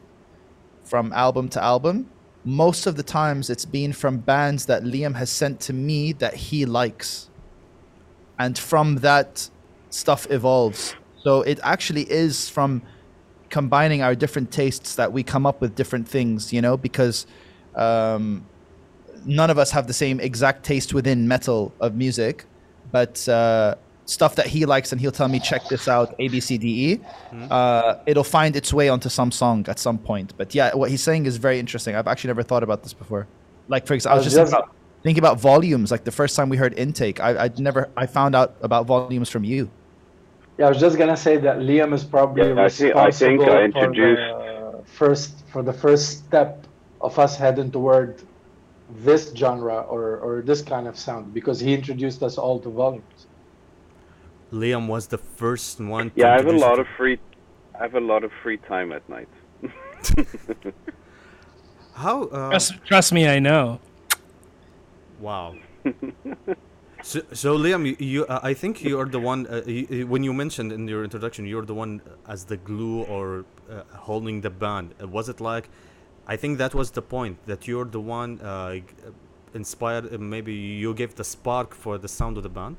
from 0.83 1.13
album 1.13 1.49
to 1.49 1.63
album, 1.63 2.09
most 2.43 2.87
of 2.87 2.95
the 2.95 3.03
times 3.03 3.49
it's 3.49 3.65
been 3.65 3.93
from 3.93 4.17
bands 4.17 4.65
that 4.65 4.83
Liam 4.83 5.15
has 5.15 5.29
sent 5.29 5.59
to 5.61 5.73
me 5.73 6.13
that 6.13 6.33
he 6.33 6.65
likes. 6.65 7.29
And 8.39 8.57
from 8.57 8.95
that, 8.97 9.49
stuff 9.89 10.29
evolves. 10.29 10.95
So 11.23 11.41
it 11.41 11.59
actually 11.63 12.09
is 12.09 12.49
from 12.49 12.81
combining 13.49 14.01
our 14.01 14.15
different 14.15 14.51
tastes 14.51 14.95
that 14.95 15.11
we 15.11 15.23
come 15.23 15.45
up 15.45 15.61
with 15.61 15.75
different 15.75 16.07
things, 16.07 16.53
you 16.53 16.61
know, 16.61 16.77
because 16.77 17.25
um, 17.75 18.45
none 19.25 19.49
of 19.49 19.57
us 19.57 19.71
have 19.71 19.87
the 19.87 19.93
same 19.93 20.19
exact 20.19 20.63
taste 20.63 20.93
within 20.93 21.27
metal 21.27 21.73
of 21.79 21.95
music, 21.95 22.45
but 22.91 23.27
uh, 23.27 23.75
stuff 24.05 24.35
that 24.35 24.47
he 24.47 24.65
likes 24.65 24.91
and 24.91 24.99
he'll 24.99 25.11
tell 25.11 25.27
me, 25.27 25.39
check 25.39 25.67
this 25.69 25.87
out, 25.87 26.15
A, 26.19 26.27
B, 26.27 26.39
C, 26.39 26.57
D, 26.57 26.93
E, 26.93 26.99
uh, 27.49 27.95
it'll 28.05 28.23
find 28.23 28.55
its 28.55 28.73
way 28.73 28.89
onto 28.89 29.09
some 29.09 29.31
song 29.31 29.65
at 29.67 29.79
some 29.79 29.97
point. 29.97 30.33
But 30.37 30.55
yeah, 30.55 30.73
what 30.75 30.89
he's 30.89 31.03
saying 31.03 31.25
is 31.25 31.37
very 31.37 31.59
interesting. 31.59 31.95
I've 31.95 32.07
actually 32.07 32.29
never 32.29 32.43
thought 32.43 32.63
about 32.63 32.83
this 32.83 32.93
before. 32.93 33.27
Like, 33.67 33.85
for 33.85 33.93
example, 33.93 34.15
I 34.15 34.17
was 34.17 34.25
was 34.25 34.33
just, 34.33 34.51
just, 34.51 34.63
thinking 35.03 35.21
about 35.21 35.39
volumes. 35.39 35.91
Like 35.91 36.03
the 36.03 36.11
first 36.11 36.35
time 36.35 36.49
we 36.49 36.57
heard 36.57 36.77
intake, 36.77 37.19
I 37.19 37.45
I 37.45 37.51
never 37.57 37.89
I 37.95 38.05
found 38.05 38.35
out 38.35 38.55
about 38.61 38.85
volumes 38.85 39.29
from 39.29 39.43
you. 39.43 39.69
Yeah, 40.59 40.65
I 40.65 40.69
was 40.69 40.79
just 40.81 40.97
gonna 40.97 41.15
say 41.15 41.37
that 41.37 41.59
Liam 41.59 41.93
is 41.93 42.03
probably 42.03 42.49
Yeah, 42.49 42.65
I 42.65 42.69
think- 42.69 42.95
I 42.95 43.11
think 43.11 43.41
I 43.41 43.63
introduced- 43.63 44.21
for 44.21 44.71
the 44.77 44.83
first 44.99 45.31
for 45.51 45.61
the 45.63 45.73
first 45.73 46.05
step 46.25 46.67
of 47.07 47.17
us 47.17 47.37
heading 47.37 47.71
toward 47.71 48.21
this 49.07 49.31
genre 49.41 49.77
or 49.93 50.17
or 50.25 50.41
this 50.41 50.61
kind 50.61 50.85
of 50.91 50.95
sound 51.07 51.33
because 51.33 51.57
he 51.65 51.73
introduced 51.73 52.21
us 52.27 52.37
all 52.37 52.59
to 52.59 52.69
volumes. 52.69 53.19
Liam 54.51 54.87
was 54.87 55.07
the 55.07 55.17
first 55.41 55.79
one. 55.79 56.09
to 56.09 56.15
Yeah, 56.19 56.33
I 56.33 56.37
have 56.41 56.47
a 56.47 56.51
lot 56.67 56.77
it 56.79 56.81
of 56.81 56.87
free. 56.97 57.17
I 57.79 57.83
have 57.83 57.95
a 57.95 58.05
lot 58.11 58.21
of 58.25 58.31
free 58.43 58.57
time 58.57 58.91
at 58.91 59.03
night. 59.07 59.29
How? 61.93 62.23
Uh, 62.23 62.49
Trust, 62.49 62.73
trust 62.85 63.13
me, 63.13 63.27
I 63.27 63.39
know. 63.39 63.79
Wow. 65.21 65.55
so, 67.01 67.21
so 67.31 67.57
Liam, 67.57 67.85
you, 67.85 67.95
you 67.99 68.25
uh, 68.25 68.39
I 68.43 68.53
think 68.53 68.83
you 68.83 68.99
are 68.99 69.05
the 69.05 69.19
one. 69.19 69.47
Uh, 69.47 69.61
you, 69.65 70.07
when 70.07 70.23
you 70.23 70.33
mentioned 70.33 70.71
in 70.71 70.87
your 70.87 71.03
introduction, 71.03 71.45
you're 71.45 71.65
the 71.65 71.73
one 71.73 72.01
as 72.27 72.45
the 72.45 72.57
glue 72.57 73.03
or 73.03 73.45
uh, 73.69 73.83
holding 73.95 74.41
the 74.41 74.49
band. 74.49 74.93
Uh, 75.01 75.07
was 75.07 75.29
it 75.29 75.39
like? 75.39 75.69
I 76.27 76.35
think 76.35 76.57
that 76.59 76.75
was 76.75 76.91
the 76.91 77.01
point 77.01 77.37
that 77.47 77.67
you're 77.67 77.85
the 77.85 77.99
one 77.99 78.39
uh, 78.41 78.79
inspired. 79.53 80.13
Uh, 80.13 80.17
maybe 80.17 80.53
you 80.53 80.93
gave 80.93 81.15
the 81.15 81.23
spark 81.23 81.73
for 81.73 81.97
the 81.97 82.07
sound 82.07 82.37
of 82.37 82.43
the 82.43 82.49
band. 82.49 82.77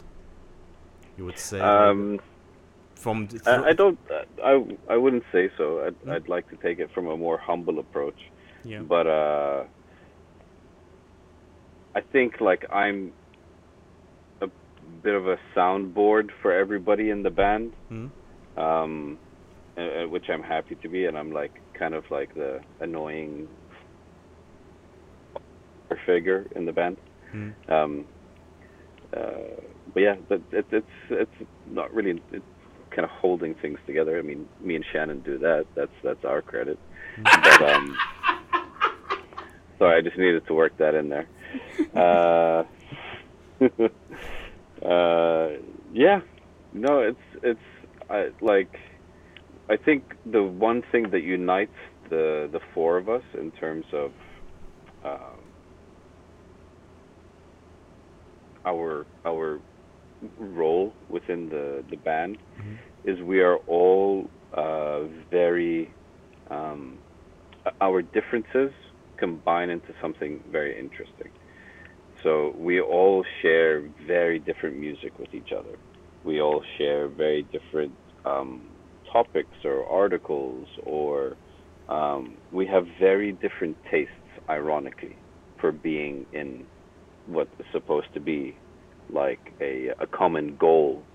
You 1.16 1.24
would 1.24 1.38
say 1.38 1.60
Um, 1.60 2.20
from. 2.94 3.26
The, 3.26 3.40
I, 3.50 3.68
I 3.70 3.72
don't. 3.72 3.98
I 4.44 4.64
I 4.88 4.96
wouldn't 4.96 5.24
say 5.32 5.50
so. 5.56 5.84
I'd, 5.86 6.08
I'd 6.08 6.28
like 6.28 6.48
to 6.50 6.56
take 6.56 6.78
it 6.78 6.90
from 6.92 7.06
a 7.08 7.16
more 7.16 7.38
humble 7.38 7.78
approach. 7.78 8.30
Yeah. 8.64 8.80
But 8.80 9.06
uh, 9.06 9.64
I 11.94 12.00
think 12.00 12.40
like 12.40 12.66
I'm 12.70 13.12
bit 15.02 15.14
of 15.14 15.26
a 15.28 15.36
soundboard 15.56 16.30
for 16.42 16.52
everybody 16.52 17.10
in 17.10 17.22
the 17.22 17.30
band, 17.30 17.72
Mhm. 17.90 18.10
um, 18.56 19.18
uh, 19.76 20.06
which 20.08 20.28
I'm 20.28 20.42
happy 20.42 20.74
to 20.76 20.88
be, 20.88 21.06
and 21.06 21.16
I'm 21.16 21.32
like 21.32 21.52
kind 21.74 21.94
of 21.94 22.04
like 22.10 22.34
the 22.34 22.60
annoying 22.80 23.48
figure 26.06 26.46
in 26.54 26.64
the 26.66 26.72
band. 26.72 26.96
Mhm. 27.34 27.52
Um, 27.68 28.04
uh, 29.16 29.60
but 29.92 30.00
yeah, 30.02 30.16
but 30.28 30.40
it, 30.52 30.66
it's 30.70 30.86
it's 31.10 31.38
not 31.66 31.92
really 31.92 32.22
it's 32.32 32.44
kind 32.90 33.04
of 33.04 33.10
holding 33.10 33.54
things 33.56 33.78
together. 33.86 34.18
I 34.18 34.22
mean, 34.22 34.48
me 34.60 34.76
and 34.76 34.84
Shannon 34.92 35.20
do 35.20 35.38
that. 35.38 35.66
That's 35.74 35.92
that's 36.02 36.24
our 36.24 36.42
credit. 36.42 36.78
But 37.24 37.62
um, 37.62 37.96
sorry, 39.78 39.98
I 39.98 40.00
just 40.00 40.16
needed 40.16 40.46
to 40.46 40.54
work 40.54 40.76
that 40.78 40.94
in 40.94 41.08
there. 41.08 41.26
Uh, 41.94 42.64
uh, 44.84 45.48
yeah, 45.90 46.20
no, 46.72 47.00
it's 47.00 47.18
it's 47.42 47.60
I, 48.08 48.30
like 48.40 48.74
I 49.68 49.76
think 49.76 50.04
the 50.24 50.42
one 50.42 50.82
thing 50.90 51.10
that 51.10 51.22
unites 51.22 51.74
the 52.08 52.48
the 52.52 52.60
four 52.74 52.96
of 52.98 53.08
us 53.08 53.22
in 53.34 53.52
terms 53.52 53.86
of 53.92 54.12
um, 55.04 55.52
our 58.64 59.06
our 59.26 59.60
role 60.38 60.96
within 61.08 61.48
the 61.48 61.84
the 61.90 61.96
band 61.96 62.38
is 63.04 63.20
we 63.22 63.40
are 63.40 63.56
all 63.66 64.30
uh, 64.56 65.00
very 65.30 65.94
um, 66.50 67.00
our 67.80 68.02
differences 68.02 68.72
combine 69.18 69.70
into 69.70 69.94
something 70.00 70.42
very 70.50 70.78
interesting. 70.78 71.30
So 72.22 72.52
we 72.56 72.80
all 72.80 73.24
share 73.42 73.88
very 74.06 74.38
different 74.38 74.76
music 74.78 75.18
with 75.18 75.32
each 75.34 75.50
other. 75.58 75.78
We 76.24 76.40
all 76.40 76.62
share 76.78 77.08
very 77.08 77.44
different 77.44 77.92
um, 78.24 78.68
topics 79.12 79.56
or 79.64 79.86
articles, 79.86 80.68
or 80.84 81.36
um, 81.88 82.36
we 82.52 82.66
have 82.66 82.84
very 83.00 83.32
different 83.32 83.78
tastes, 83.90 84.12
ironically, 84.48 85.16
for 85.60 85.72
being 85.72 86.26
in 86.32 86.66
what 87.26 87.48
is 87.58 87.66
supposed 87.72 88.08
to 88.14 88.20
be 88.20 88.60
like 89.08 89.40
a, 89.60 89.88
a 90.00 90.06
common 90.06 90.56
goal 90.56 91.06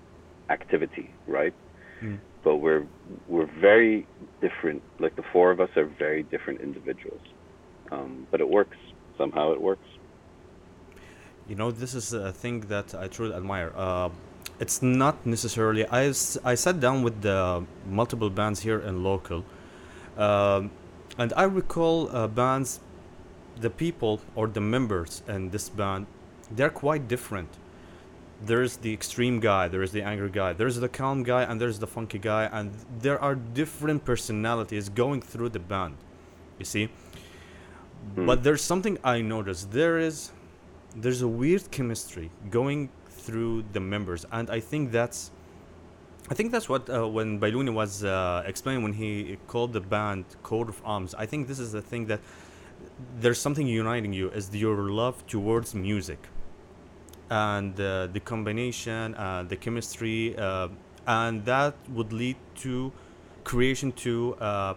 activity, 0.50 1.14
right? 1.26 1.54
Mm. 2.02 2.20
But 2.44 2.56
we're 2.56 2.86
we're 3.26 3.50
very 3.60 4.08
different. 4.40 4.82
Like 5.00 5.16
the 5.16 5.24
four 5.32 5.50
of 5.50 5.60
us 5.60 5.70
are 5.76 5.90
very 5.98 6.22
different 6.24 6.60
individuals, 6.60 7.22
um, 7.92 8.26
but 8.30 8.40
it 8.40 8.48
works 8.48 8.76
somehow. 9.18 9.52
It 9.52 9.60
works. 9.60 9.86
You 11.48 11.54
know, 11.54 11.70
this 11.70 11.94
is 11.94 12.12
a 12.12 12.32
thing 12.32 12.60
that 12.62 12.94
I 12.94 13.06
truly 13.06 13.34
admire. 13.34 13.72
Uh, 13.76 14.10
it's 14.58 14.82
not 14.82 15.24
necessarily. 15.24 15.86
I, 15.86 16.08
I 16.44 16.54
sat 16.54 16.80
down 16.80 17.02
with 17.02 17.22
the 17.22 17.64
multiple 17.88 18.30
bands 18.30 18.60
here 18.60 18.80
in 18.80 19.04
local, 19.04 19.44
um, 20.16 20.70
and 21.18 21.32
I 21.36 21.44
recall 21.44 22.08
uh, 22.14 22.26
bands, 22.26 22.80
the 23.60 23.70
people 23.70 24.20
or 24.34 24.48
the 24.48 24.60
members 24.60 25.22
in 25.28 25.50
this 25.50 25.68
band, 25.68 26.06
they're 26.50 26.70
quite 26.70 27.06
different. 27.06 27.48
There's 28.44 28.76
the 28.78 28.92
extreme 28.92 29.40
guy, 29.40 29.68
there's 29.68 29.92
the 29.92 30.02
angry 30.02 30.30
guy, 30.30 30.52
there's 30.52 30.76
the 30.76 30.88
calm 30.88 31.22
guy, 31.22 31.42
and 31.42 31.60
there's 31.60 31.78
the 31.78 31.86
funky 31.86 32.18
guy, 32.18 32.44
and 32.52 32.72
there 33.00 33.22
are 33.22 33.34
different 33.34 34.04
personalities 34.04 34.88
going 34.88 35.22
through 35.22 35.50
the 35.50 35.58
band. 35.58 35.96
You 36.58 36.64
see, 36.64 36.88
but 38.14 38.42
there's 38.42 38.62
something 38.62 38.98
I 39.04 39.20
noticed. 39.22 39.72
There 39.72 39.98
is 39.98 40.32
there's 40.96 41.22
a 41.22 41.28
weird 41.28 41.70
chemistry 41.70 42.30
going 42.50 42.88
through 43.08 43.64
the 43.72 43.80
members 43.80 44.24
and 44.32 44.50
i 44.50 44.60
think 44.60 44.90
that's 44.90 45.30
i 46.30 46.34
think 46.34 46.50
that's 46.52 46.68
what 46.68 46.88
uh, 46.88 47.06
when 47.06 47.38
Bailouni 47.38 47.72
was 47.72 48.04
uh, 48.04 48.42
explaining 48.46 48.82
when 48.82 48.92
he 48.92 49.36
called 49.46 49.72
the 49.72 49.80
band 49.80 50.24
coat 50.42 50.68
of 50.68 50.80
arms 50.84 51.14
i 51.14 51.26
think 51.26 51.48
this 51.48 51.58
is 51.58 51.72
the 51.72 51.82
thing 51.82 52.06
that 52.06 52.20
there's 53.20 53.38
something 53.38 53.66
uniting 53.66 54.12
you 54.12 54.30
is 54.30 54.54
your 54.54 54.76
love 54.90 55.26
towards 55.26 55.74
music. 55.74 56.28
And 57.30 57.78
uh, 57.80 58.06
the 58.06 58.20
combination 58.20 59.14
uh, 59.16 59.44
the 59.48 59.56
chemistry 59.56 60.36
uh, 60.38 60.68
and 61.06 61.44
that 61.44 61.74
would 61.88 62.12
lead 62.12 62.36
to 62.56 62.92
creation 63.42 63.92
to 63.92 64.36
uh, 64.36 64.74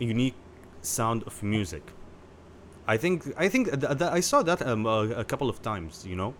a 0.00 0.04
unique 0.04 0.34
sound 0.82 1.22
of 1.24 1.42
music 1.42 1.82
I 2.90 2.96
think 2.96 3.32
I 3.36 3.48
think 3.48 3.70
th- 3.70 3.98
th- 4.00 4.10
I 4.10 4.18
saw 4.18 4.42
that 4.42 4.60
um, 4.66 4.84
a, 4.84 5.22
a 5.22 5.24
couple 5.24 5.48
of 5.48 5.62
times, 5.62 6.04
you 6.04 6.16
know, 6.16 6.34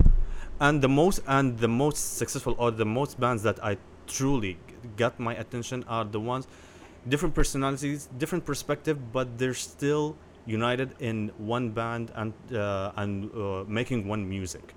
and 0.58 0.82
the 0.82 0.88
most 0.88 1.22
and 1.28 1.56
the 1.56 1.68
most 1.68 2.18
successful 2.18 2.56
or 2.58 2.72
the 2.72 2.84
most 2.84 3.20
bands 3.20 3.44
that 3.44 3.62
I 3.62 3.76
truly 4.08 4.58
got 4.96 5.20
my 5.20 5.34
attention 5.36 5.84
are 5.86 6.04
the 6.04 6.18
ones, 6.18 6.48
different 7.08 7.36
personalities, 7.36 8.08
different 8.18 8.44
perspective, 8.44 9.12
but 9.12 9.38
they're 9.38 9.54
still 9.54 10.16
united 10.44 10.90
in 10.98 11.30
one 11.38 11.70
band 11.70 12.10
and 12.16 12.32
uh, 12.52 12.90
and 12.96 13.30
uh, 13.30 13.62
making 13.68 14.08
one 14.08 14.28
music. 14.28 14.74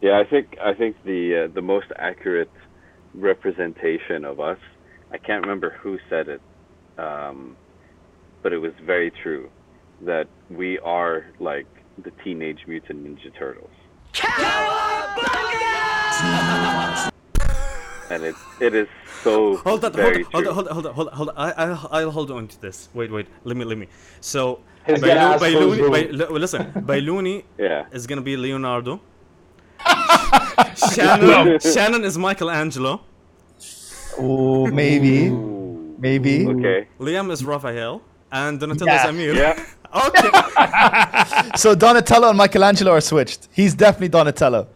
Yeah, 0.00 0.20
I 0.20 0.24
think 0.30 0.56
I 0.62 0.72
think 0.72 0.94
the 1.04 1.22
uh, 1.46 1.52
the 1.52 1.62
most 1.62 1.88
accurate 1.96 2.54
representation 3.12 4.24
of 4.24 4.38
us. 4.38 4.60
I 5.10 5.18
can't 5.18 5.42
remember 5.42 5.70
who 5.82 5.98
said 6.08 6.28
it, 6.28 6.42
um, 6.96 7.56
but 8.44 8.52
it 8.52 8.58
was 8.58 8.74
very 8.86 9.10
true 9.10 9.50
that 10.02 10.28
we 10.50 10.78
are 10.80 11.26
like 11.40 11.66
the 12.02 12.10
Teenage 12.22 12.60
Mutant 12.66 13.04
Ninja 13.04 13.30
Turtles. 13.38 13.70
and 18.10 18.22
it 18.24 18.34
it 18.60 18.74
is 18.74 18.88
so 19.22 19.56
Hold 19.58 19.84
on, 19.84 19.92
hold 19.92 19.94
very 19.94 20.24
on, 20.24 20.30
hold 20.32 20.44
true. 20.44 20.48
on, 20.50 20.54
hold 20.54 20.68
on, 20.68 20.74
hold 20.74 20.86
on, 20.86 20.94
hold 20.94 21.08
on, 21.08 21.14
hold 21.14 21.28
on. 21.30 21.34
I, 21.36 21.50
I, 21.52 22.00
I'll 22.00 22.10
hold 22.10 22.30
on 22.30 22.46
to 22.48 22.60
this. 22.60 22.88
Wait, 22.94 23.10
wait. 23.10 23.26
Let 23.44 23.56
me, 23.56 23.64
let 23.64 23.76
me. 23.76 23.88
So, 24.20 24.60
He's 24.86 25.00
gonna 25.00 25.14
ask 25.14 25.40
for 25.40 25.46
his 25.46 25.54
Bailouni, 25.56 25.80
room. 25.82 25.92
Bai- 25.92 26.38
listen, 26.38 26.72
Bailouni 26.90 27.44
Yeah. 27.58 27.86
is 27.92 28.06
gonna 28.06 28.22
be 28.22 28.36
Leonardo. 28.36 29.00
Shannon, 30.76 31.58
Shannon 31.60 32.04
is 32.04 32.16
Michelangelo. 32.16 33.00
Oh, 34.18 34.66
maybe, 34.68 35.30
maybe. 35.98 36.46
Okay. 36.46 36.88
Liam 37.00 37.30
is 37.30 37.44
Raphael. 37.44 38.02
And 38.30 38.60
Donatello 38.60 38.92
Yeah. 38.92 39.02
is 39.04 39.08
Amir. 39.10 39.34
Yeah. 39.34 39.64
Okay. 39.94 40.30
So 41.56 41.74
Donatello 41.74 42.28
and 42.28 42.38
Michelangelo 42.38 42.92
are 42.92 43.00
switched. 43.00 43.48
He's 43.52 43.74
definitely 43.74 44.08
Donatello. 44.08 44.68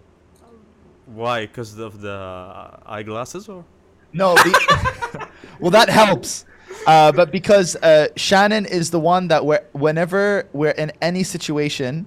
Why? 1.06 1.46
Because 1.46 1.78
of 1.78 2.00
the 2.00 2.78
eyeglasses, 2.86 3.48
or? 3.48 3.64
No, 4.12 4.34
the, 4.34 5.28
well 5.60 5.70
that 5.70 5.88
helps. 5.88 6.44
Uh, 6.86 7.12
but 7.12 7.30
because 7.30 7.76
uh, 7.76 8.08
Shannon 8.16 8.66
is 8.66 8.90
the 8.90 8.98
one 8.98 9.28
that 9.28 9.44
we're, 9.44 9.64
whenever 9.72 10.48
we're 10.52 10.70
in 10.70 10.92
any 11.00 11.22
situation 11.22 12.06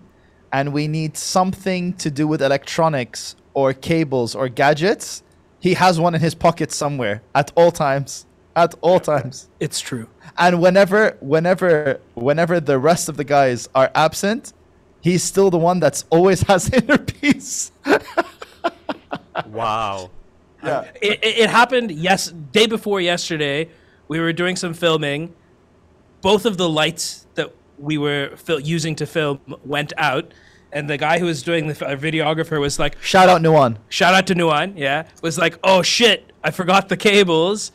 and 0.51 0.73
we 0.73 0.87
need 0.87 1.15
something 1.17 1.93
to 1.93 2.11
do 2.11 2.27
with 2.27 2.41
electronics 2.41 3.35
or 3.53 3.73
cables 3.73 4.35
or 4.35 4.49
gadgets, 4.49 5.23
he 5.59 5.75
has 5.75 5.99
one 5.99 6.15
in 6.15 6.21
his 6.21 6.35
pocket 6.35 6.71
somewhere 6.71 7.21
at 7.33 7.51
all 7.55 7.71
times. 7.71 8.25
At 8.55 8.73
all 8.81 8.99
times. 8.99 9.49
It's 9.59 9.79
true. 9.81 10.07
And 10.37 10.61
whenever, 10.61 11.17
whenever, 11.19 11.99
whenever 12.13 12.59
the 12.59 12.79
rest 12.79 13.09
of 13.09 13.17
the 13.17 13.23
guys 13.23 13.67
are 13.75 13.91
absent, 13.95 14.53
he's 15.01 15.23
still 15.23 15.49
the 15.49 15.57
one 15.57 15.79
that's 15.79 16.05
always 16.09 16.41
has 16.49 16.69
inner 16.71 16.97
peace. 16.97 17.71
Wow. 19.47 20.11
yeah. 20.63 20.89
it, 21.01 21.19
it, 21.23 21.37
it 21.39 21.49
happened 21.49 21.91
yes 21.91 22.27
day 22.29 22.65
before 22.67 23.01
yesterday 23.01 23.69
we 24.07 24.19
were 24.19 24.31
doing 24.31 24.55
some 24.55 24.73
filming 24.73 25.33
both 26.21 26.45
of 26.45 26.57
the 26.57 26.67
lights 26.69 27.27
that 27.35 27.53
we 27.77 27.97
were 27.97 28.31
fil- 28.37 28.61
using 28.61 28.95
to 28.95 29.05
film 29.05 29.39
went 29.65 29.91
out 29.97 30.31
and 30.71 30.89
the 30.89 30.97
guy 30.97 31.19
who 31.19 31.25
was 31.25 31.43
doing 31.43 31.67
the 31.67 31.73
f- 31.73 31.81
uh, 31.83 31.95
videographer 31.97 32.59
was 32.61 32.79
like 32.79 32.99
Shout 33.01 33.27
out 33.29 33.41
Nuan. 33.41 33.77
shout 33.89 34.13
out 34.13 34.25
to 34.27 34.35
Nuan, 34.35 34.73
yeah, 34.77 35.05
was 35.21 35.37
like, 35.37 35.59
oh 35.63 35.81
shit, 35.81 36.31
I 36.43 36.51
forgot 36.51 36.89
the 36.89 36.97
cables. 36.97 37.71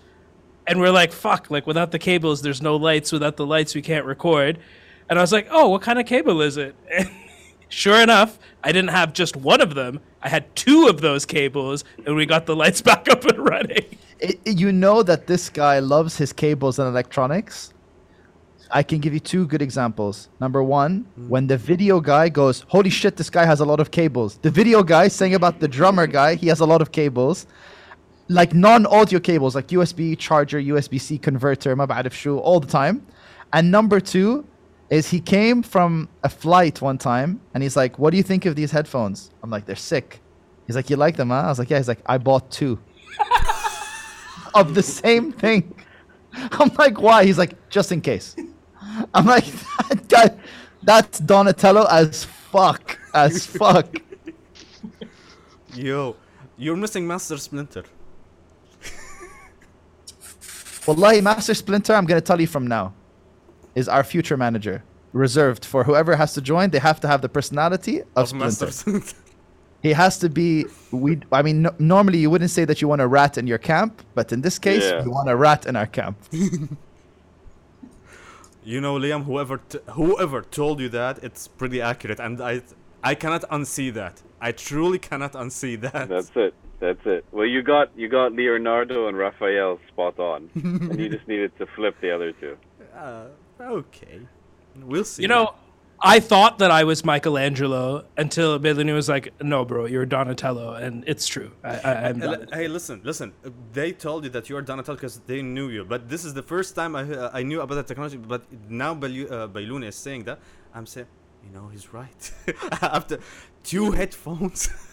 And 0.71 0.79
we're 0.79 0.93
like, 0.93 1.11
fuck, 1.11 1.51
like 1.51 1.67
without 1.67 1.91
the 1.91 1.99
cables, 1.99 2.43
there's 2.43 2.63
no 2.63 2.77
lights. 2.77 3.11
Without 3.11 3.37
the 3.37 3.45
lights, 3.45 3.75
we 3.75 3.83
can't 3.83 4.07
record. 4.07 4.61
And 5.09 5.19
I 5.19 5.23
was 5.23 5.33
like, 5.33 5.49
oh, 5.51 5.69
what 5.69 5.83
kind 5.83 5.99
of 5.99 6.07
cable 6.07 6.41
is 6.41 6.57
it? 6.57 6.77
And 6.97 7.11
sure 7.69 8.01
enough, 8.01 8.39
I 8.63 8.71
didn't 8.71 8.91
have 8.91 9.13
just 9.13 9.35
one 9.35 9.61
of 9.61 9.75
them. 9.75 9.99
I 10.23 10.29
had 10.29 10.55
two 10.55 10.87
of 10.87 11.01
those 11.01 11.27
cables, 11.27 11.83
and 12.07 12.15
we 12.15 12.25
got 12.25 12.47
the 12.47 12.55
lights 12.55 12.83
back 12.89 13.09
up 13.09 13.25
and 13.25 13.39
running. 13.41 13.85
I- 14.23 14.39
I- 14.47 14.51
you 14.51 14.71
know 14.71 15.03
that 15.03 15.27
this 15.27 15.51
guy 15.51 15.81
loves 15.81 16.17
his 16.17 16.33
cables 16.33 16.79
and 16.79 16.87
electronics. 16.87 17.75
I 18.71 18.85
can 18.85 19.01
give 19.01 19.13
you 19.13 19.19
two 19.19 19.49
good 19.49 19.63
examples. 19.63 20.29
Number 20.39 20.63
one, 20.63 21.01
hmm. 21.17 21.29
when 21.29 21.49
the 21.49 21.57
video 21.57 21.99
guy 21.99 22.29
goes, 22.29 22.65
"Holy 22.69 22.91
shit, 22.91 23.17
this 23.17 23.29
guy 23.29 23.45
has 23.45 23.59
a 23.59 23.65
lot 23.65 23.81
of 23.81 23.91
cables." 23.91 24.39
The 24.43 24.51
video 24.53 24.85
guy 24.85 25.09
saying 25.09 25.35
about 25.35 25.59
the 25.59 25.67
drummer 25.67 26.07
guy, 26.07 26.37
he 26.37 26.47
has 26.47 26.61
a 26.61 26.67
lot 26.67 26.81
of 26.81 26.93
cables, 26.93 27.49
like 28.30 28.54
non-audio 28.54 29.20
cables, 29.20 29.56
like 29.56 29.68
USB 29.68 30.18
charger, 30.18 30.60
USB-C 30.60 31.18
converter, 31.20 31.76
ما 31.76 31.86
بعرف 31.86 32.14
شو, 32.14 32.40
all 32.40 32.60
the 32.60 32.68
time. 32.68 33.06
And 33.54 33.72
number 33.72 34.00
two 34.00 34.46
is 34.90 35.10
he 35.10 35.20
came 35.20 35.64
from 35.64 36.10
a 36.24 36.30
flight 36.30 36.82
one 36.82 36.98
time, 36.98 37.42
and 37.54 37.64
he's 37.64 37.76
like, 37.76 37.98
"What 37.98 38.12
do 38.12 38.18
you 38.18 38.24
think 38.24 38.46
of 38.46 38.56
these 38.56 38.72
headphones?" 38.72 39.32
I'm 39.42 39.50
like, 39.50 39.66
"They're 39.66 39.76
sick." 39.76 40.22
He's 40.68 40.76
like, 40.76 40.90
"You 40.90 40.96
like 40.96 41.16
them, 41.18 41.30
huh?" 41.30 41.44
I 41.46 41.50
was 41.50 41.60
like, 41.60 41.70
"Yeah." 41.70 41.78
He's 41.78 41.88
like, 41.88 42.02
"I 42.06 42.18
bought 42.18 42.52
two 42.52 42.80
of 44.54 44.74
the 44.74 44.84
same 44.84 45.32
thing." 45.32 45.74
I'm 46.60 46.72
like, 46.78 47.00
"Why?" 47.00 47.26
He's 47.26 47.38
like, 47.38 47.54
"Just 47.70 47.92
in 47.92 48.02
case." 48.02 48.36
I'm 49.14 49.26
like, 49.26 49.46
that 49.90 50.08
guy, 50.08 50.28
"That's 50.84 51.20
Donatello 51.20 51.86
as 51.90 52.24
fuck, 52.24 53.00
as 53.14 53.46
fuck." 53.46 53.88
Yo, 55.74 56.16
you're 56.58 56.78
missing 56.78 57.06
Master 57.08 57.38
Splinter. 57.38 57.86
Wallahi, 60.87 61.21
Master 61.21 61.55
Splinter, 61.55 61.95
I'm 61.95 62.07
gonna 62.07 62.21
tell 62.21 62.41
you 62.41 62.47
from 62.47 62.67
now, 62.67 62.93
is 63.75 63.89
our 63.89 64.03
future 64.05 64.37
manager. 64.37 64.83
Reserved 65.13 65.65
for 65.65 65.85
whoever 65.85 66.15
has 66.17 66.35
to 66.35 66.41
join. 66.41 66.71
They 66.71 66.79
have 66.79 67.01
to 67.01 67.09
have 67.09 67.21
the 67.21 67.29
personality 67.29 68.01
of, 68.01 68.07
Of 68.17 68.29
Splinter. 68.29 68.45
Master 68.45 68.71
Splinter. 68.71 69.17
He 69.83 69.95
has 69.95 70.19
to 70.19 70.29
be. 70.29 70.67
We. 70.91 71.21
I 71.33 71.41
mean, 71.41 71.63
no, 71.63 71.75
normally 71.79 72.19
you 72.19 72.29
wouldn't 72.29 72.51
say 72.51 72.67
that 72.67 72.83
you 72.83 72.89
want 72.89 73.01
a 73.01 73.07
rat 73.07 73.39
in 73.39 73.47
your 73.47 73.57
camp, 73.57 74.03
but 74.15 74.31
in 74.31 74.43
this 74.43 74.59
case, 74.59 74.85
Yeah. 74.85 75.03
you 75.03 75.11
want 75.11 75.31
a 75.31 75.35
rat 75.37 75.65
in 75.65 75.75
our 75.75 75.87
camp. 75.87 76.19
You 78.63 78.81
know, 78.83 78.97
Liam, 78.99 79.25
whoever 79.25 79.57
t- 79.57 79.79
whoever 79.93 80.43
told 80.43 80.81
you 80.81 80.91
that, 80.91 81.25
it's 81.25 81.49
pretty 81.49 81.81
accurate, 81.81 82.21
and 82.21 82.41
I 82.43 82.61
I 83.03 83.15
cannot 83.15 83.43
unsee 83.51 83.91
that. 83.95 84.21
I 84.39 84.53
truly 84.53 84.99
cannot 84.99 85.33
unsee 85.33 85.81
that. 85.81 86.09
That's 86.11 86.31
it. 86.35 86.53
That's 86.81 87.05
it. 87.05 87.25
Well, 87.31 87.47
you 87.47 87.63
got 87.63 87.97
you 87.97 88.09
got 88.09 88.33
Leonardo 88.33 89.07
and 89.09 89.17
Raphael 89.17 89.79
spot 89.89 90.19
on, 90.19 90.51
and 90.55 90.99
you 90.99 91.09
just 91.11 91.29
needed 91.29 91.53
to 91.59 91.67
flip 91.77 91.95
the 92.01 92.11
other 92.15 92.33
two. 92.33 92.57
Uh, 92.97 93.27
okay, 93.61 94.21
we'll 94.77 95.05
see. 95.05 95.23
You 95.23 95.29
know, 95.29 95.55
I 96.01 96.19
thought 96.21 96.59
that 96.61 96.71
I 96.71 96.85
was 96.85 97.05
Michelangelo 97.05 98.07
until 98.17 98.59
Bailouni 98.59 98.95
was 98.95 99.11
like, 99.11 99.35
no, 99.43 99.67
bro, 99.67 99.85
you're 99.85 100.07
Donatello. 100.07 100.73
And 100.73 101.05
it's 101.07 101.27
true. 101.27 101.51
I, 101.63 101.69
I, 101.69 101.93
I'm 102.09 102.15
Hey, 102.15 102.21
Donatello. 102.27 102.57
Hey, 102.57 102.69
listen, 102.69 103.01
listen. 103.05 103.35
uh, 103.45 103.51
They 103.75 103.93
told 103.93 104.25
you 104.25 104.31
that 104.31 104.49
you 104.49 104.57
are 104.57 104.63
Donatello 104.63 104.97
because 104.97 105.19
they 105.27 105.43
knew 105.43 105.69
you, 105.69 105.85
but 105.85 106.09
this 106.09 106.25
is 106.25 106.33
the 106.33 106.43
first 106.43 106.75
time 106.75 106.97
I 106.97 107.03
uh, 107.03 107.31
I 107.35 107.43
knew 107.43 107.61
about 107.61 107.75
the 107.75 107.83
technology. 107.83 108.17
But 108.17 108.43
now 108.71 108.95
Bailu- 108.95 109.31
uh, 109.31 109.87
is 109.87 109.97
saying 109.97 110.25
that, 110.25 110.39
I'm 110.75 110.87
saying, 110.87 111.09
you 111.45 111.51
know, 111.53 111.69
he's 111.69 111.93
right. 111.93 112.33
After 112.83 113.19
two 113.63 113.93
headphones. 113.93 114.71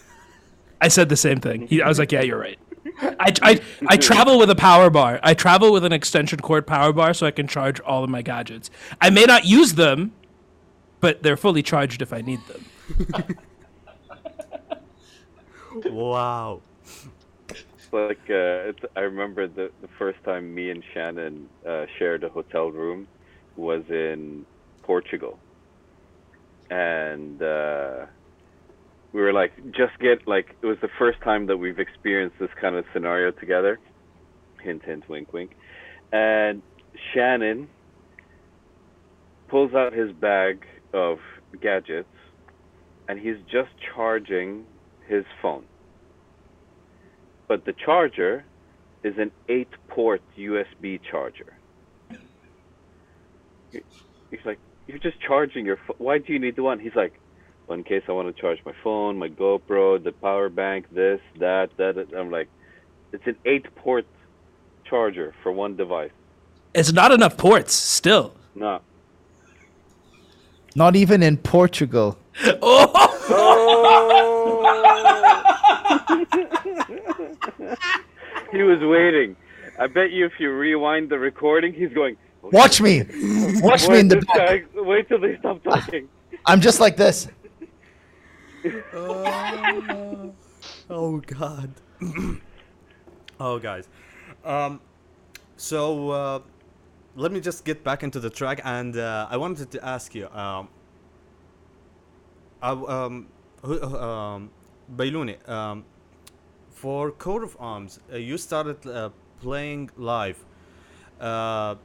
I 0.82 0.88
said 0.88 1.10
the 1.10 1.18
same 1.18 1.40
thing. 1.40 1.68
He, 1.68 1.82
I 1.82 1.88
was 1.88 2.00
like, 2.00 2.12
yeah, 2.12 2.22
you're 2.22 2.40
right. 2.40 2.60
I, 3.02 3.34
I, 3.42 3.62
I 3.88 3.98
travel 3.98 4.40
with 4.40 4.50
a 4.50 4.56
power 4.56 4.90
bar. 4.90 5.20
I 5.24 5.34
travel 5.34 5.72
with 5.72 5.84
an 5.84 5.94
extension 5.94 6.40
cord 6.40 6.66
power 6.68 6.94
bar 6.94 7.14
so 7.14 7.26
I 7.26 7.32
can 7.32 7.48
charge 7.48 7.80
all 7.82 8.04
of 8.04 8.10
my 8.10 8.22
gadgets. 8.22 8.70
I 9.02 9.10
may 9.10 9.26
not 9.26 9.46
use 9.46 9.74
them, 9.74 10.14
but 11.00 11.24
they're 11.24 11.38
fully 11.38 11.64
charged 11.64 12.02
if 12.02 12.14
I 12.14 12.22
need 12.22 12.40
them. 12.48 13.38
wow. 15.86 16.62
It's 17.50 17.94
like 17.94 18.20
uh, 18.30 18.70
it's, 18.70 18.80
I 18.96 19.02
remember 19.02 19.48
the 19.48 19.72
the 19.82 19.88
first 19.98 20.22
time 20.24 20.54
me 20.54 20.72
and 20.72 20.84
Shannon 20.94 21.48
uh, 21.66 21.86
shared 21.98 22.24
a 22.24 22.30
hotel 22.30 22.70
room 22.70 23.08
was 23.56 23.84
in 23.90 24.46
Portugal, 24.84 25.40
and 26.70 27.42
uh, 27.42 28.06
we 29.14 29.22
were 29.22 29.34
like 29.34 29.54
just 29.68 29.98
get 30.00 30.28
like 30.28 30.56
it 30.62 30.66
was 30.66 30.78
the 30.82 30.90
first 31.00 31.22
time 31.22 31.48
that 31.48 31.58
we've 31.58 31.80
experienced 31.80 32.38
this 32.40 32.50
kind 32.60 32.76
of 32.76 32.86
scenario 32.94 33.32
together. 33.32 33.80
Hint, 34.62 34.84
hint, 34.84 35.08
wink, 35.10 35.34
wink. 35.34 35.52
And 36.12 36.62
Shannon 37.14 37.68
pulls 39.48 39.74
out 39.74 39.94
his 39.94 40.12
bag 40.12 40.66
of 40.94 41.20
gadgets, 41.62 42.10
and 43.08 43.20
he's 43.20 43.38
just 43.52 43.70
charging 43.94 44.66
his 45.08 45.24
phone 45.42 45.64
but 47.48 47.66
the 47.66 47.74
charger 47.74 48.46
is 49.04 49.16
an 49.18 49.32
eight 49.48 49.70
port 49.88 50.22
USB 50.38 51.00
charger. 51.10 51.58
He's 53.72 54.40
like, 54.46 54.60
You're 54.88 55.00
just 55.00 55.20
charging 55.22 55.66
your 55.66 55.78
phone. 55.88 55.96
Why 55.98 56.18
do 56.18 56.34
you 56.34 56.40
need 56.40 56.56
the 56.58 56.64
one? 56.64 56.80
He's 56.80 56.96
like, 56.96 57.14
in 57.74 57.84
case 57.84 58.04
I 58.08 58.12
want 58.14 58.34
to 58.34 58.42
charge 58.42 58.60
my 58.66 58.74
phone, 58.84 59.18
my 59.18 59.30
GoPro, 59.30 60.02
the 60.04 60.12
power 60.12 60.50
bank, 60.50 60.86
this, 60.92 61.20
that, 61.40 61.70
that. 61.78 61.96
that." 61.96 62.14
I'm 62.18 62.32
like, 62.32 62.48
It's 63.14 63.26
an 63.28 63.38
eight 63.46 63.66
port 63.76 64.06
charger 64.86 65.34
for 65.44 65.52
one 65.52 65.76
device. 65.76 66.12
It's 66.74 66.92
not 66.94 67.12
enough 67.12 67.38
ports 67.38 67.74
still. 67.74 68.34
No. 68.56 68.82
Not 70.76 70.96
even 70.96 71.24
in 71.24 71.38
Portugal. 71.38 72.18
Oh! 72.62 73.04
He 78.52 78.64
was 78.64 78.80
waiting. 78.82 79.36
I 79.80 79.88
bet 79.88 80.12
you 80.12 80.26
if 80.26 80.34
you 80.40 80.52
rewind 80.52 81.10
the 81.10 81.20
recording, 81.20 81.74
he's 81.74 81.92
going, 81.94 82.16
"Oh, 82.44 82.50
Watch 82.52 82.80
me, 82.82 83.04
watch 83.62 83.88
me 83.90 84.00
in 84.00 84.08
the 84.08 84.18
back. 84.18 84.38
guy, 84.38 84.64
wait 84.76 85.08
till 85.10 85.20
they 85.20 85.38
stop 85.38 85.62
talking. 85.64 86.08
I'm 86.46 86.62
just 86.62 86.80
like 86.80 86.96
this. 86.98 87.28
Oh 90.90 91.18
God. 91.20 91.72
oh 93.40 93.60
guys. 93.60 93.90
Um, 94.46 94.80
so 95.58 96.10
uh, 96.10 96.40
let 97.16 97.32
me 97.32 97.40
just 97.40 97.66
get 97.66 97.84
back 97.84 98.04
into 98.04 98.20
the 98.20 98.30
track, 98.30 98.62
and 98.64 98.96
uh, 98.96 99.28
I 99.30 99.38
wanted 99.38 99.72
to 99.72 99.86
ask 99.86 100.16
you. 100.16 100.30
Um, 100.30 100.70
I, 102.62 102.72
um, 102.72 103.28
uh, 103.64 103.98
um, 103.98 104.50
Bailouni, 104.96 105.48
um, 105.50 105.84
for 106.70 107.12
Coat 107.12 107.44
of 107.44 107.58
Arms, 107.60 108.00
uh, 108.12 108.18
you 108.18 108.38
started 108.38 108.86
uh, 108.88 109.10
playing 109.42 109.90
live. 109.98 110.44
Uh, 111.20 111.76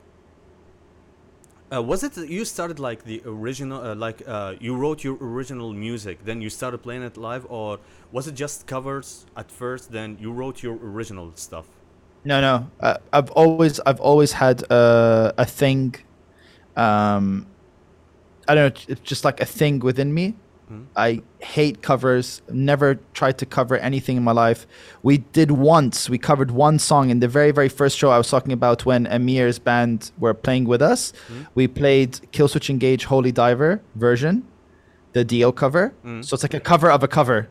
uh, 1.72 1.82
was 1.82 2.02
it 2.02 2.16
you 2.16 2.44
started 2.44 2.78
like 2.78 3.04
the 3.04 3.22
original, 3.24 3.80
uh, 3.80 3.94
like 3.94 4.22
uh, 4.26 4.54
you 4.60 4.76
wrote 4.76 5.02
your 5.02 5.16
original 5.20 5.72
music, 5.72 6.24
then 6.24 6.42
you 6.42 6.50
started 6.50 6.78
playing 6.78 7.02
it 7.02 7.16
live, 7.16 7.46
or 7.48 7.78
was 8.10 8.28
it 8.28 8.34
just 8.34 8.66
covers 8.66 9.26
at 9.36 9.50
first, 9.50 9.90
then 9.90 10.18
you 10.20 10.30
wrote 10.32 10.62
your 10.62 10.76
original 10.76 11.32
stuff? 11.34 11.66
No, 12.24 12.40
no. 12.40 12.70
Uh, 12.78 12.98
I've 13.12 13.30
always, 13.30 13.80
I've 13.80 14.00
always 14.00 14.32
had 14.32 14.70
uh, 14.70 15.32
a 15.38 15.44
thing. 15.44 15.94
Um, 16.76 17.46
I 18.46 18.54
don't 18.54 18.74
know. 18.74 18.84
It's 18.88 19.00
just 19.00 19.24
like 19.24 19.40
a 19.40 19.46
thing 19.46 19.80
within 19.80 20.12
me. 20.12 20.34
I 20.96 21.22
hate 21.40 21.82
covers. 21.82 22.42
Never 22.50 22.98
tried 23.14 23.36
to 23.38 23.46
cover 23.46 23.76
anything 23.76 24.16
in 24.16 24.24
my 24.24 24.32
life. 24.32 24.66
We 25.02 25.18
did 25.18 25.50
once. 25.50 26.08
We 26.08 26.18
covered 26.18 26.50
one 26.50 26.78
song 26.78 27.10
in 27.10 27.20
the 27.20 27.28
very, 27.28 27.50
very 27.50 27.68
first 27.68 27.98
show 27.98 28.10
I 28.10 28.18
was 28.18 28.28
talking 28.30 28.52
about 28.52 28.84
when 28.86 29.06
Amir's 29.06 29.58
band 29.58 30.12
were 30.18 30.34
playing 30.34 30.64
with 30.66 30.82
us. 30.82 31.12
We 31.54 31.68
played 31.68 32.12
Killswitch 32.32 32.70
Engage 32.70 33.04
Holy 33.04 33.32
Diver 33.32 33.80
version, 33.96 34.46
the 35.12 35.24
Dio 35.24 35.52
cover. 35.52 35.92
So 36.22 36.34
it's 36.34 36.42
like 36.42 36.54
a 36.54 36.60
cover 36.60 36.90
of 36.90 37.02
a 37.02 37.08
cover, 37.08 37.48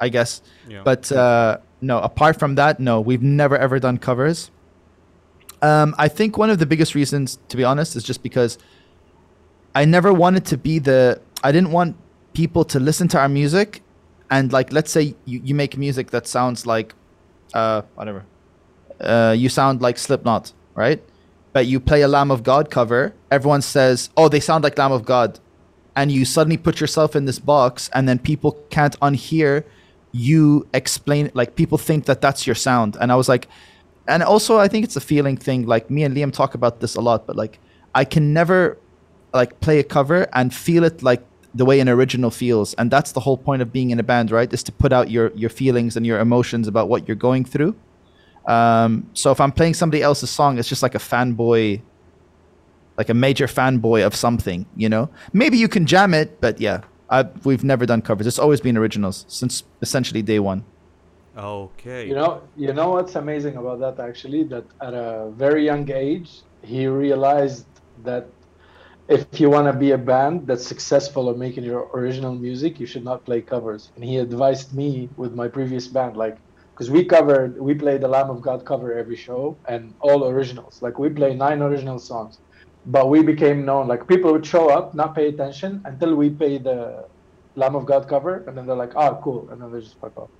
I 0.00 0.08
guess. 0.08 0.42
Yeah. 0.68 0.82
But 0.84 1.10
uh, 1.12 1.58
no, 1.80 1.98
apart 2.00 2.38
from 2.38 2.54
that, 2.56 2.78
no, 2.80 3.00
we've 3.00 3.22
never 3.22 3.56
ever 3.56 3.78
done 3.78 3.98
covers. 3.98 4.50
Um, 5.62 5.94
I 5.98 6.08
think 6.08 6.38
one 6.38 6.50
of 6.50 6.58
the 6.58 6.66
biggest 6.66 6.94
reasons, 6.94 7.38
to 7.48 7.56
be 7.56 7.64
honest, 7.64 7.96
is 7.96 8.02
just 8.02 8.22
because 8.22 8.56
I 9.74 9.84
never 9.84 10.12
wanted 10.12 10.44
to 10.46 10.56
be 10.56 10.78
the. 10.78 11.20
I 11.42 11.52
didn't 11.52 11.72
want 11.72 11.96
people 12.32 12.64
to 12.64 12.80
listen 12.80 13.08
to 13.08 13.18
our 13.18 13.28
music, 13.28 13.82
and 14.30 14.52
like 14.52 14.72
let's 14.72 14.90
say 14.90 15.14
you, 15.24 15.40
you 15.44 15.54
make 15.54 15.76
music 15.76 16.10
that 16.10 16.26
sounds 16.26 16.66
like, 16.66 16.94
uh, 17.54 17.82
whatever, 17.94 18.24
uh, 19.00 19.34
you 19.36 19.48
sound 19.48 19.80
like 19.82 19.98
Slipknot, 19.98 20.52
right? 20.74 21.02
But 21.52 21.66
you 21.66 21.80
play 21.80 22.02
a 22.02 22.08
Lamb 22.08 22.30
of 22.30 22.42
God 22.42 22.70
cover, 22.70 23.14
everyone 23.30 23.62
says, 23.62 24.10
"Oh, 24.16 24.28
they 24.28 24.40
sound 24.40 24.64
like 24.64 24.78
Lamb 24.78 24.92
of 24.92 25.04
God," 25.04 25.40
and 25.96 26.12
you 26.12 26.24
suddenly 26.24 26.56
put 26.56 26.80
yourself 26.80 27.16
in 27.16 27.24
this 27.24 27.38
box, 27.38 27.90
and 27.92 28.08
then 28.08 28.18
people 28.18 28.52
can't 28.70 28.98
unhear 29.00 29.64
you 30.12 30.66
explain. 30.74 31.30
Like 31.34 31.56
people 31.56 31.78
think 31.78 32.06
that 32.06 32.20
that's 32.20 32.46
your 32.46 32.56
sound, 32.56 32.96
and 33.00 33.10
I 33.10 33.16
was 33.16 33.28
like, 33.28 33.48
and 34.06 34.22
also 34.22 34.58
I 34.58 34.68
think 34.68 34.84
it's 34.84 34.96
a 34.96 35.00
feeling 35.00 35.36
thing. 35.36 35.66
Like 35.66 35.90
me 35.90 36.04
and 36.04 36.14
Liam 36.16 36.32
talk 36.32 36.54
about 36.54 36.80
this 36.80 36.96
a 36.96 37.00
lot, 37.00 37.26
but 37.26 37.36
like 37.36 37.58
I 37.94 38.04
can 38.04 38.32
never 38.32 38.78
like 39.32 39.60
play 39.60 39.78
a 39.78 39.84
cover 39.84 40.28
and 40.32 40.52
feel 40.52 40.84
it 40.84 41.02
like 41.02 41.24
the 41.54 41.64
way 41.64 41.80
an 41.80 41.88
original 41.88 42.30
feels. 42.30 42.74
And 42.74 42.90
that's 42.90 43.12
the 43.12 43.20
whole 43.20 43.36
point 43.36 43.62
of 43.62 43.72
being 43.72 43.90
in 43.90 43.98
a 43.98 44.02
band 44.02 44.30
right? 44.30 44.52
Is 44.52 44.62
to 44.64 44.72
put 44.72 44.92
out 44.92 45.10
your 45.10 45.30
your 45.34 45.50
feelings 45.50 45.96
and 45.96 46.06
your 46.06 46.20
emotions 46.20 46.68
about 46.68 46.88
what 46.88 47.08
you're 47.08 47.16
going 47.16 47.44
through. 47.44 47.74
Um, 48.46 49.10
so 49.12 49.30
if 49.30 49.38
i'm 49.38 49.52
playing 49.52 49.74
somebody 49.74 50.02
else's 50.02 50.30
song 50.30 50.58
it's 50.58 50.66
just 50.66 50.82
like 50.82 50.94
a 50.94 50.98
fanboy 50.98 51.82
like 52.96 53.10
a 53.10 53.14
major 53.14 53.46
fanboy 53.46 54.04
of 54.04 54.16
something 54.16 54.64
you 54.74 54.88
know? 54.88 55.10
Maybe 55.34 55.58
you 55.58 55.68
can 55.68 55.84
jam 55.84 56.14
it 56.14 56.40
but 56.40 56.58
yeah 56.58 56.80
I, 57.10 57.26
we've 57.44 57.64
never 57.64 57.84
done 57.86 58.02
covers. 58.02 58.26
It's 58.26 58.38
always 58.38 58.60
been 58.60 58.76
originals 58.76 59.24
since 59.28 59.64
essentially 59.82 60.22
day 60.22 60.38
one. 60.38 60.64
Okay. 61.36 62.06
You 62.06 62.14
know, 62.14 62.42
you 62.56 62.72
know 62.72 62.90
what's 62.90 63.16
amazing 63.16 63.56
about 63.56 63.80
that 63.80 64.00
actually? 64.02 64.44
That 64.44 64.64
at 64.80 64.94
a 64.94 65.30
very 65.34 65.64
young 65.64 65.90
age, 65.90 66.42
he 66.62 66.86
realized 66.86 67.66
that 68.04 68.28
if 69.10 69.40
you 69.40 69.50
want 69.50 69.66
to 69.66 69.74
be 69.78 69.92
a 69.92 69.98
band 69.98 70.46
that's 70.48 70.66
successful 70.66 71.30
at 71.30 71.36
making 71.38 71.64
your 71.64 71.90
original 71.94 72.34
music, 72.34 72.78
you 72.80 72.86
should 72.86 73.04
not 73.04 73.24
play 73.24 73.42
covers. 73.42 73.90
And 73.96 74.04
he 74.04 74.16
advised 74.18 74.74
me 74.74 75.10
with 75.16 75.34
my 75.34 75.48
previous 75.48 75.88
band, 75.88 76.16
like, 76.16 76.36
because 76.74 76.90
we 76.90 77.04
covered, 77.04 77.60
we 77.60 77.74
played 77.74 78.02
the 78.02 78.08
Lamb 78.08 78.30
of 78.30 78.40
God 78.42 78.64
cover 78.66 78.94
every 78.96 79.16
show 79.16 79.60
and 79.68 79.94
all 80.00 80.28
originals. 80.28 80.78
Like, 80.82 80.98
we 80.98 81.10
play 81.10 81.34
nine 81.34 81.62
original 81.62 81.98
songs, 81.98 82.40
but 82.84 83.08
we 83.10 83.22
became 83.22 83.64
known. 83.66 83.88
Like, 83.88 84.06
people 84.08 84.32
would 84.32 84.46
show 84.46 84.70
up, 84.70 84.94
not 84.94 85.14
pay 85.16 85.28
attention 85.28 85.82
until 85.84 86.14
we 86.16 86.30
play 86.30 86.58
the 86.58 87.08
Lamb 87.56 87.74
of 87.76 87.86
God 87.86 88.08
cover, 88.08 88.44
and 88.46 88.56
then 88.56 88.66
they're 88.66 88.76
like, 88.76 88.94
"Ah, 88.96 89.20
cool," 89.22 89.50
and 89.50 89.60
then 89.62 89.72
they 89.72 89.80
just 89.80 89.98
fuck 90.00 90.16
off. 90.16 90.30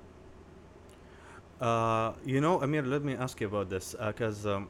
Uh, 1.61 2.13
you 2.25 2.41
know, 2.41 2.61
Amir, 2.63 2.83
let 2.83 3.03
me 3.05 3.15
ask 3.15 3.41
you 3.41 3.47
about 3.49 3.69
this 3.71 3.95
because 3.99 4.47
um, 4.47 4.69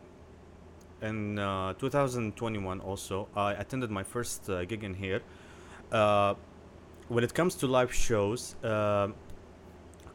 in 1.02 1.38
uh, 1.38 1.74
2021 1.74 2.80
also 2.80 3.28
I 3.36 3.52
attended 3.52 3.90
my 3.90 4.02
first 4.02 4.48
uh, 4.48 4.64
gig 4.64 4.84
in 4.84 4.94
here. 4.94 5.22
Uh, 5.92 6.34
when 7.08 7.24
it 7.24 7.34
comes 7.34 7.54
to 7.56 7.66
live 7.66 7.92
shows, 7.92 8.54
uh, 8.62 9.08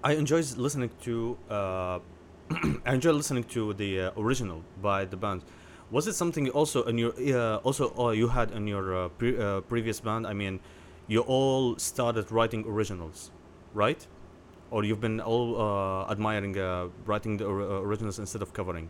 I 0.03 0.13
enjoy 0.13 0.41
listening 0.57 0.91
to. 1.01 1.38
Uh, 1.49 1.99
I 2.86 2.93
enjoy 2.93 3.11
listening 3.11 3.43
to 3.45 3.73
the 3.73 4.01
uh, 4.01 4.11
original 4.17 4.61
by 4.81 5.05
the 5.05 5.17
band. 5.17 5.43
Was 5.91 6.07
it 6.07 6.13
something 6.13 6.49
also 6.49 6.83
in 6.83 6.97
your 6.97 7.11
also 7.63 8.11
you 8.11 8.27
had 8.27 8.51
in 8.51 8.67
your 8.67 9.09
pre- 9.09 9.61
previous 9.67 9.99
band? 9.99 10.25
I 10.27 10.33
mean, 10.33 10.59
you 11.07 11.21
all 11.21 11.77
started 11.77 12.31
writing 12.31 12.65
originals, 12.67 13.31
right? 13.73 14.05
or 14.71 14.83
you've 14.83 14.99
been 14.99 15.21
all 15.21 16.07
admiring 16.09 16.55
writing 17.05 17.38
the 17.38 17.45
or- 17.45 17.86
originals 17.86 18.17
instead 18.17 18.41
of 18.41 18.51
covering 18.51 18.89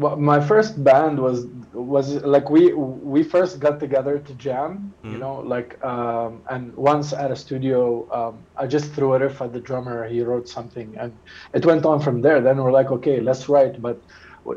Well, 0.00 0.16
my 0.16 0.40
first 0.52 0.82
band 0.84 1.18
was 1.26 1.38
was 1.74 2.06
like 2.34 2.48
we 2.50 2.62
we 2.74 3.22
first 3.34 3.60
got 3.60 3.80
together 3.84 4.14
to 4.26 4.32
jam, 4.46 4.94
you 5.12 5.18
Mhm. 5.18 5.20
know, 5.24 5.36
like 5.54 5.70
um, 5.92 6.32
and 6.52 6.74
once 6.76 7.08
at 7.12 7.30
a 7.30 7.36
studio, 7.44 7.80
um, 8.18 8.34
I 8.62 8.66
just 8.76 8.86
threw 8.94 9.14
a 9.14 9.18
riff 9.24 9.40
at 9.42 9.52
the 9.52 9.60
drummer. 9.68 9.98
He 10.14 10.18
wrote 10.22 10.48
something, 10.48 10.88
and 11.02 11.12
it 11.56 11.66
went 11.70 11.84
on 11.92 11.98
from 12.00 12.16
there. 12.22 12.40
Then 12.40 12.56
we're 12.62 12.72
like, 12.80 12.90
okay, 12.98 13.20
let's 13.20 13.48
write. 13.52 13.74
But 13.86 13.98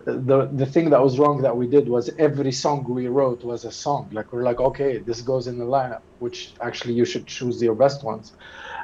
the 0.05 0.49
the 0.61 0.65
thing 0.73 0.89
that 0.91 1.01
was 1.07 1.19
wrong 1.19 1.41
that 1.41 1.55
we 1.57 1.67
did 1.67 1.89
was 1.89 2.09
every 2.27 2.51
song 2.51 2.85
we 2.99 3.07
wrote 3.07 3.43
was 3.43 3.65
a 3.65 3.71
song. 3.71 4.09
Like 4.13 4.31
we're 4.31 4.43
like, 4.51 4.61
okay, 4.69 4.99
this 5.07 5.21
goes 5.21 5.47
in 5.47 5.57
the 5.57 5.65
lineup, 5.77 6.03
which 6.19 6.53
actually 6.61 6.93
you 6.93 7.05
should 7.05 7.27
choose 7.27 7.61
your 7.61 7.75
best 7.75 8.03
ones. 8.03 8.31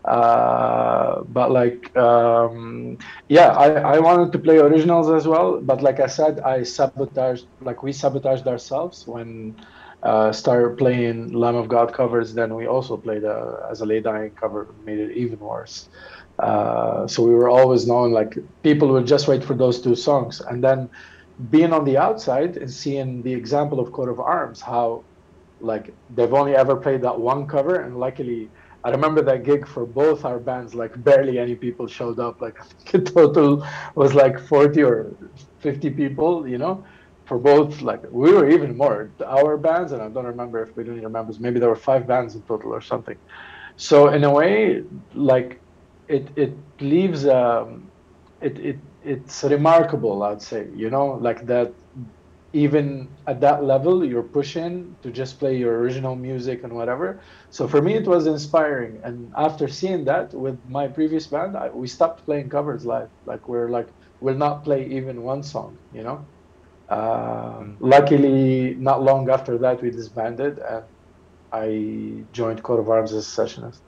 Uh, 0.05 1.21
but 1.27 1.51
like 1.51 1.95
um, 1.97 2.97
yeah 3.27 3.49
I, 3.49 3.95
I 3.95 3.99
wanted 3.99 4.31
to 4.33 4.39
play 4.39 4.57
originals 4.57 5.09
as 5.09 5.27
well 5.27 5.59
but 5.61 5.81
like 5.81 5.99
i 5.99 6.07
said 6.07 6.39
i 6.41 6.63
sabotaged 6.63 7.45
like 7.59 7.83
we 7.83 7.91
sabotaged 7.91 8.47
ourselves 8.47 9.03
when 9.05 9.55
uh 10.03 10.31
started 10.31 10.77
playing 10.77 11.31
lamb 11.33 11.55
of 11.55 11.67
god 11.67 11.93
covers 11.93 12.33
then 12.33 12.55
we 12.55 12.67
also 12.67 12.97
played 12.97 13.23
uh, 13.25 13.57
As 13.69 13.81
I 13.81 13.85
Lay 13.85 13.99
Dying 14.01 14.31
cover 14.39 14.73
made 14.83 14.99
it 14.99 15.11
even 15.17 15.39
worse. 15.39 15.89
Uh, 16.41 17.05
so 17.07 17.23
we 17.23 17.33
were 17.35 17.49
always 17.49 17.85
known 17.87 18.11
like 18.11 18.37
people 18.63 18.87
would 18.93 19.05
just 19.07 19.27
wait 19.27 19.43
for 19.43 19.55
those 19.55 19.81
two 19.81 19.95
songs. 19.95 20.39
And 20.41 20.63
then 20.63 20.89
being 21.49 21.73
on 21.73 21.83
the 21.85 21.97
outside 21.97 22.57
and 22.57 22.71
seeing 22.71 23.21
the 23.23 23.33
example 23.33 23.79
of 23.79 23.91
coat 23.91 24.09
of 24.09 24.19
arms 24.19 24.61
how 24.61 25.05
like 25.59 25.95
they've 26.09 26.33
only 26.33 26.55
ever 26.55 26.75
played 26.77 27.01
that 27.03 27.19
one 27.19 27.47
cover 27.47 27.75
and 27.81 27.97
luckily 27.97 28.51
I 28.83 28.89
remember 28.91 29.21
that 29.23 29.43
gig 29.43 29.67
for 29.67 29.85
both 29.85 30.25
our 30.25 30.39
bands, 30.39 30.73
like 30.73 30.91
barely 31.03 31.37
any 31.39 31.55
people 31.55 31.87
showed 31.87 32.19
up. 32.19 32.37
Like 32.41 32.55
the 32.91 32.99
total 33.01 33.65
was 33.95 34.13
like 34.13 34.39
40 34.39 34.83
or 34.83 35.15
50 35.59 35.89
people, 35.89 36.47
you 36.47 36.57
know, 36.57 36.85
for 37.25 37.39
both. 37.39 37.81
Like 37.81 38.01
we 38.11 38.31
were 38.31 38.49
even 38.49 38.77
more, 38.77 39.13
our 39.25 39.57
bands, 39.57 39.91
and 39.91 40.01
I 40.01 40.09
don't 40.09 40.25
remember 40.25 40.63
if 40.63 40.69
we 40.75 40.83
didn't 40.83 41.03
remember, 41.03 41.33
maybe 41.39 41.59
there 41.59 41.69
were 41.69 41.75
five 41.75 42.07
bands 42.07 42.35
in 42.35 42.43
total 42.43 42.73
or 42.73 42.81
something. 42.81 43.17
So 43.77 44.09
in 44.09 44.23
a 44.23 44.31
way, 44.31 44.83
like 45.13 45.61
it, 46.07 46.31
it 46.37 46.57
leaves, 46.81 47.25
um, 47.27 47.91
it, 48.41 48.59
it, 48.59 48.79
it's 49.01 49.43
remarkable, 49.43 50.23
I'd 50.23 50.41
say, 50.41 50.67
you 50.73 50.89
know, 50.89 51.13
like 51.21 51.45
that 51.47 51.73
even 52.53 53.09
at 53.27 53.39
that 53.41 53.63
level 53.63 54.03
you're 54.03 54.23
pushing 54.23 54.97
to 55.01 55.11
just 55.11 55.39
play 55.39 55.55
your 55.57 55.79
original 55.79 56.15
music 56.15 56.63
and 56.63 56.73
whatever. 56.73 57.21
So 57.49 57.67
for 57.67 57.81
me 57.81 57.95
it 57.95 58.07
was 58.07 58.27
inspiring. 58.27 58.99
And 59.03 59.31
after 59.37 59.67
seeing 59.67 60.05
that 60.05 60.33
with 60.33 60.59
my 60.67 60.87
previous 60.87 61.27
band 61.27 61.55
I, 61.57 61.69
we 61.69 61.87
stopped 61.87 62.25
playing 62.25 62.49
covers 62.49 62.85
live. 62.85 63.09
Like 63.25 63.47
we're 63.47 63.69
like 63.69 63.89
we'll 64.19 64.37
not 64.37 64.63
play 64.63 64.85
even 64.87 65.21
one 65.23 65.43
song 65.43 65.79
you 65.91 66.03
know? 66.03 66.27
Uh, 66.89 67.65
luckily 67.79 68.75
not 68.79 69.03
long 69.03 69.29
after 69.29 69.59
that 69.59 69.79
we 69.81 69.91
disbanded 69.91 70.57
and 70.57 70.85
i 71.51 72.25
joined 72.31 72.63
coat 72.63 72.79
of 72.79 72.89
arms 72.89 73.13
as 73.13 73.27
a 73.27 73.41
sessionist. 73.41 73.81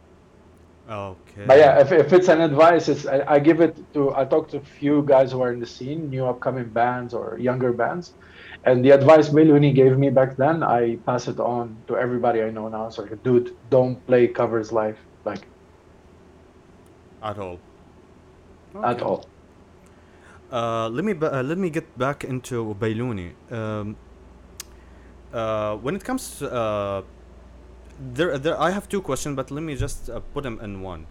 Okay. 0.90 1.46
But 1.46 1.60
yeah, 1.60 1.80
if, 1.80 1.92
if 1.92 2.12
it's 2.12 2.28
an 2.28 2.42
advice, 2.42 2.90
it's 2.90 3.06
I, 3.06 3.24
I 3.28 3.40
give 3.40 3.62
it 3.62 3.80
to 3.94 4.14
I 4.16 4.26
talk 4.26 4.50
to 4.50 4.58
a 4.58 4.62
few 4.62 5.04
guys 5.04 5.32
who 5.32 5.42
are 5.42 5.54
in 5.54 5.60
the 5.60 5.66
scene, 5.68 6.10
new 6.10 6.26
upcoming 6.26 6.70
bands 6.72 7.14
or 7.14 7.38
younger 7.40 7.72
bands, 7.72 8.16
and 8.66 8.86
the 8.86 8.92
advice 8.92 9.30
Bailouni 9.30 9.74
gave 9.74 9.98
me 9.98 10.10
back 10.10 10.38
then, 10.38 10.64
I 10.64 10.98
pass 11.06 11.28
it 11.28 11.40
on 11.40 11.78
to 11.88 11.98
everybody 11.98 12.42
I 12.42 12.52
know 12.52 12.68
now. 12.68 12.90
So 12.90 13.04
like, 13.04 13.24
dude, 13.24 13.56
don't 13.70 13.96
play 14.06 14.28
covers 14.28 14.72
live, 14.72 14.98
like 15.26 15.48
at 17.24 17.38
all 17.38 17.60
at 18.84 19.02
all. 19.02 19.26
Uh, 20.52 20.90
let 20.90 21.06
me 21.06 21.14
uh, 21.14 21.42
let 21.44 21.58
me 21.58 21.70
get 21.70 21.98
back 21.98 22.24
into 22.24 22.76
Bailouni. 22.80 23.32
Um, 23.52 23.96
uh, 25.34 25.78
when 25.78 25.96
it 25.96 26.04
comes 26.04 26.40
to, 26.40 26.52
uh, 26.52 27.02
there, 28.14 28.38
there, 28.38 28.60
I 28.60 28.72
have 28.72 28.90
two 28.90 29.02
questions, 29.02 29.36
but 29.36 29.50
let 29.50 29.64
me 29.64 29.76
just 29.76 30.10
uh, 30.10 30.20
put 30.34 30.44
them 30.44 30.60
in 30.62 30.82
one. 30.82 31.08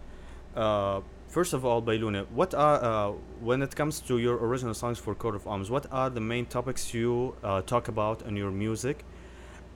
Uh, 1.31 1.33
first 1.33 1.53
of 1.53 1.65
all, 1.65 1.81
Bailouni, 1.81 2.25
what 2.31 2.53
are 2.53 2.83
uh, 2.83 3.11
when 3.39 3.61
it 3.61 3.75
comes 3.75 3.99
to 4.01 4.17
your 4.17 4.35
original 4.37 4.73
songs 4.73 4.99
for 4.99 5.15
Coat 5.15 5.35
of 5.35 5.47
Arms? 5.47 5.69
What 5.69 5.87
are 5.91 6.09
the 6.09 6.19
main 6.19 6.45
topics 6.45 6.93
you 6.93 7.35
uh, 7.43 7.61
talk 7.61 7.87
about 7.87 8.21
in 8.23 8.35
your 8.35 8.51
music? 8.51 9.05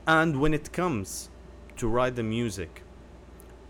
And 0.07 0.39
when 0.39 0.53
it 0.53 0.71
comes 0.71 1.29
to 1.77 1.87
write 1.87 2.15
the 2.15 2.23
music, 2.23 2.83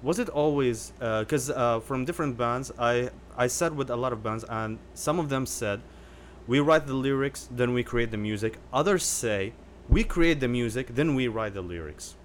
was 0.03 0.19
it 0.19 0.29
always 0.29 0.93
because 0.99 1.49
uh, 1.49 1.79
from 1.79 2.05
different 2.05 2.37
bands 2.37 2.71
i 2.77 3.09
i 3.37 3.47
sat 3.47 3.73
with 3.73 3.89
a 3.89 3.95
lot 3.95 4.13
of 4.13 4.21
bands 4.21 4.45
and 4.49 4.77
some 4.93 5.19
of 5.19 5.29
them 5.29 5.45
said 5.47 5.81
we 6.47 6.59
write 6.59 6.85
the 6.85 6.93
lyrics 6.93 7.47
then 7.49 7.73
we 7.73 7.81
create 7.81 8.11
the 8.11 8.17
music 8.17 8.59
others 8.71 9.03
say 9.03 9.53
we 9.89 10.03
create 10.03 10.39
the 10.39 10.47
music 10.47 10.93
then 10.93 11.15
we 11.15 11.27
write 11.27 11.53
the 11.55 11.61
lyrics 11.61 12.15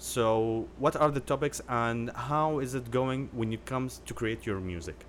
so 0.00 0.66
what 0.78 0.96
are 0.96 1.10
the 1.10 1.20
topics 1.20 1.60
and 1.68 2.10
how 2.14 2.58
is 2.58 2.74
it 2.74 2.90
going 2.90 3.28
when 3.32 3.52
it 3.52 3.64
comes 3.66 4.00
to 4.06 4.14
create 4.14 4.46
your 4.46 4.58
music 4.58 5.06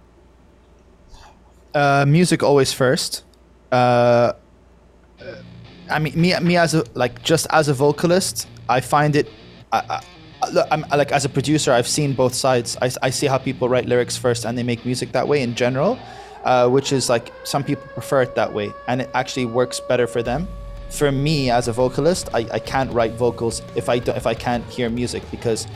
uh, 1.74 2.06
music 2.08 2.44
always 2.44 2.74
first. 2.74 3.24
Uh, 3.72 4.34
I 5.90 6.00
mean, 6.00 6.20
me, 6.20 6.38
me 6.40 6.58
as 6.58 6.74
a 6.74 6.84
like 6.94 7.24
just 7.24 7.48
as 7.52 7.68
a 7.68 7.74
vocalist, 7.74 8.48
I 8.68 8.82
find 8.82 9.16
it. 9.16 9.30
I, 9.72 10.02
I, 10.44 10.66
I'm 10.72 10.82
like 10.92 11.12
as 11.12 11.24
a 11.26 11.30
producer, 11.30 11.72
I've 11.72 11.88
seen 11.88 12.14
both 12.14 12.34
sides. 12.34 12.78
I, 12.82 12.92
I 13.02 13.10
see 13.10 13.28
how 13.28 13.38
people 13.38 13.70
write 13.70 13.86
lyrics 13.86 14.18
first 14.18 14.46
and 14.46 14.58
they 14.58 14.64
make 14.64 14.86
music 14.86 15.12
that 15.12 15.28
way 15.28 15.44
in 15.44 15.56
general, 15.56 16.00
uh, 16.44 16.68
which 16.68 16.92
is 16.92 17.10
like 17.10 17.32
some 17.44 17.64
people 17.64 17.84
prefer 17.94 18.24
it 18.24 18.36
that 18.36 18.52
way, 18.52 18.72
and 18.88 19.02
it 19.02 19.10
actually 19.14 19.46
works 19.46 19.80
better 19.80 20.08
for 20.08 20.24
them. 20.24 20.48
For 20.92 21.12
me 21.12 21.50
as 21.50 21.68
a 21.68 21.74
vocalist, 21.74 22.30
I, 22.34 22.40
I 22.52 22.60
can't 22.60 22.92
write 22.92 23.14
vocals 23.14 23.62
if 23.76 23.90
I 23.90 24.00
don't, 24.00 24.16
if 24.16 24.28
I 24.28 24.34
can't 24.34 24.66
hear 24.66 24.90
music 24.90 25.24
because 25.32 25.68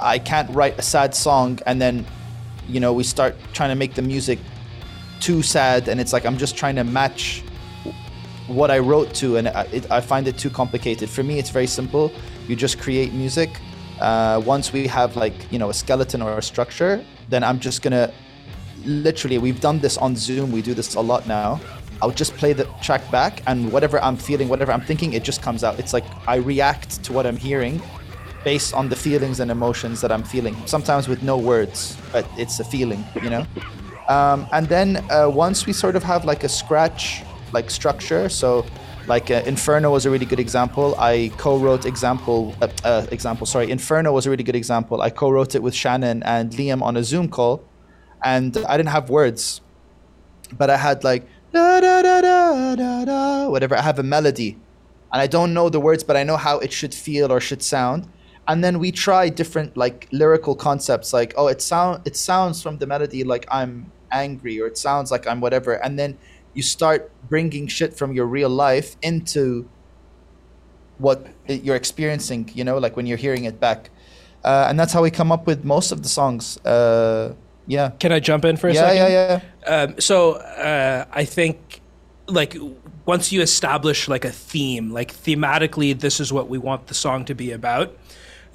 I 0.00 0.18
can't 0.18 0.50
write 0.54 0.78
a 0.78 0.82
sad 0.82 1.14
song 1.14 1.60
and 1.66 1.80
then, 1.80 2.04
you 2.68 2.80
know, 2.80 2.92
we 2.92 3.04
start 3.04 3.36
trying 3.52 3.70
to 3.70 3.76
make 3.76 3.94
the 3.94 4.02
music 4.02 4.38
too 5.20 5.42
sad, 5.42 5.88
and 5.88 6.00
it's 6.00 6.12
like 6.12 6.24
I'm 6.24 6.38
just 6.38 6.56
trying 6.56 6.76
to 6.76 6.84
match 6.84 7.42
what 8.46 8.70
I 8.70 8.78
wrote 8.78 9.14
to, 9.16 9.36
and 9.36 9.48
I, 9.48 9.62
it, 9.72 9.90
I 9.90 10.00
find 10.00 10.26
it 10.26 10.36
too 10.36 10.50
complicated. 10.50 11.08
For 11.08 11.22
me, 11.22 11.38
it's 11.38 11.50
very 11.50 11.66
simple. 11.66 12.10
You 12.48 12.56
just 12.56 12.80
create 12.80 13.12
music. 13.12 13.50
Uh, 14.00 14.42
once 14.44 14.72
we 14.72 14.86
have 14.86 15.14
like 15.16 15.34
you 15.52 15.58
know 15.58 15.70
a 15.70 15.74
skeleton 15.74 16.22
or 16.22 16.38
a 16.38 16.42
structure, 16.42 17.04
then 17.28 17.44
I'm 17.44 17.60
just 17.60 17.82
gonna 17.82 18.12
literally. 18.84 19.38
We've 19.38 19.60
done 19.60 19.78
this 19.78 19.96
on 19.98 20.16
Zoom. 20.16 20.50
We 20.52 20.62
do 20.62 20.74
this 20.74 20.94
a 20.94 21.00
lot 21.00 21.28
now. 21.28 21.60
I'll 22.02 22.10
just 22.10 22.34
play 22.34 22.52
the 22.52 22.64
track 22.82 23.08
back, 23.10 23.42
and 23.46 23.72
whatever 23.72 24.02
I'm 24.02 24.16
feeling, 24.16 24.48
whatever 24.48 24.72
I'm 24.72 24.80
thinking, 24.80 25.12
it 25.12 25.22
just 25.22 25.42
comes 25.42 25.64
out. 25.64 25.78
It's 25.78 25.92
like 25.92 26.04
I 26.26 26.36
react 26.36 27.02
to 27.04 27.12
what 27.12 27.26
I'm 27.26 27.36
hearing 27.36 27.82
based 28.44 28.72
on 28.72 28.88
the 28.88 28.96
feelings 28.96 29.40
and 29.40 29.50
emotions 29.50 30.00
that 30.00 30.10
I'm 30.10 30.22
feeling. 30.22 30.56
Sometimes 30.66 31.08
with 31.08 31.22
no 31.22 31.36
words, 31.36 31.96
but 32.12 32.26
it's 32.38 32.58
a 32.60 32.64
feeling, 32.64 33.04
you 33.22 33.30
know. 33.30 33.46
Um, 34.08 34.48
and 34.52 34.66
then 34.66 35.06
uh, 35.08 35.30
once 35.32 35.66
we 35.66 35.72
sort 35.72 35.94
of 35.94 36.02
have 36.02 36.24
like 36.24 36.42
a 36.42 36.48
scratch 36.48 37.22
like 37.52 37.70
structure, 37.70 38.28
so 38.28 38.66
like 39.06 39.30
uh, 39.30 39.42
Inferno 39.46 39.92
was 39.92 40.04
a 40.04 40.10
really 40.10 40.26
good 40.26 40.40
example. 40.40 40.96
I 40.98 41.30
co-wrote 41.36 41.86
example 41.86 42.56
uh, 42.60 42.68
uh, 42.82 43.06
example 43.12 43.46
sorry 43.46 43.70
Inferno 43.70 44.12
was 44.12 44.26
a 44.26 44.30
really 44.30 44.42
good 44.42 44.56
example. 44.56 45.00
I 45.00 45.10
co-wrote 45.10 45.54
it 45.54 45.62
with 45.62 45.76
Shannon 45.76 46.24
and 46.24 46.50
Liam 46.50 46.82
on 46.82 46.96
a 46.96 47.04
Zoom 47.04 47.28
call, 47.28 47.62
and 48.24 48.56
I 48.68 48.76
didn't 48.76 48.90
have 48.90 49.10
words, 49.10 49.60
but 50.58 50.70
I 50.70 50.76
had 50.76 51.04
like 51.04 51.24
da 51.52 51.80
da 51.80 52.02
da 52.02 52.20
da 52.20 52.76
da 52.76 53.04
da 53.04 53.48
whatever. 53.48 53.76
I 53.76 53.82
have 53.82 53.98
a 53.98 54.02
melody, 54.02 54.58
and 55.12 55.20
I 55.20 55.26
don't 55.26 55.52
know 55.52 55.68
the 55.68 55.80
words, 55.80 56.04
but 56.04 56.16
I 56.16 56.22
know 56.22 56.36
how 56.36 56.58
it 56.58 56.72
should 56.72 56.94
feel 56.94 57.32
or 57.32 57.40
should 57.40 57.62
sound. 57.62 58.08
And 58.48 58.64
then 58.64 58.78
we 58.78 58.90
try 58.90 59.28
different 59.28 59.76
like 59.76 60.08
lyrical 60.12 60.54
concepts, 60.54 61.12
like 61.12 61.34
oh, 61.36 61.48
it 61.48 61.60
sound 61.62 62.02
it 62.06 62.16
sounds 62.16 62.62
from 62.62 62.78
the 62.78 62.86
melody 62.86 63.24
like 63.24 63.46
I'm 63.50 63.92
angry, 64.10 64.60
or 64.60 64.66
it 64.66 64.78
sounds 64.78 65.10
like 65.10 65.26
I'm 65.26 65.40
whatever, 65.40 65.74
and 65.74 65.98
then 65.98 66.18
you 66.54 66.62
start 66.62 67.10
bringing 67.28 67.66
shit 67.68 67.96
from 67.96 68.12
your 68.12 68.26
real 68.26 68.48
life 68.48 68.96
into 69.02 69.68
what 70.98 71.26
you're 71.46 71.76
experiencing. 71.76 72.50
You 72.54 72.64
know, 72.64 72.78
like 72.78 72.96
when 72.96 73.06
you're 73.06 73.18
hearing 73.18 73.44
it 73.44 73.60
back, 73.60 73.90
uh, 74.44 74.66
and 74.68 74.78
that's 74.78 74.92
how 74.92 75.02
we 75.02 75.10
come 75.10 75.30
up 75.30 75.46
with 75.46 75.64
most 75.64 75.92
of 75.92 76.02
the 76.02 76.08
songs. 76.08 76.58
Uh, 76.64 77.34
yeah, 77.70 77.90
Can 78.00 78.10
I 78.10 78.18
jump 78.18 78.44
in 78.44 78.56
for 78.56 78.68
a 78.68 78.74
yeah, 78.74 78.80
second? 78.80 79.12
yeah, 79.12 79.40
yeah. 79.62 79.72
Um, 79.72 80.00
so 80.00 80.32
uh, 80.32 81.04
I 81.12 81.24
think 81.24 81.80
like 82.26 82.56
once 83.06 83.30
you 83.30 83.42
establish 83.42 84.08
like 84.08 84.24
a 84.24 84.30
theme, 84.30 84.90
like 84.90 85.12
thematically, 85.12 85.98
this 85.98 86.18
is 86.18 86.32
what 86.32 86.48
we 86.48 86.58
want 86.58 86.88
the 86.88 86.94
song 86.94 87.24
to 87.26 87.34
be 87.34 87.52
about. 87.52 87.96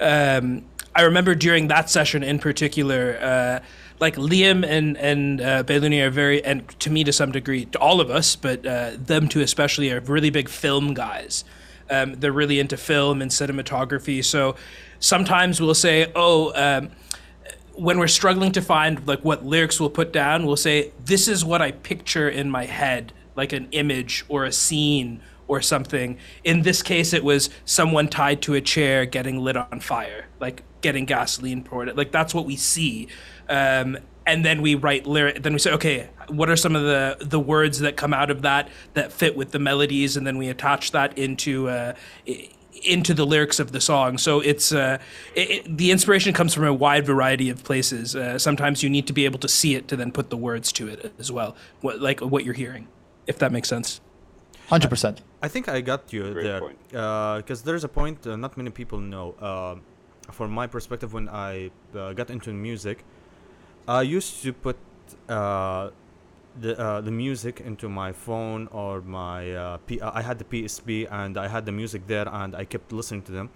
Um, 0.02 0.66
I 0.94 1.04
remember 1.04 1.34
during 1.34 1.70
that 1.70 1.90
session 1.90 2.24
in 2.24 2.40
particular, 2.40 3.18
uh, 3.22 3.60
like 4.00 4.18
Liam 4.18 4.66
and 4.66 4.98
and 4.98 5.40
uh, 5.40 5.64
are 5.66 6.10
very, 6.10 6.44
and 6.44 6.68
to 6.82 6.90
me 6.90 7.06
to 7.06 7.14
some 7.14 7.32
degree, 7.32 7.66
to 7.66 7.80
all 7.80 8.02
of 8.02 8.10
us, 8.10 8.36
but 8.36 8.66
uh, 8.66 8.92
them 8.98 9.30
two 9.30 9.40
especially 9.40 9.92
are 9.92 10.02
really 10.02 10.30
big 10.30 10.50
film 10.50 10.94
guys. 10.94 11.46
Um, 11.90 12.16
they're 12.16 12.34
really 12.34 12.60
into 12.60 12.76
film 12.76 13.22
and 13.22 13.32
cinematography. 13.32 14.26
So 14.26 14.56
sometimes 15.00 15.62
we'll 15.62 15.74
say, 15.74 16.12
oh. 16.16 16.52
Um, 16.54 16.92
when 17.78 18.00
we're 18.00 18.08
struggling 18.08 18.52
to 18.54 18.62
find 18.62 19.06
like 19.08 19.24
what 19.24 19.46
lyrics 19.46 19.80
we'll 19.80 19.90
put 19.90 20.14
down, 20.14 20.46
we'll 20.46 20.56
say, 20.56 20.92
"This 21.04 21.28
is 21.28 21.44
what 21.44 21.62
I 21.62 21.72
picture 21.72 22.30
in 22.30 22.50
my 22.50 22.66
head, 22.66 23.14
like 23.36 23.54
an 23.54 23.68
image 23.72 24.26
or 24.30 24.46
a 24.46 24.52
scene 24.52 25.22
or 25.48 25.62
something." 25.62 26.18
In 26.44 26.62
this 26.62 26.82
case, 26.82 27.14
it 27.14 27.24
was 27.24 27.50
someone 27.66 28.08
tied 28.08 28.42
to 28.44 28.54
a 28.54 28.62
chair 28.62 29.06
getting 29.06 29.40
lit 29.40 29.58
on 29.58 29.80
fire, 29.80 30.28
like 30.40 30.64
getting 30.82 31.06
gasoline 31.06 31.64
poured. 31.64 31.96
Like 31.98 32.12
that's 32.12 32.34
what 32.34 32.46
we 32.46 32.56
see, 32.56 33.08
um, 33.50 33.98
and 34.26 34.44
then 34.44 34.62
we 34.62 34.76
write 34.76 35.06
lyric. 35.06 35.44
Then 35.44 35.54
we 35.54 35.60
say, 35.60 35.72
"Okay, 35.74 36.10
what 36.28 36.50
are 36.50 36.56
some 36.56 36.76
of 36.76 36.84
the 36.84 37.18
the 37.20 37.40
words 37.40 37.80
that 37.80 37.98
come 37.98 38.14
out 38.14 38.32
of 38.32 38.42
that 38.44 38.70
that 38.94 39.12
fit 39.12 39.36
with 39.36 39.52
the 39.52 39.60
melodies?" 39.60 40.18
And 40.18 40.26
then 40.26 40.38
we 40.38 40.50
attach 40.50 40.92
that 40.92 41.18
into. 41.18 41.70
Uh, 41.70 41.94
into 42.84 43.14
the 43.14 43.26
lyrics 43.26 43.60
of 43.60 43.72
the 43.72 43.82
song. 43.82 44.18
So 44.18 44.40
it's 44.40 44.72
uh, 44.72 44.98
it, 45.36 45.50
it, 45.50 45.78
the 45.78 45.92
inspiration 45.92 46.34
comes 46.34 46.54
from 46.54 46.66
a 46.66 46.74
wide 46.74 47.06
variety 47.06 47.50
of 47.50 47.64
places. 47.64 48.16
Uh, 48.16 48.38
sometimes 48.38 48.84
you 48.84 48.90
need 48.90 49.08
to 49.08 49.14
be 49.14 49.26
able 49.26 49.40
to 49.40 49.48
see 49.48 49.76
it 49.76 49.88
to 49.88 49.96
then 49.96 50.12
put 50.12 50.30
the 50.30 50.38
words 50.38 50.72
to 50.74 50.88
it 50.88 51.14
as 51.20 51.32
well, 51.32 51.56
what, 51.82 52.02
like 52.02 52.22
what 52.22 52.44
you're 52.44 52.54
hearing, 52.54 52.88
if 53.28 53.38
that 53.40 53.52
makes 53.52 53.70
sense. 53.70 54.02
Hundred 54.70 54.90
percent. 54.90 55.22
I 55.42 55.48
think 55.48 55.70
I 55.70 55.82
got 55.82 56.12
you 56.12 56.34
Great 56.34 56.44
there 56.44 56.60
point. 56.60 56.80
because 56.90 57.62
there's 57.62 57.84
a 57.84 57.88
point 57.88 58.26
uh, 58.26 58.36
not 58.36 58.58
many 58.58 58.72
people 58.72 59.00
know. 59.00 59.36
Uh, 59.40 59.76
from 60.32 60.52
my 60.52 60.66
perspective, 60.66 61.14
when 61.14 61.30
I 61.30 61.70
uh, 61.96 62.14
got 62.14 62.32
into 62.32 62.52
music, 62.52 63.04
I 63.88 64.02
used 64.02 64.42
to 64.42 64.54
put 64.54 64.78
uh, 65.30 65.92
the 66.60 66.80
uh, 66.80 67.02
the 67.02 67.12
music 67.12 67.62
into 67.62 67.90
my 67.90 68.12
phone 68.12 68.68
or 68.72 69.02
my 69.02 69.54
uh, 69.54 69.78
P- 69.88 70.02
I 70.02 70.22
had 70.22 70.38
the 70.40 70.46
PSP 70.46 71.08
and 71.12 71.38
I 71.38 71.48
had 71.48 71.66
the 71.66 71.72
music 71.72 72.08
there 72.08 72.28
and 72.32 72.56
I 72.56 72.66
kept 72.66 72.92
listening 72.92 73.24
to 73.24 73.32
them. 73.32 73.50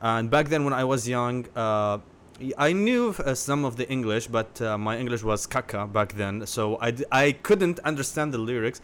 And 0.00 0.30
back 0.30 0.48
then, 0.48 0.64
when 0.64 0.72
I 0.72 0.84
was 0.84 1.08
young, 1.08 1.46
uh, 1.54 1.98
I 2.58 2.72
knew 2.72 3.10
uh, 3.10 3.34
some 3.34 3.64
of 3.64 3.76
the 3.76 3.88
English, 3.88 4.26
but 4.26 4.60
uh, 4.60 4.76
my 4.76 4.98
English 4.98 5.22
was 5.22 5.46
caca 5.46 5.90
back 5.92 6.14
then, 6.14 6.44
so 6.46 6.76
I, 6.80 6.90
d- 6.90 7.04
I 7.12 7.32
couldn't 7.32 7.78
understand 7.80 8.34
the 8.34 8.38
lyrics. 8.38 8.80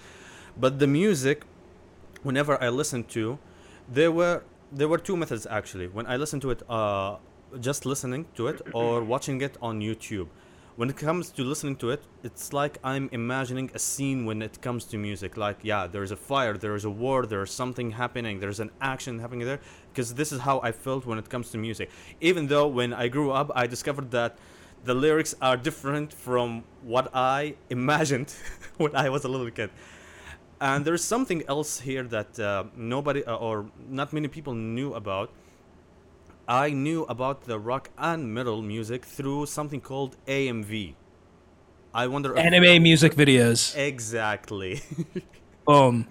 But 0.56 0.78
the 0.78 0.86
music, 0.86 1.42
whenever 2.22 2.62
I 2.62 2.68
listened 2.68 3.08
to, 3.10 3.38
there 3.88 4.12
were 4.12 4.42
there 4.70 4.86
were 4.86 4.98
two 4.98 5.16
methods 5.16 5.46
actually. 5.46 5.88
When 5.88 6.06
I 6.06 6.16
listened 6.16 6.42
to 6.42 6.50
it, 6.50 6.62
uh, 6.70 7.16
just 7.60 7.86
listening 7.86 8.26
to 8.36 8.48
it 8.48 8.60
or 8.72 9.02
watching 9.02 9.40
it 9.40 9.56
on 9.62 9.80
YouTube. 9.80 10.28
When 10.78 10.88
it 10.90 10.96
comes 10.96 11.30
to 11.30 11.42
listening 11.42 11.74
to 11.78 11.90
it, 11.90 12.04
it's 12.22 12.52
like 12.52 12.78
I'm 12.84 13.08
imagining 13.10 13.68
a 13.74 13.80
scene 13.80 14.24
when 14.26 14.40
it 14.40 14.62
comes 14.62 14.84
to 14.84 14.96
music. 14.96 15.36
Like, 15.36 15.58
yeah, 15.62 15.88
there's 15.88 16.12
a 16.12 16.16
fire, 16.16 16.56
there 16.56 16.76
is 16.76 16.84
a 16.84 16.90
war, 17.04 17.26
there's 17.26 17.50
something 17.50 17.90
happening, 17.90 18.38
there's 18.38 18.60
an 18.60 18.70
action 18.80 19.18
happening 19.18 19.44
there. 19.44 19.58
Because 19.92 20.14
this 20.14 20.30
is 20.30 20.38
how 20.38 20.60
I 20.62 20.70
felt 20.70 21.04
when 21.04 21.18
it 21.18 21.28
comes 21.28 21.50
to 21.50 21.58
music. 21.58 21.90
Even 22.20 22.46
though 22.46 22.68
when 22.68 22.92
I 22.92 23.08
grew 23.08 23.32
up, 23.32 23.50
I 23.56 23.66
discovered 23.66 24.12
that 24.12 24.38
the 24.84 24.94
lyrics 24.94 25.34
are 25.42 25.56
different 25.56 26.12
from 26.12 26.62
what 26.82 27.10
I 27.12 27.56
imagined 27.70 28.32
when 28.76 28.94
I 28.94 29.08
was 29.08 29.24
a 29.24 29.28
little 29.28 29.50
kid. 29.50 29.70
And 30.60 30.84
there's 30.84 31.02
something 31.02 31.42
else 31.48 31.80
here 31.80 32.04
that 32.04 32.38
uh, 32.38 32.66
nobody 32.76 33.24
uh, 33.24 33.34
or 33.34 33.66
not 33.88 34.12
many 34.12 34.28
people 34.28 34.54
knew 34.54 34.94
about. 34.94 35.32
I 36.48 36.70
knew 36.70 37.04
about 37.04 37.42
the 37.44 37.58
rock 37.58 37.90
and 37.98 38.32
metal 38.32 38.62
music 38.62 39.04
through 39.04 39.46
something 39.46 39.80
called 39.82 40.16
AMV. 40.26 40.94
I 41.92 42.06
wonder 42.06 42.32
if 42.32 42.38
Anime 42.38 42.82
music 42.82 43.14
videos. 43.14 43.76
exactly. 43.76 44.80
Boom. 45.66 46.06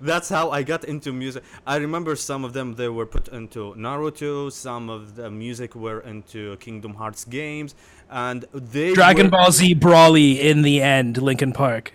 That's 0.00 0.28
how 0.28 0.50
I 0.50 0.62
got 0.62 0.84
into 0.84 1.10
music. 1.12 1.42
I 1.66 1.76
remember 1.76 2.14
some 2.16 2.44
of 2.44 2.52
them 2.52 2.74
they 2.74 2.88
were 2.88 3.06
put 3.06 3.28
into 3.28 3.74
Naruto, 3.76 4.52
some 4.52 4.90
of 4.90 5.16
the 5.16 5.30
music 5.30 5.74
were 5.74 6.00
into 6.00 6.56
Kingdom 6.58 6.94
Hearts 6.94 7.24
games, 7.24 7.74
and 8.10 8.44
they 8.52 8.92
Dragon 8.92 9.26
were- 9.26 9.30
Ball 9.30 9.52
Z 9.52 9.74
Broly 9.76 10.38
in 10.38 10.62
the 10.62 10.82
end, 10.82 11.20
Linkin 11.20 11.52
Park. 11.52 11.94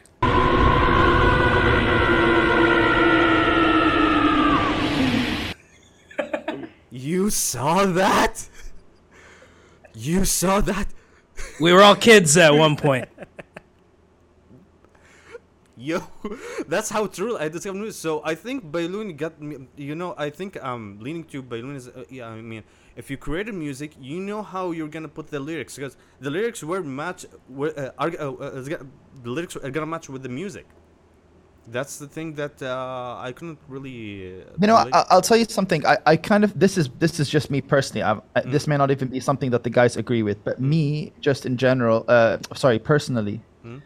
You 7.01 7.31
saw 7.31 7.85
that? 7.85 8.47
You 9.95 10.23
saw 10.23 10.61
that? 10.61 10.87
We 11.59 11.73
were 11.73 11.81
all 11.81 11.95
kids 11.95 12.37
at 12.37 12.53
one 12.53 12.75
point. 12.75 13.09
Yo, 15.75 16.03
that's 16.67 16.91
how 16.91 17.07
true 17.07 17.39
I 17.39 17.49
discovered 17.49 17.79
music. 17.79 17.99
So 17.99 18.21
I 18.23 18.35
think 18.35 18.71
Bailun 18.71 19.17
got 19.17 19.41
me. 19.41 19.67
You 19.75 19.95
know, 19.95 20.13
I 20.15 20.29
think 20.29 20.63
um 20.63 20.99
leaning 21.01 21.23
to 21.33 21.41
Bailun 21.41 21.75
is 21.75 21.87
uh, 21.87 22.03
yeah. 22.07 22.27
I 22.27 22.39
mean, 22.39 22.63
if 22.95 23.09
you 23.09 23.17
created 23.17 23.55
music, 23.55 23.93
you 23.99 24.19
know 24.19 24.43
how 24.43 24.69
you're 24.69 24.93
gonna 24.95 25.13
put 25.19 25.31
the 25.31 25.39
lyrics 25.39 25.77
because 25.77 25.97
the 26.19 26.29
lyrics 26.29 26.63
were 26.63 26.83
match. 26.83 27.25
Were, 27.49 27.73
uh, 27.75 27.89
are, 27.97 28.11
uh, 28.19 28.31
uh, 28.31 28.61
the 28.61 28.85
lyrics 29.23 29.55
are 29.55 29.71
gonna 29.71 29.87
match 29.87 30.07
with 30.07 30.21
the 30.21 30.29
music. 30.29 30.67
That's 31.68 31.99
the 31.99 32.07
thing 32.07 32.34
that 32.36 32.62
uh, 32.62 33.18
I 33.20 33.32
couldn't 33.34 33.59
really. 33.68 34.41
Uh, 34.41 34.45
You 34.62 34.68
know, 34.68 34.78
relate- 34.80 34.93
I, 34.95 35.05
I'll 35.12 35.22
tell 35.22 35.38
you 35.38 35.45
something. 35.45 35.86
I, 35.86 35.97
I 36.05 36.16
kind 36.18 36.43
of 36.43 36.57
this 36.59 36.78
is 36.78 36.89
this 36.99 37.20
is 37.20 37.30
just 37.30 37.49
me 37.51 37.62
personally. 37.62 38.03
i 38.03 38.14
Mm. 38.41 38.51
This 38.51 38.68
may 38.68 38.78
not 38.78 38.89
even 38.91 39.09
be 39.09 39.20
something 39.20 39.51
that 39.51 39.64
the 39.64 39.70
guys 39.70 39.95
agree 39.97 40.24
with, 40.24 40.43
but 40.43 40.59
me, 40.59 41.12
just 41.20 41.45
in 41.45 41.57
general, 41.57 42.03
uh, 42.07 42.38
sorry, 42.55 42.80
personally, 42.80 43.41
Mm. 43.66 43.82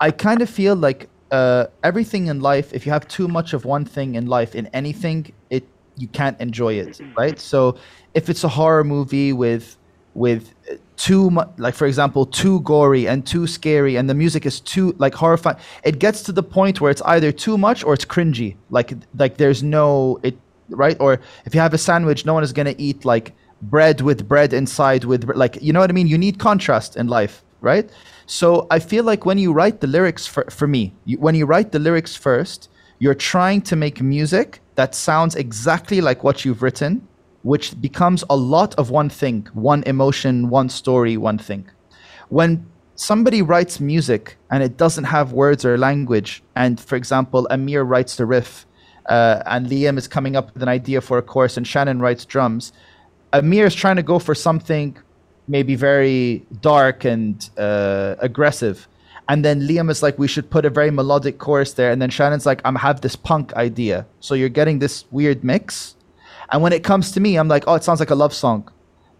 I 0.00 0.10
kind 0.10 0.42
of 0.42 0.50
feel 0.50 0.76
like 0.76 1.08
uh, 1.30 1.66
everything 1.82 2.26
in 2.26 2.40
life. 2.40 2.72
If 2.74 2.84
you 2.86 2.92
have 2.92 3.06
too 3.08 3.28
much 3.28 3.54
of 3.54 3.64
one 3.64 3.84
thing 3.86 4.14
in 4.14 4.26
life, 4.26 4.54
in 4.54 4.66
anything, 4.74 5.32
it 5.50 5.64
you 5.96 6.08
can't 6.08 6.38
enjoy 6.40 6.74
it, 6.74 7.00
right? 7.16 7.38
So, 7.40 7.76
if 8.14 8.28
it's 8.28 8.44
a 8.44 8.48
horror 8.48 8.84
movie 8.84 9.32
with 9.32 9.76
with 10.14 10.52
too 10.96 11.30
much, 11.30 11.48
like 11.58 11.74
for 11.74 11.86
example, 11.86 12.26
too 12.26 12.60
gory 12.60 13.06
and 13.06 13.26
too 13.26 13.46
scary, 13.46 13.96
and 13.96 14.08
the 14.08 14.14
music 14.14 14.46
is 14.46 14.60
too 14.60 14.94
like 14.98 15.14
horrifying, 15.14 15.56
it 15.82 15.98
gets 15.98 16.22
to 16.22 16.32
the 16.32 16.42
point 16.42 16.80
where 16.80 16.90
it's 16.90 17.02
either 17.02 17.32
too 17.32 17.58
much 17.58 17.84
or 17.84 17.94
it's 17.94 18.04
cringy. 18.04 18.56
Like 18.70 18.92
like 19.18 19.36
there's 19.36 19.62
no 19.62 20.20
it 20.22 20.36
right 20.68 20.96
or 21.00 21.20
if 21.44 21.54
you 21.54 21.60
have 21.60 21.74
a 21.74 21.78
sandwich, 21.78 22.24
no 22.24 22.34
one 22.34 22.42
is 22.42 22.52
gonna 22.52 22.74
eat 22.78 23.04
like 23.04 23.32
bread 23.62 24.00
with 24.00 24.28
bread 24.28 24.52
inside 24.52 25.04
with 25.04 25.24
like 25.34 25.58
you 25.60 25.72
know 25.72 25.80
what 25.80 25.90
I 25.90 25.92
mean. 25.92 26.06
You 26.06 26.18
need 26.18 26.38
contrast 26.38 26.96
in 26.96 27.08
life, 27.08 27.42
right? 27.60 27.90
So 28.26 28.66
I 28.70 28.78
feel 28.78 29.04
like 29.04 29.26
when 29.26 29.38
you 29.38 29.52
write 29.52 29.80
the 29.80 29.86
lyrics 29.86 30.26
for 30.26 30.44
for 30.50 30.66
me, 30.66 30.94
you, 31.04 31.18
when 31.18 31.34
you 31.34 31.46
write 31.46 31.72
the 31.72 31.78
lyrics 31.78 32.16
first, 32.16 32.68
you're 32.98 33.14
trying 33.14 33.62
to 33.62 33.76
make 33.76 34.00
music 34.00 34.60
that 34.76 34.94
sounds 34.94 35.34
exactly 35.34 36.00
like 36.00 36.24
what 36.24 36.44
you've 36.44 36.62
written, 36.62 37.06
which 37.44 37.78
becomes 37.80 38.24
a 38.28 38.36
lot 38.36 38.74
of 38.76 38.90
one 38.90 39.10
thing, 39.10 39.46
one 39.52 39.82
emotion, 39.84 40.48
one 40.48 40.68
story, 40.68 41.16
one 41.16 41.38
thing. 41.38 41.64
When 42.30 42.66
somebody 42.96 43.42
writes 43.42 43.80
music 43.80 44.36
and 44.50 44.62
it 44.62 44.76
doesn't 44.78 45.04
have 45.04 45.32
words 45.32 45.62
or 45.64 45.76
language, 45.76 46.42
and 46.56 46.80
for 46.80 46.96
example, 46.96 47.46
Amir 47.50 47.84
writes 47.84 48.16
the 48.16 48.24
riff, 48.24 48.66
uh, 49.10 49.42
and 49.44 49.66
Liam 49.66 49.98
is 49.98 50.08
coming 50.08 50.36
up 50.36 50.54
with 50.54 50.62
an 50.62 50.70
idea 50.70 51.02
for 51.02 51.18
a 51.18 51.22
chorus, 51.22 51.58
and 51.58 51.66
Shannon 51.66 52.00
writes 52.00 52.24
drums, 52.24 52.72
Amir 53.34 53.66
is 53.66 53.74
trying 53.74 53.96
to 53.96 54.02
go 54.02 54.18
for 54.18 54.34
something 54.34 54.96
maybe 55.46 55.74
very 55.74 56.46
dark 56.62 57.04
and 57.04 57.50
uh, 57.58 58.14
aggressive. 58.20 58.88
And 59.28 59.44
then 59.44 59.60
Liam 59.60 59.90
is 59.90 60.02
like, 60.02 60.18
we 60.18 60.28
should 60.28 60.48
put 60.48 60.64
a 60.64 60.70
very 60.70 60.90
melodic 60.90 61.38
chorus 61.38 61.74
there. 61.74 61.90
And 61.90 62.00
then 62.00 62.08
Shannon's 62.08 62.46
like, 62.46 62.62
I'm 62.64 62.76
have 62.76 63.02
this 63.02 63.16
punk 63.16 63.52
idea. 63.54 64.06
So 64.20 64.34
you're 64.34 64.48
getting 64.48 64.78
this 64.78 65.04
weird 65.10 65.44
mix. 65.44 65.96
And 66.54 66.62
when 66.62 66.72
it 66.72 66.84
comes 66.84 67.10
to 67.10 67.18
me, 67.18 67.34
I'm 67.34 67.48
like, 67.48 67.64
oh, 67.66 67.74
it 67.74 67.82
sounds 67.82 67.98
like 67.98 68.10
a 68.10 68.14
love 68.14 68.32
song. 68.32 68.70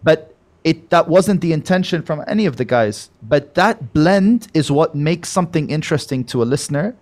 But 0.03 0.33
it 0.63 0.89
that 0.89 1.09
wasn't 1.09 1.41
the 1.41 1.51
intention 1.51 2.01
from 2.01 2.23
any 2.27 2.45
of 2.45 2.55
the 2.55 2.63
guys. 2.63 3.09
But 3.21 3.55
that 3.55 3.91
blend 3.91 4.47
is 4.53 4.71
what 4.71 4.95
makes 4.95 5.27
something 5.27 5.69
interesting 5.69 6.23
to 6.31 6.41
a 6.41 6.45
listener. 6.45 6.95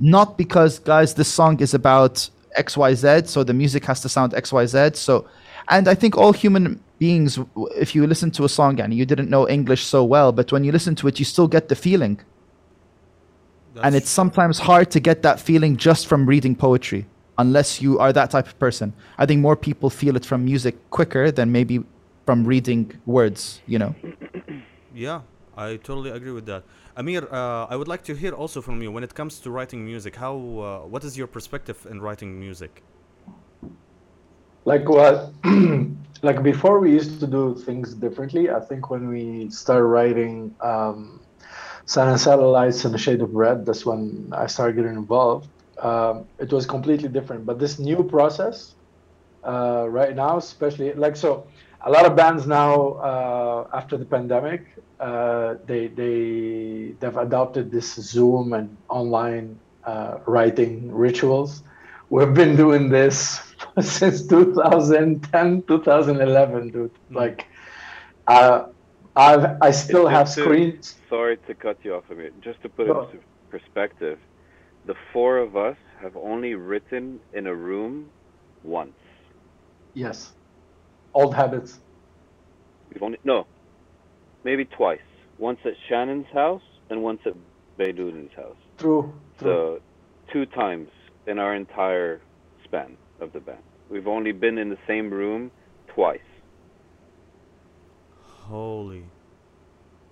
Not 0.00 0.38
because, 0.38 0.78
guys, 0.78 1.12
this 1.12 1.28
song 1.28 1.60
is 1.60 1.74
about 1.74 2.30
XYZ, 2.58 3.28
so 3.28 3.44
the 3.44 3.52
music 3.52 3.84
has 3.84 4.00
to 4.00 4.08
sound 4.08 4.32
XYZ. 4.32 4.96
So 4.96 5.26
and 5.68 5.88
I 5.88 5.94
think 5.94 6.16
all 6.16 6.32
human 6.32 6.82
beings, 6.98 7.38
if 7.76 7.94
you 7.94 8.06
listen 8.06 8.30
to 8.30 8.44
a 8.44 8.48
song 8.48 8.80
and 8.80 8.94
you 8.94 9.04
didn't 9.04 9.28
know 9.28 9.46
English 9.46 9.84
so 9.84 10.02
well, 10.04 10.32
but 10.32 10.52
when 10.52 10.64
you 10.64 10.72
listen 10.72 10.94
to 10.96 11.08
it, 11.08 11.18
you 11.18 11.26
still 11.26 11.48
get 11.48 11.68
the 11.68 11.76
feeling. 11.76 12.18
and 13.82 13.94
it's 13.94 14.08
sometimes 14.08 14.58
hard 14.58 14.90
to 14.90 15.00
get 15.00 15.20
that 15.20 15.38
feeling 15.38 15.76
just 15.76 16.06
from 16.06 16.24
reading 16.24 16.54
poetry, 16.56 17.04
unless 17.38 17.82
you 17.82 17.98
are 17.98 18.12
that 18.12 18.30
type 18.30 18.46
of 18.46 18.58
person. 18.58 18.92
I 19.18 19.26
think 19.26 19.40
more 19.40 19.56
people 19.56 19.90
feel 19.90 20.16
it 20.16 20.24
from 20.24 20.44
music 20.44 20.74
quicker 20.90 21.30
than 21.30 21.52
maybe 21.52 21.84
from 22.24 22.44
reading 22.44 22.92
words, 23.06 23.60
you 23.66 23.78
know? 23.78 23.94
Yeah, 24.94 25.20
I 25.56 25.76
totally 25.76 26.10
agree 26.10 26.32
with 26.32 26.46
that. 26.46 26.64
Amir, 26.96 27.28
uh, 27.30 27.66
I 27.66 27.76
would 27.76 27.88
like 27.88 28.02
to 28.04 28.14
hear 28.14 28.32
also 28.32 28.62
from 28.62 28.82
you 28.82 28.90
when 28.90 29.04
it 29.04 29.14
comes 29.14 29.38
to 29.40 29.50
writing 29.50 29.84
music. 29.84 30.16
How, 30.16 30.34
uh, 30.34 30.86
what 30.88 31.04
is 31.04 31.18
your 31.18 31.26
perspective 31.26 31.86
in 31.90 32.00
writing 32.00 32.40
music? 32.40 32.82
like 34.66 34.88
what 34.88 35.32
like 36.22 36.42
before 36.42 36.80
we 36.80 36.92
used 36.92 37.18
to 37.20 37.26
do 37.26 37.54
things 37.54 37.94
differently 37.94 38.50
i 38.50 38.60
think 38.60 38.90
when 38.90 39.08
we 39.08 39.48
started 39.48 39.84
writing 39.84 40.54
um 40.60 41.20
sun 41.86 42.08
and 42.08 42.20
satellites 42.20 42.84
and 42.84 42.94
a 42.94 42.98
shade 42.98 43.22
of 43.22 43.32
red 43.34 43.64
that's 43.64 43.86
when 43.86 44.28
i 44.32 44.46
started 44.46 44.76
getting 44.76 44.96
involved 44.96 45.48
um, 45.82 46.26
it 46.38 46.52
was 46.52 46.66
completely 46.66 47.08
different 47.08 47.44
but 47.46 47.58
this 47.58 47.78
new 47.78 48.02
process 48.04 48.74
uh, 49.44 49.86
right 49.88 50.14
now 50.16 50.36
especially 50.38 50.92
like 50.94 51.16
so 51.16 51.46
a 51.82 51.90
lot 51.90 52.04
of 52.06 52.16
bands 52.16 52.46
now 52.46 52.92
uh, 53.10 53.68
after 53.74 53.96
the 53.96 54.04
pandemic 54.04 54.62
uh, 55.00 55.54
they 55.66 55.88
they 55.88 56.94
they've 57.00 57.16
adopted 57.18 57.70
this 57.70 57.94
zoom 57.94 58.52
and 58.54 58.76
online 58.88 59.58
uh, 59.84 60.18
writing 60.26 60.92
rituals 60.92 61.62
we've 62.10 62.34
been 62.34 62.56
doing 62.56 62.88
this 62.88 63.40
since 63.80 64.26
2010 64.26 65.62
2011 65.62 66.70
dude 66.70 66.90
like 67.10 67.46
uh, 68.26 68.66
I've, 69.14 69.56
i 69.62 69.70
still 69.70 70.06
have 70.06 70.26
Just 70.26 70.36
to- 70.38 70.42
screens 70.44 70.94
Sorry 71.08 71.36
to 71.46 71.54
cut 71.54 71.78
you 71.84 71.94
off, 71.94 72.04
Amir. 72.10 72.32
Just 72.40 72.60
to 72.62 72.68
put 72.68 72.88
it 72.88 72.92
No. 72.92 73.02
into 73.04 73.18
perspective, 73.48 74.18
the 74.86 74.94
four 75.12 75.38
of 75.38 75.56
us 75.56 75.76
have 76.00 76.16
only 76.16 76.54
written 76.54 77.20
in 77.32 77.46
a 77.46 77.54
room 77.54 78.10
once. 78.62 78.92
yes 79.94 80.32
old 81.14 81.34
habits 81.34 81.80
We've 82.92 83.02
only 83.02 83.18
no, 83.24 83.46
maybe 84.44 84.64
twice. 84.64 85.00
Once 85.38 85.58
at 85.64 85.72
Shannon's 85.88 86.26
house 86.32 86.62
and 86.88 87.02
once 87.02 87.20
at 87.26 87.34
Bailouni's 87.78 88.32
house. 88.34 88.56
true 88.78 89.12
true 89.38 89.48
So 89.48 89.80
two 90.32 90.46
times 90.46 90.88
in 91.26 91.38
our 91.38 91.54
entire 91.54 92.20
span 92.64 92.96
of 93.20 93.32
the 93.32 93.40
band. 93.40 93.62
We've 93.90 94.06
only 94.06 94.32
been 94.32 94.56
in 94.58 94.70
the 94.70 94.78
same 94.86 95.10
room 95.10 95.50
twice. 95.94 96.20
Holy. 98.48 99.04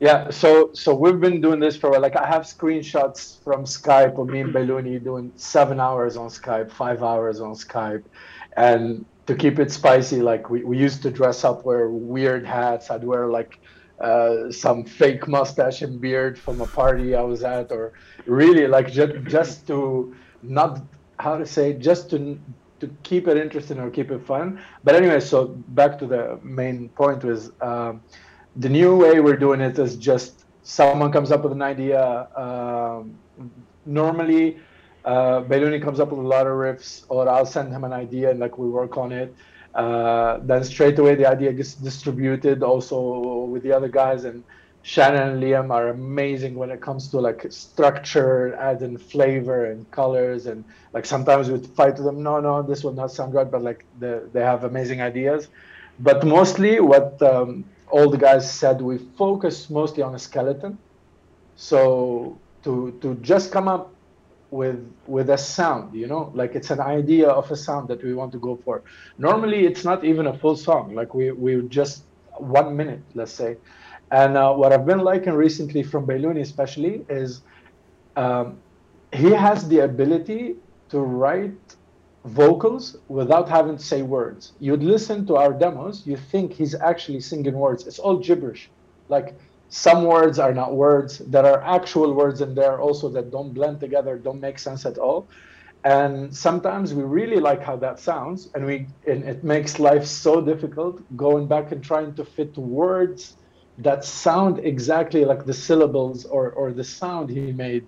Yeah, 0.05 0.29
so 0.29 0.69
so 0.75 0.95
we've 0.95 1.19
been 1.19 1.41
doing 1.41 1.61
this 1.61 1.77
for 1.79 1.99
like 1.99 2.15
I 2.15 2.27
have 2.27 2.43
screenshots 2.43 3.43
from 3.43 3.65
Skype 3.65 4.19
of 4.21 4.29
me 4.29 4.41
and 4.41 4.53
Bailouni 4.53 5.03
doing 5.03 5.33
seven 5.37 5.81
hours 5.81 6.19
on 6.19 6.29
Skype, 6.29 6.71
five 6.71 7.03
hours 7.03 7.41
on 7.41 7.55
Skype, 7.55 8.05
and 8.55 9.07
to 9.25 9.35
keep 9.35 9.59
it 9.59 9.73
spicy, 9.73 10.21
like 10.21 10.51
we, 10.51 10.63
we 10.63 10.77
used 10.77 11.01
to 11.05 11.11
dress 11.11 11.43
up, 11.43 11.65
wear 11.65 11.89
weird 11.89 12.45
hats. 12.45 12.91
I'd 12.91 13.03
wear 13.03 13.29
like 13.29 13.59
uh, 13.99 14.51
some 14.53 14.85
fake 14.85 15.27
mustache 15.27 15.81
and 15.81 15.99
beard 15.99 16.39
from 16.39 16.61
a 16.61 16.67
party 16.67 17.15
I 17.15 17.23
was 17.23 17.43
at, 17.43 17.73
or 17.73 17.95
really 18.27 18.67
like 18.67 18.93
just 18.93 19.15
just 19.25 19.67
to 19.69 20.15
not 20.43 20.83
how 21.19 21.39
to 21.39 21.47
say 21.47 21.73
just 21.73 22.11
to 22.11 22.39
to 22.81 22.91
keep 23.05 23.27
it 23.27 23.39
interesting 23.39 23.79
or 23.79 23.89
keep 23.89 24.11
it 24.11 24.27
fun. 24.27 24.61
But 24.85 24.97
anyway, 24.97 25.21
so 25.21 25.47
back 25.69 25.99
to 26.01 26.07
the 26.07 26.39
main 26.43 26.91
point 26.91 27.25
was. 27.25 27.53
Um, 27.63 28.03
the 28.57 28.69
new 28.69 28.97
way 28.97 29.21
we're 29.21 29.37
doing 29.37 29.61
it 29.61 29.79
is 29.79 29.97
just 29.97 30.45
someone 30.63 31.11
comes 31.13 31.31
up 31.31 31.43
with 31.43 31.53
an 31.53 31.63
idea. 31.63 32.29
Um, 32.37 33.19
normally, 33.87 34.59
uh, 35.05 35.43
comes 35.43 36.01
up 36.01 36.11
with 36.11 36.21
a 36.21 36.29
lot 36.29 36.47
of 36.47 36.53
riffs, 36.55 37.05
or 37.09 37.29
I'll 37.29 37.47
send 37.47 37.73
him 37.73 37.85
an 37.85 37.93
idea 37.93 38.31
and 38.31 38.41
like 38.41 38.59
we 38.59 38.69
work 38.69 38.97
on 38.97 39.13
it. 39.13 39.35
Uh, 39.75 40.39
then 40.45 40.63
straight 40.63 40.99
away 40.99 41.17
the 41.17 41.27
idea 41.27 41.53
gets 41.53 41.75
distributed 41.75 42.63
also 42.63 43.47
with 43.47 43.65
the 43.65 43.73
other 43.73 43.89
guys 43.89 44.25
and 44.25 44.45
Shannon 44.83 45.31
and 45.31 45.43
Liam 45.43 45.71
are 45.71 45.89
amazing 45.89 46.55
when 46.55 46.71
it 46.71 46.81
comes 46.81 47.09
to 47.09 47.19
like 47.19 47.47
structure, 47.51 48.55
adding 48.57 48.99
flavor 48.99 49.65
and 49.65 49.91
colors 49.91 50.47
and 50.47 50.63
like 50.93 51.07
sometimes 51.07 51.51
we 51.51 51.59
fight 51.59 51.95
with 51.95 52.05
them. 52.05 52.23
No, 52.23 52.39
no, 52.39 52.63
this 52.63 52.85
will 52.85 52.93
not 52.93 53.11
sound 53.11 53.33
right, 53.35 53.51
but 53.51 53.63
like 53.63 53.85
the, 53.99 54.29
they 54.33 54.43
have 54.43 54.65
amazing 54.65 55.01
ideas. 55.01 55.49
But 55.99 56.25
mostly 56.25 56.81
what 56.81 57.21
um, 57.23 57.65
all 57.91 58.11
the 58.11 58.19
guys 58.19 58.51
said, 58.51 58.81
we 58.81 58.99
focus 58.99 59.71
mostly 59.71 60.03
on 60.03 60.15
a 60.15 60.19
skeleton. 60.19 60.79
So 61.57 62.39
to 62.65 62.99
to 63.03 63.15
just 63.17 63.53
come 63.53 63.69
up 63.69 63.93
with 64.51 64.81
with 65.07 65.31
a 65.31 65.39
sound, 65.39 65.95
you 65.95 66.07
know, 66.07 66.31
like 66.35 66.55
it's 66.55 66.71
an 66.71 66.81
idea 66.81 67.29
of 67.29 67.51
a 67.51 67.57
sound 67.57 67.89
that 67.89 68.03
we 68.03 68.15
want 68.15 68.33
to 68.33 68.39
go 68.39 68.57
for. 68.65 68.83
Normally, 69.19 69.67
it's 69.67 69.85
not 69.85 70.05
even 70.05 70.27
a 70.27 70.39
full 70.39 70.57
song. 70.57 70.95
Like 70.95 71.15
we 71.15 71.33
we 71.33 71.63
just 71.69 72.05
one 72.39 72.77
minute, 72.77 73.03
let's 73.15 73.33
say. 73.33 73.57
And 74.11 74.37
uh, 74.37 74.53
what 74.53 74.73
I've 74.73 74.87
been 74.87 75.01
liking 75.01 75.33
recently 75.33 75.83
from 75.83 76.07
Bailouni, 76.07 76.41
especially, 76.41 77.05
is 77.09 77.43
um, 78.17 78.59
he 79.13 79.31
has 79.31 79.69
the 79.69 79.81
ability 79.81 80.57
to 80.91 81.01
write 81.01 81.77
vocals 82.25 82.97
without 83.09 83.49
having 83.49 83.77
to 83.77 83.85
say 83.85 84.03
words. 84.03 84.53
You'd 84.59 84.83
listen 84.83 85.27
to 85.27 85.37
our 85.37 85.53
demos, 85.53 86.07
you 86.07 86.17
think 86.17 86.53
he's 86.53 86.75
actually 86.75 87.21
singing 87.21 87.55
words. 87.55 87.87
It's 87.87 87.99
all 87.99 88.17
gibberish. 88.17 88.71
Like 89.09 89.37
some 89.69 90.05
words 90.05 90.39
are 90.39 90.55
not 90.55 90.75
words. 90.75 91.19
There 91.19 91.45
are 91.45 91.63
actual 91.63 92.15
words 92.15 92.41
in 92.41 92.55
there 92.55 92.81
also 92.81 93.09
that 93.11 93.31
don't 93.31 93.53
blend 93.53 93.81
together, 93.81 94.17
don't 94.17 94.41
make 94.41 94.59
sense 94.59 94.87
at 94.87 94.99
all. 94.99 95.29
And 95.85 96.35
sometimes 96.35 96.95
we 96.95 97.03
really 97.03 97.41
like 97.41 97.63
how 97.63 97.77
that 97.77 97.99
sounds, 97.99 98.49
and 98.55 98.65
we 98.65 98.87
and 99.07 99.23
it 99.25 99.45
makes 99.45 99.79
life 99.79 100.07
so 100.07 100.41
difficult 100.41 101.03
going 101.15 101.47
back 101.47 101.73
and 101.73 101.85
trying 101.85 102.15
to 102.15 102.25
fit 102.25 102.57
words 102.57 103.37
that 103.79 104.03
sound 104.05 104.61
exactly 104.61 105.27
like 105.27 105.45
the 105.45 105.53
syllables 105.53 106.25
or 106.25 106.53
or 106.53 106.73
the 106.73 106.85
sound 106.85 107.29
he 107.29 107.53
made. 107.53 107.87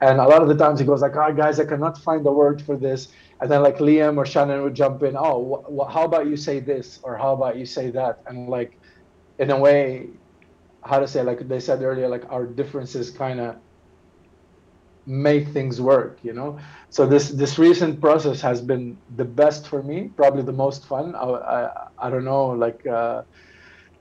And 0.00 0.18
a 0.18 0.26
lot 0.26 0.40
of 0.42 0.48
the 0.48 0.56
times 0.56 0.80
he 0.80 0.86
goes 0.86 1.02
like, 1.02 1.16
"Oh, 1.16 1.32
guys, 1.34 1.60
I 1.60 1.66
cannot 1.66 1.98
find 1.98 2.26
a 2.26 2.32
word 2.32 2.62
for 2.62 2.76
this." 2.76 3.08
And 3.40 3.50
then 3.50 3.62
like 3.62 3.78
Liam 3.78 4.16
or 4.16 4.26
Shannon 4.26 4.62
would 4.62 4.74
jump 4.74 5.02
in. 5.02 5.16
Oh, 5.16 5.38
wh- 5.66 5.68
wh- 5.88 5.92
how 5.92 6.04
about 6.04 6.26
you 6.26 6.36
say 6.36 6.60
this 6.60 6.98
or 7.02 7.16
how 7.18 7.34
about 7.34 7.56
you 7.58 7.66
say 7.66 7.90
that? 7.90 8.16
And 8.26 8.48
like, 8.48 8.72
in 9.38 9.50
a 9.50 9.58
way, 9.58 10.20
how 10.84 11.00
to 11.00 11.08
say 11.08 11.22
like 11.22 11.48
they 11.48 11.60
said 11.60 11.82
earlier, 11.82 12.08
like 12.08 12.24
our 12.30 12.46
differences 12.46 13.10
kind 13.10 13.40
of 13.40 13.56
make 15.06 15.48
things 15.48 15.80
work, 15.80 16.18
you 16.22 16.32
know. 16.32 16.58
So 16.90 17.06
this 17.06 17.30
this 17.30 17.58
recent 17.58 18.00
process 18.00 18.40
has 18.40 18.60
been 18.60 18.98
the 19.14 19.24
best 19.24 19.68
for 19.68 19.82
me, 19.82 20.10
probably 20.16 20.42
the 20.42 20.52
most 20.52 20.86
fun. 20.86 21.14
I 21.14 21.24
I, 21.24 21.70
I 22.02 22.10
don't 22.10 22.24
know, 22.24 22.46
like. 22.48 22.80
Uh, 22.86 23.22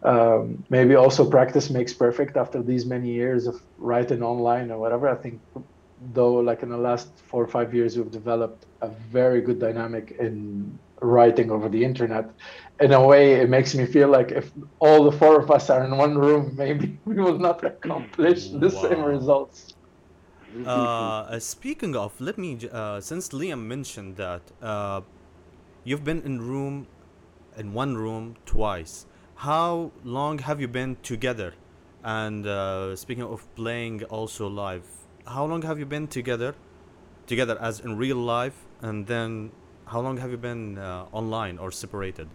um, 0.05 0.63
maybe 0.69 0.95
also 0.95 1.29
practice 1.29 1.71
makes 1.71 1.93
perfect 1.93 2.38
after 2.38 2.63
these 2.63 2.86
many 2.86 3.11
years 3.13 3.47
of 3.47 3.55
writing 3.77 4.23
online 4.23 4.71
or 4.71 4.79
whatever. 4.79 5.09
I 5.09 5.15
think 5.15 5.41
though 6.14 6.36
like 6.36 6.64
in 6.64 6.70
the 6.70 6.78
last 6.78 7.10
four 7.28 7.43
or 7.43 7.47
five 7.47 7.74
years 7.74 7.97
we've 7.97 8.12
developed 8.12 8.66
a 8.82 8.88
very 8.88 9.41
good 9.41 9.60
dynamic 9.60 10.16
in 10.20 10.78
writing 11.01 11.51
over 11.51 11.70
the 11.70 11.84
internet. 11.84 12.30
In 12.80 12.91
a 12.93 13.06
way, 13.06 13.34
it 13.34 13.49
makes 13.49 13.74
me 13.76 13.86
feel 13.86 14.10
like 14.10 14.32
if 14.32 14.51
all 14.80 15.03
the 15.10 15.12
four 15.18 15.39
of 15.39 15.49
us 15.51 15.70
are 15.70 15.84
in 15.84 15.95
one 15.97 16.18
room, 16.18 16.53
maybe 16.58 16.97
we 17.06 17.16
will 17.16 17.39
not 17.39 17.64
accomplish 17.64 18.49
the 18.49 18.70
same 18.70 19.01
results. 19.03 19.74
Uh, 20.66 20.70
uh, 20.70 21.39
speaking 21.39 21.95
of, 21.95 22.20
let 22.22 22.38
me 22.38 22.58
uh, 22.72 23.01
since 23.01 23.30
Liam 23.30 23.64
mentioned 23.64 24.16
that 24.16 24.41
uh, 24.62 25.01
you've 25.84 26.03
been 26.03 26.22
in 26.22 26.41
room, 26.41 26.88
in 27.58 27.74
one 27.74 27.95
room 27.95 28.36
twice. 28.45 29.06
How 29.36 29.91
long 30.03 30.39
have 30.39 30.62
you 30.62 30.70
been 30.70 30.95
together? 31.03 31.53
And 32.03 32.45
uh, 32.45 32.95
speaking 32.95 33.24
of 33.24 33.53
playing 33.56 34.03
also 34.06 34.47
live, 34.47 34.86
how 35.28 35.45
long 35.45 35.61
have 35.63 35.80
you 35.80 35.86
been 35.86 36.07
together? 36.07 36.55
Together 37.28 37.57
as 37.59 37.80
in 37.80 37.97
real 37.97 38.17
life, 38.17 38.53
and 38.82 39.07
then 39.07 39.51
how 39.88 39.99
long 40.01 40.17
have 40.17 40.30
you 40.32 40.38
been 40.38 40.78
uh, 40.78 41.05
online 41.11 41.57
or 41.57 41.71
separated? 41.71 42.28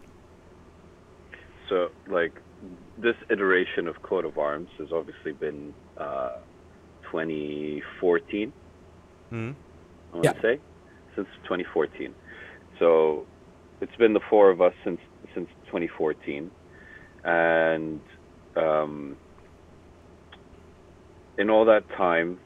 So, 1.69 1.89
like, 2.09 2.33
this 2.99 3.15
iteration 3.31 3.87
of 3.87 4.03
Coat 4.03 4.25
of 4.25 4.37
Arms 4.39 4.69
has 4.79 4.89
obviously 4.93 5.33
been 5.33 5.73
uh, 5.97 6.31
2014, 7.13 8.53
Hmm. 9.31 9.51
I 10.13 10.17
want 10.17 10.25
Yeah. 10.25 10.33
to 10.33 10.41
say, 10.43 10.61
since 11.15 11.29
2014. 11.45 12.13
So, 12.81 13.27
it's 13.81 13.95
been 13.97 14.13
the 14.13 14.21
four 14.29 14.51
of 14.51 14.61
us 14.61 14.75
since 14.85 15.01
since 15.35 15.49
2014, 15.67 16.51
and 17.25 18.01
um, 18.57 19.17
in 21.39 21.51
all 21.51 21.65
that 21.67 21.85
time, 21.97 22.41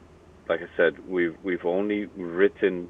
like 0.47 0.61
I 0.61 0.77
said, 0.77 1.07
we've 1.07 1.35
we've 1.43 1.65
only 1.65 2.05
written 2.17 2.89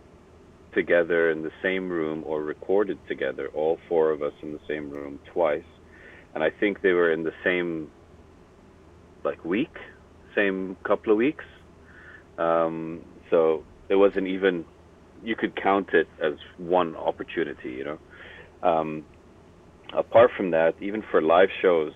together 0.73 1.31
in 1.31 1.41
the 1.41 1.51
same 1.63 1.89
room 1.89 2.23
or 2.25 2.43
recorded 2.43 2.99
together, 3.07 3.49
all 3.53 3.79
four 3.87 4.11
of 4.11 4.21
us 4.21 4.33
in 4.41 4.51
the 4.51 4.59
same 4.67 4.89
room 4.89 5.19
twice, 5.33 5.63
and 6.33 6.43
I 6.43 6.49
think 6.49 6.81
they 6.81 6.91
were 6.91 7.11
in 7.11 7.23
the 7.23 7.33
same 7.43 7.89
like 9.23 9.43
week, 9.45 9.75
same 10.35 10.77
couple 10.83 11.11
of 11.11 11.17
weeks. 11.17 11.45
Um, 12.37 13.05
so 13.29 13.63
it 13.89 13.95
wasn't 13.95 14.27
even 14.27 14.65
you 15.23 15.35
could 15.35 15.55
count 15.55 15.89
it 15.93 16.07
as 16.21 16.33
one 16.57 16.95
opportunity, 16.95 17.71
you 17.71 17.85
know. 17.85 17.99
Um, 18.61 19.05
apart 19.93 20.31
from 20.35 20.51
that, 20.51 20.75
even 20.81 21.03
for 21.09 21.21
live 21.21 21.49
shows, 21.61 21.93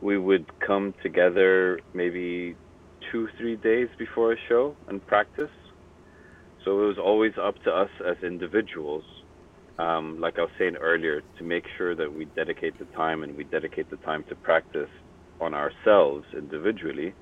we 0.00 0.18
would 0.18 0.46
come 0.60 0.94
together 1.02 1.80
maybe 1.92 2.56
two, 3.10 3.28
three 3.38 3.56
days 3.56 3.88
before 3.98 4.32
a 4.32 4.36
show 4.48 4.76
and 4.88 5.04
practice. 5.06 5.50
So 6.64 6.82
it 6.82 6.86
was 6.86 6.98
always 6.98 7.32
up 7.40 7.54
to 7.64 7.70
us 7.70 7.90
as 8.08 8.16
individuals, 8.22 9.04
um, 9.78 10.18
like 10.20 10.38
I 10.38 10.42
was 10.42 10.50
saying 10.58 10.76
earlier, 10.76 11.22
to 11.38 11.44
make 11.44 11.64
sure 11.76 11.94
that 11.94 12.12
we 12.12 12.24
dedicate 12.24 12.78
the 12.78 12.86
time 12.96 13.22
and 13.22 13.36
we 13.36 13.44
dedicate 13.44 13.90
the 13.90 13.98
time 13.98 14.24
to 14.28 14.34
practice 14.34 14.88
on 15.40 15.52
ourselves 15.52 16.24
individually, 16.36 17.12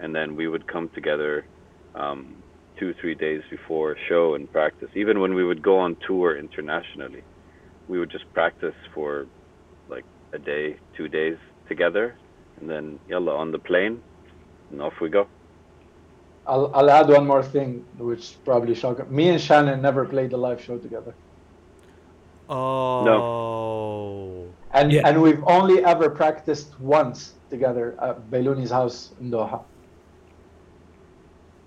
and 0.00 0.14
then 0.14 0.34
we 0.34 0.48
would 0.48 0.66
come 0.66 0.90
together 0.94 1.44
um, 1.94 2.42
two, 2.78 2.94
three 3.00 3.14
days 3.14 3.42
before 3.50 3.92
a 3.92 3.96
show 4.08 4.34
and 4.34 4.50
practice. 4.50 4.88
Even 4.96 5.20
when 5.20 5.34
we 5.34 5.44
would 5.44 5.62
go 5.62 5.78
on 5.78 5.96
tour 6.06 6.36
internationally, 6.36 7.22
we 7.88 7.98
would 7.98 8.10
just 8.10 8.24
practice 8.32 8.74
for 8.94 9.26
like 9.88 10.04
a 10.32 10.38
day, 10.38 10.76
two 10.96 11.08
days 11.08 11.36
together, 11.68 12.16
and 12.60 12.68
then 12.68 12.98
yalla 13.08 13.36
on 13.36 13.52
the 13.52 13.58
plane, 13.58 14.02
and 14.70 14.80
off 14.82 15.00
we 15.00 15.08
go. 15.08 15.26
I'll, 16.46 16.70
I'll 16.74 16.90
add 16.90 17.08
one 17.08 17.26
more 17.26 17.42
thing, 17.42 17.84
which 17.98 18.36
probably 18.44 18.74
shock. 18.74 19.08
Me 19.10 19.28
and 19.28 19.40
Shannon 19.40 19.80
never 19.82 20.04
played 20.04 20.32
a 20.32 20.36
live 20.36 20.60
show 20.60 20.78
together, 20.78 21.14
Oh. 22.48 23.04
No. 23.04 24.54
and 24.72 24.92
Yeah. 24.92 25.06
and 25.06 25.20
we've 25.22 25.42
only 25.44 25.84
ever 25.84 26.10
practiced 26.10 26.78
once 26.80 27.34
together 27.50 27.96
at 28.00 28.30
Bailouni's 28.30 28.70
house 28.70 29.12
in 29.20 29.30
Doha. 29.30 29.62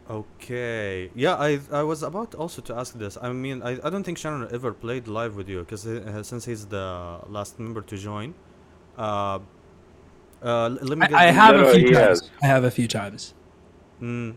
Okay. 0.09 1.09
Yeah, 1.15 1.35
I 1.35 1.59
I 1.71 1.83
was 1.83 2.03
about 2.03 2.35
also 2.35 2.61
to 2.63 2.75
ask 2.75 2.93
this. 2.97 3.17
I 3.21 3.31
mean, 3.31 3.61
I, 3.63 3.79
I 3.83 3.89
don't 3.89 4.03
think 4.03 4.17
Shannon 4.17 4.47
ever 4.51 4.73
played 4.73 5.07
live 5.07 5.35
with 5.37 5.47
you 5.47 5.59
because 5.59 5.83
since 6.27 6.43
he's 6.45 6.67
the 6.67 7.19
last 7.27 7.59
member 7.59 7.81
to 7.81 7.95
join. 7.97 8.33
Uh, 8.97 9.39
uh, 10.43 10.69
let 10.81 10.97
me. 10.97 11.05
I, 11.05 11.09
get 11.09 11.13
I 11.17 11.25
the- 11.27 11.31
have 11.33 11.55
No, 11.55 11.65
a 11.67 11.73
few 11.73 11.93
times. 11.93 12.19
has. 12.21 12.29
I 12.41 12.45
have 12.47 12.63
a 12.63 12.71
few 12.71 12.87
times. 12.87 13.33
Mm, 14.01 14.35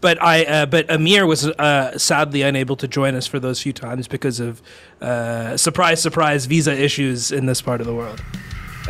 But 0.00 0.22
I, 0.22 0.44
uh, 0.44 0.66
but 0.66 0.90
Amir 0.90 1.26
was 1.26 1.46
uh, 1.46 1.98
sadly 1.98 2.42
unable 2.42 2.76
to 2.76 2.86
join 2.88 3.14
us 3.14 3.26
for 3.26 3.38
those 3.40 3.60
few 3.60 3.72
times 3.72 4.06
because 4.08 4.38
of 4.40 4.62
uh, 5.00 5.56
surprise, 5.56 6.00
surprise 6.00 6.46
visa 6.46 6.72
issues 6.72 7.32
in 7.32 7.46
this 7.46 7.60
part 7.60 7.80
of 7.80 7.86
the 7.86 7.94
world. 7.94 8.20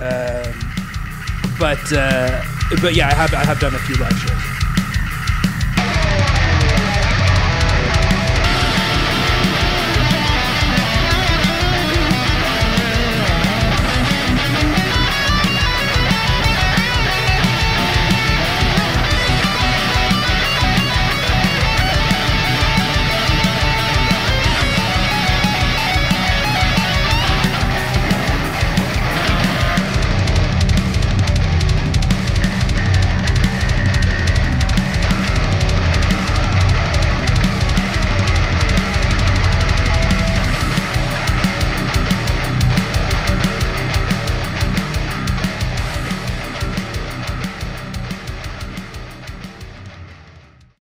Um, 0.01 0.53
but 1.59 1.93
uh, 1.93 2.43
but 2.83 2.95
yeah, 2.95 3.09
I 3.09 3.15
have 3.15 3.35
I 3.35 3.45
have 3.45 3.59
done 3.59 3.75
a 3.75 3.79
few 3.81 3.97
live 3.97 4.13
shows. 4.13 4.58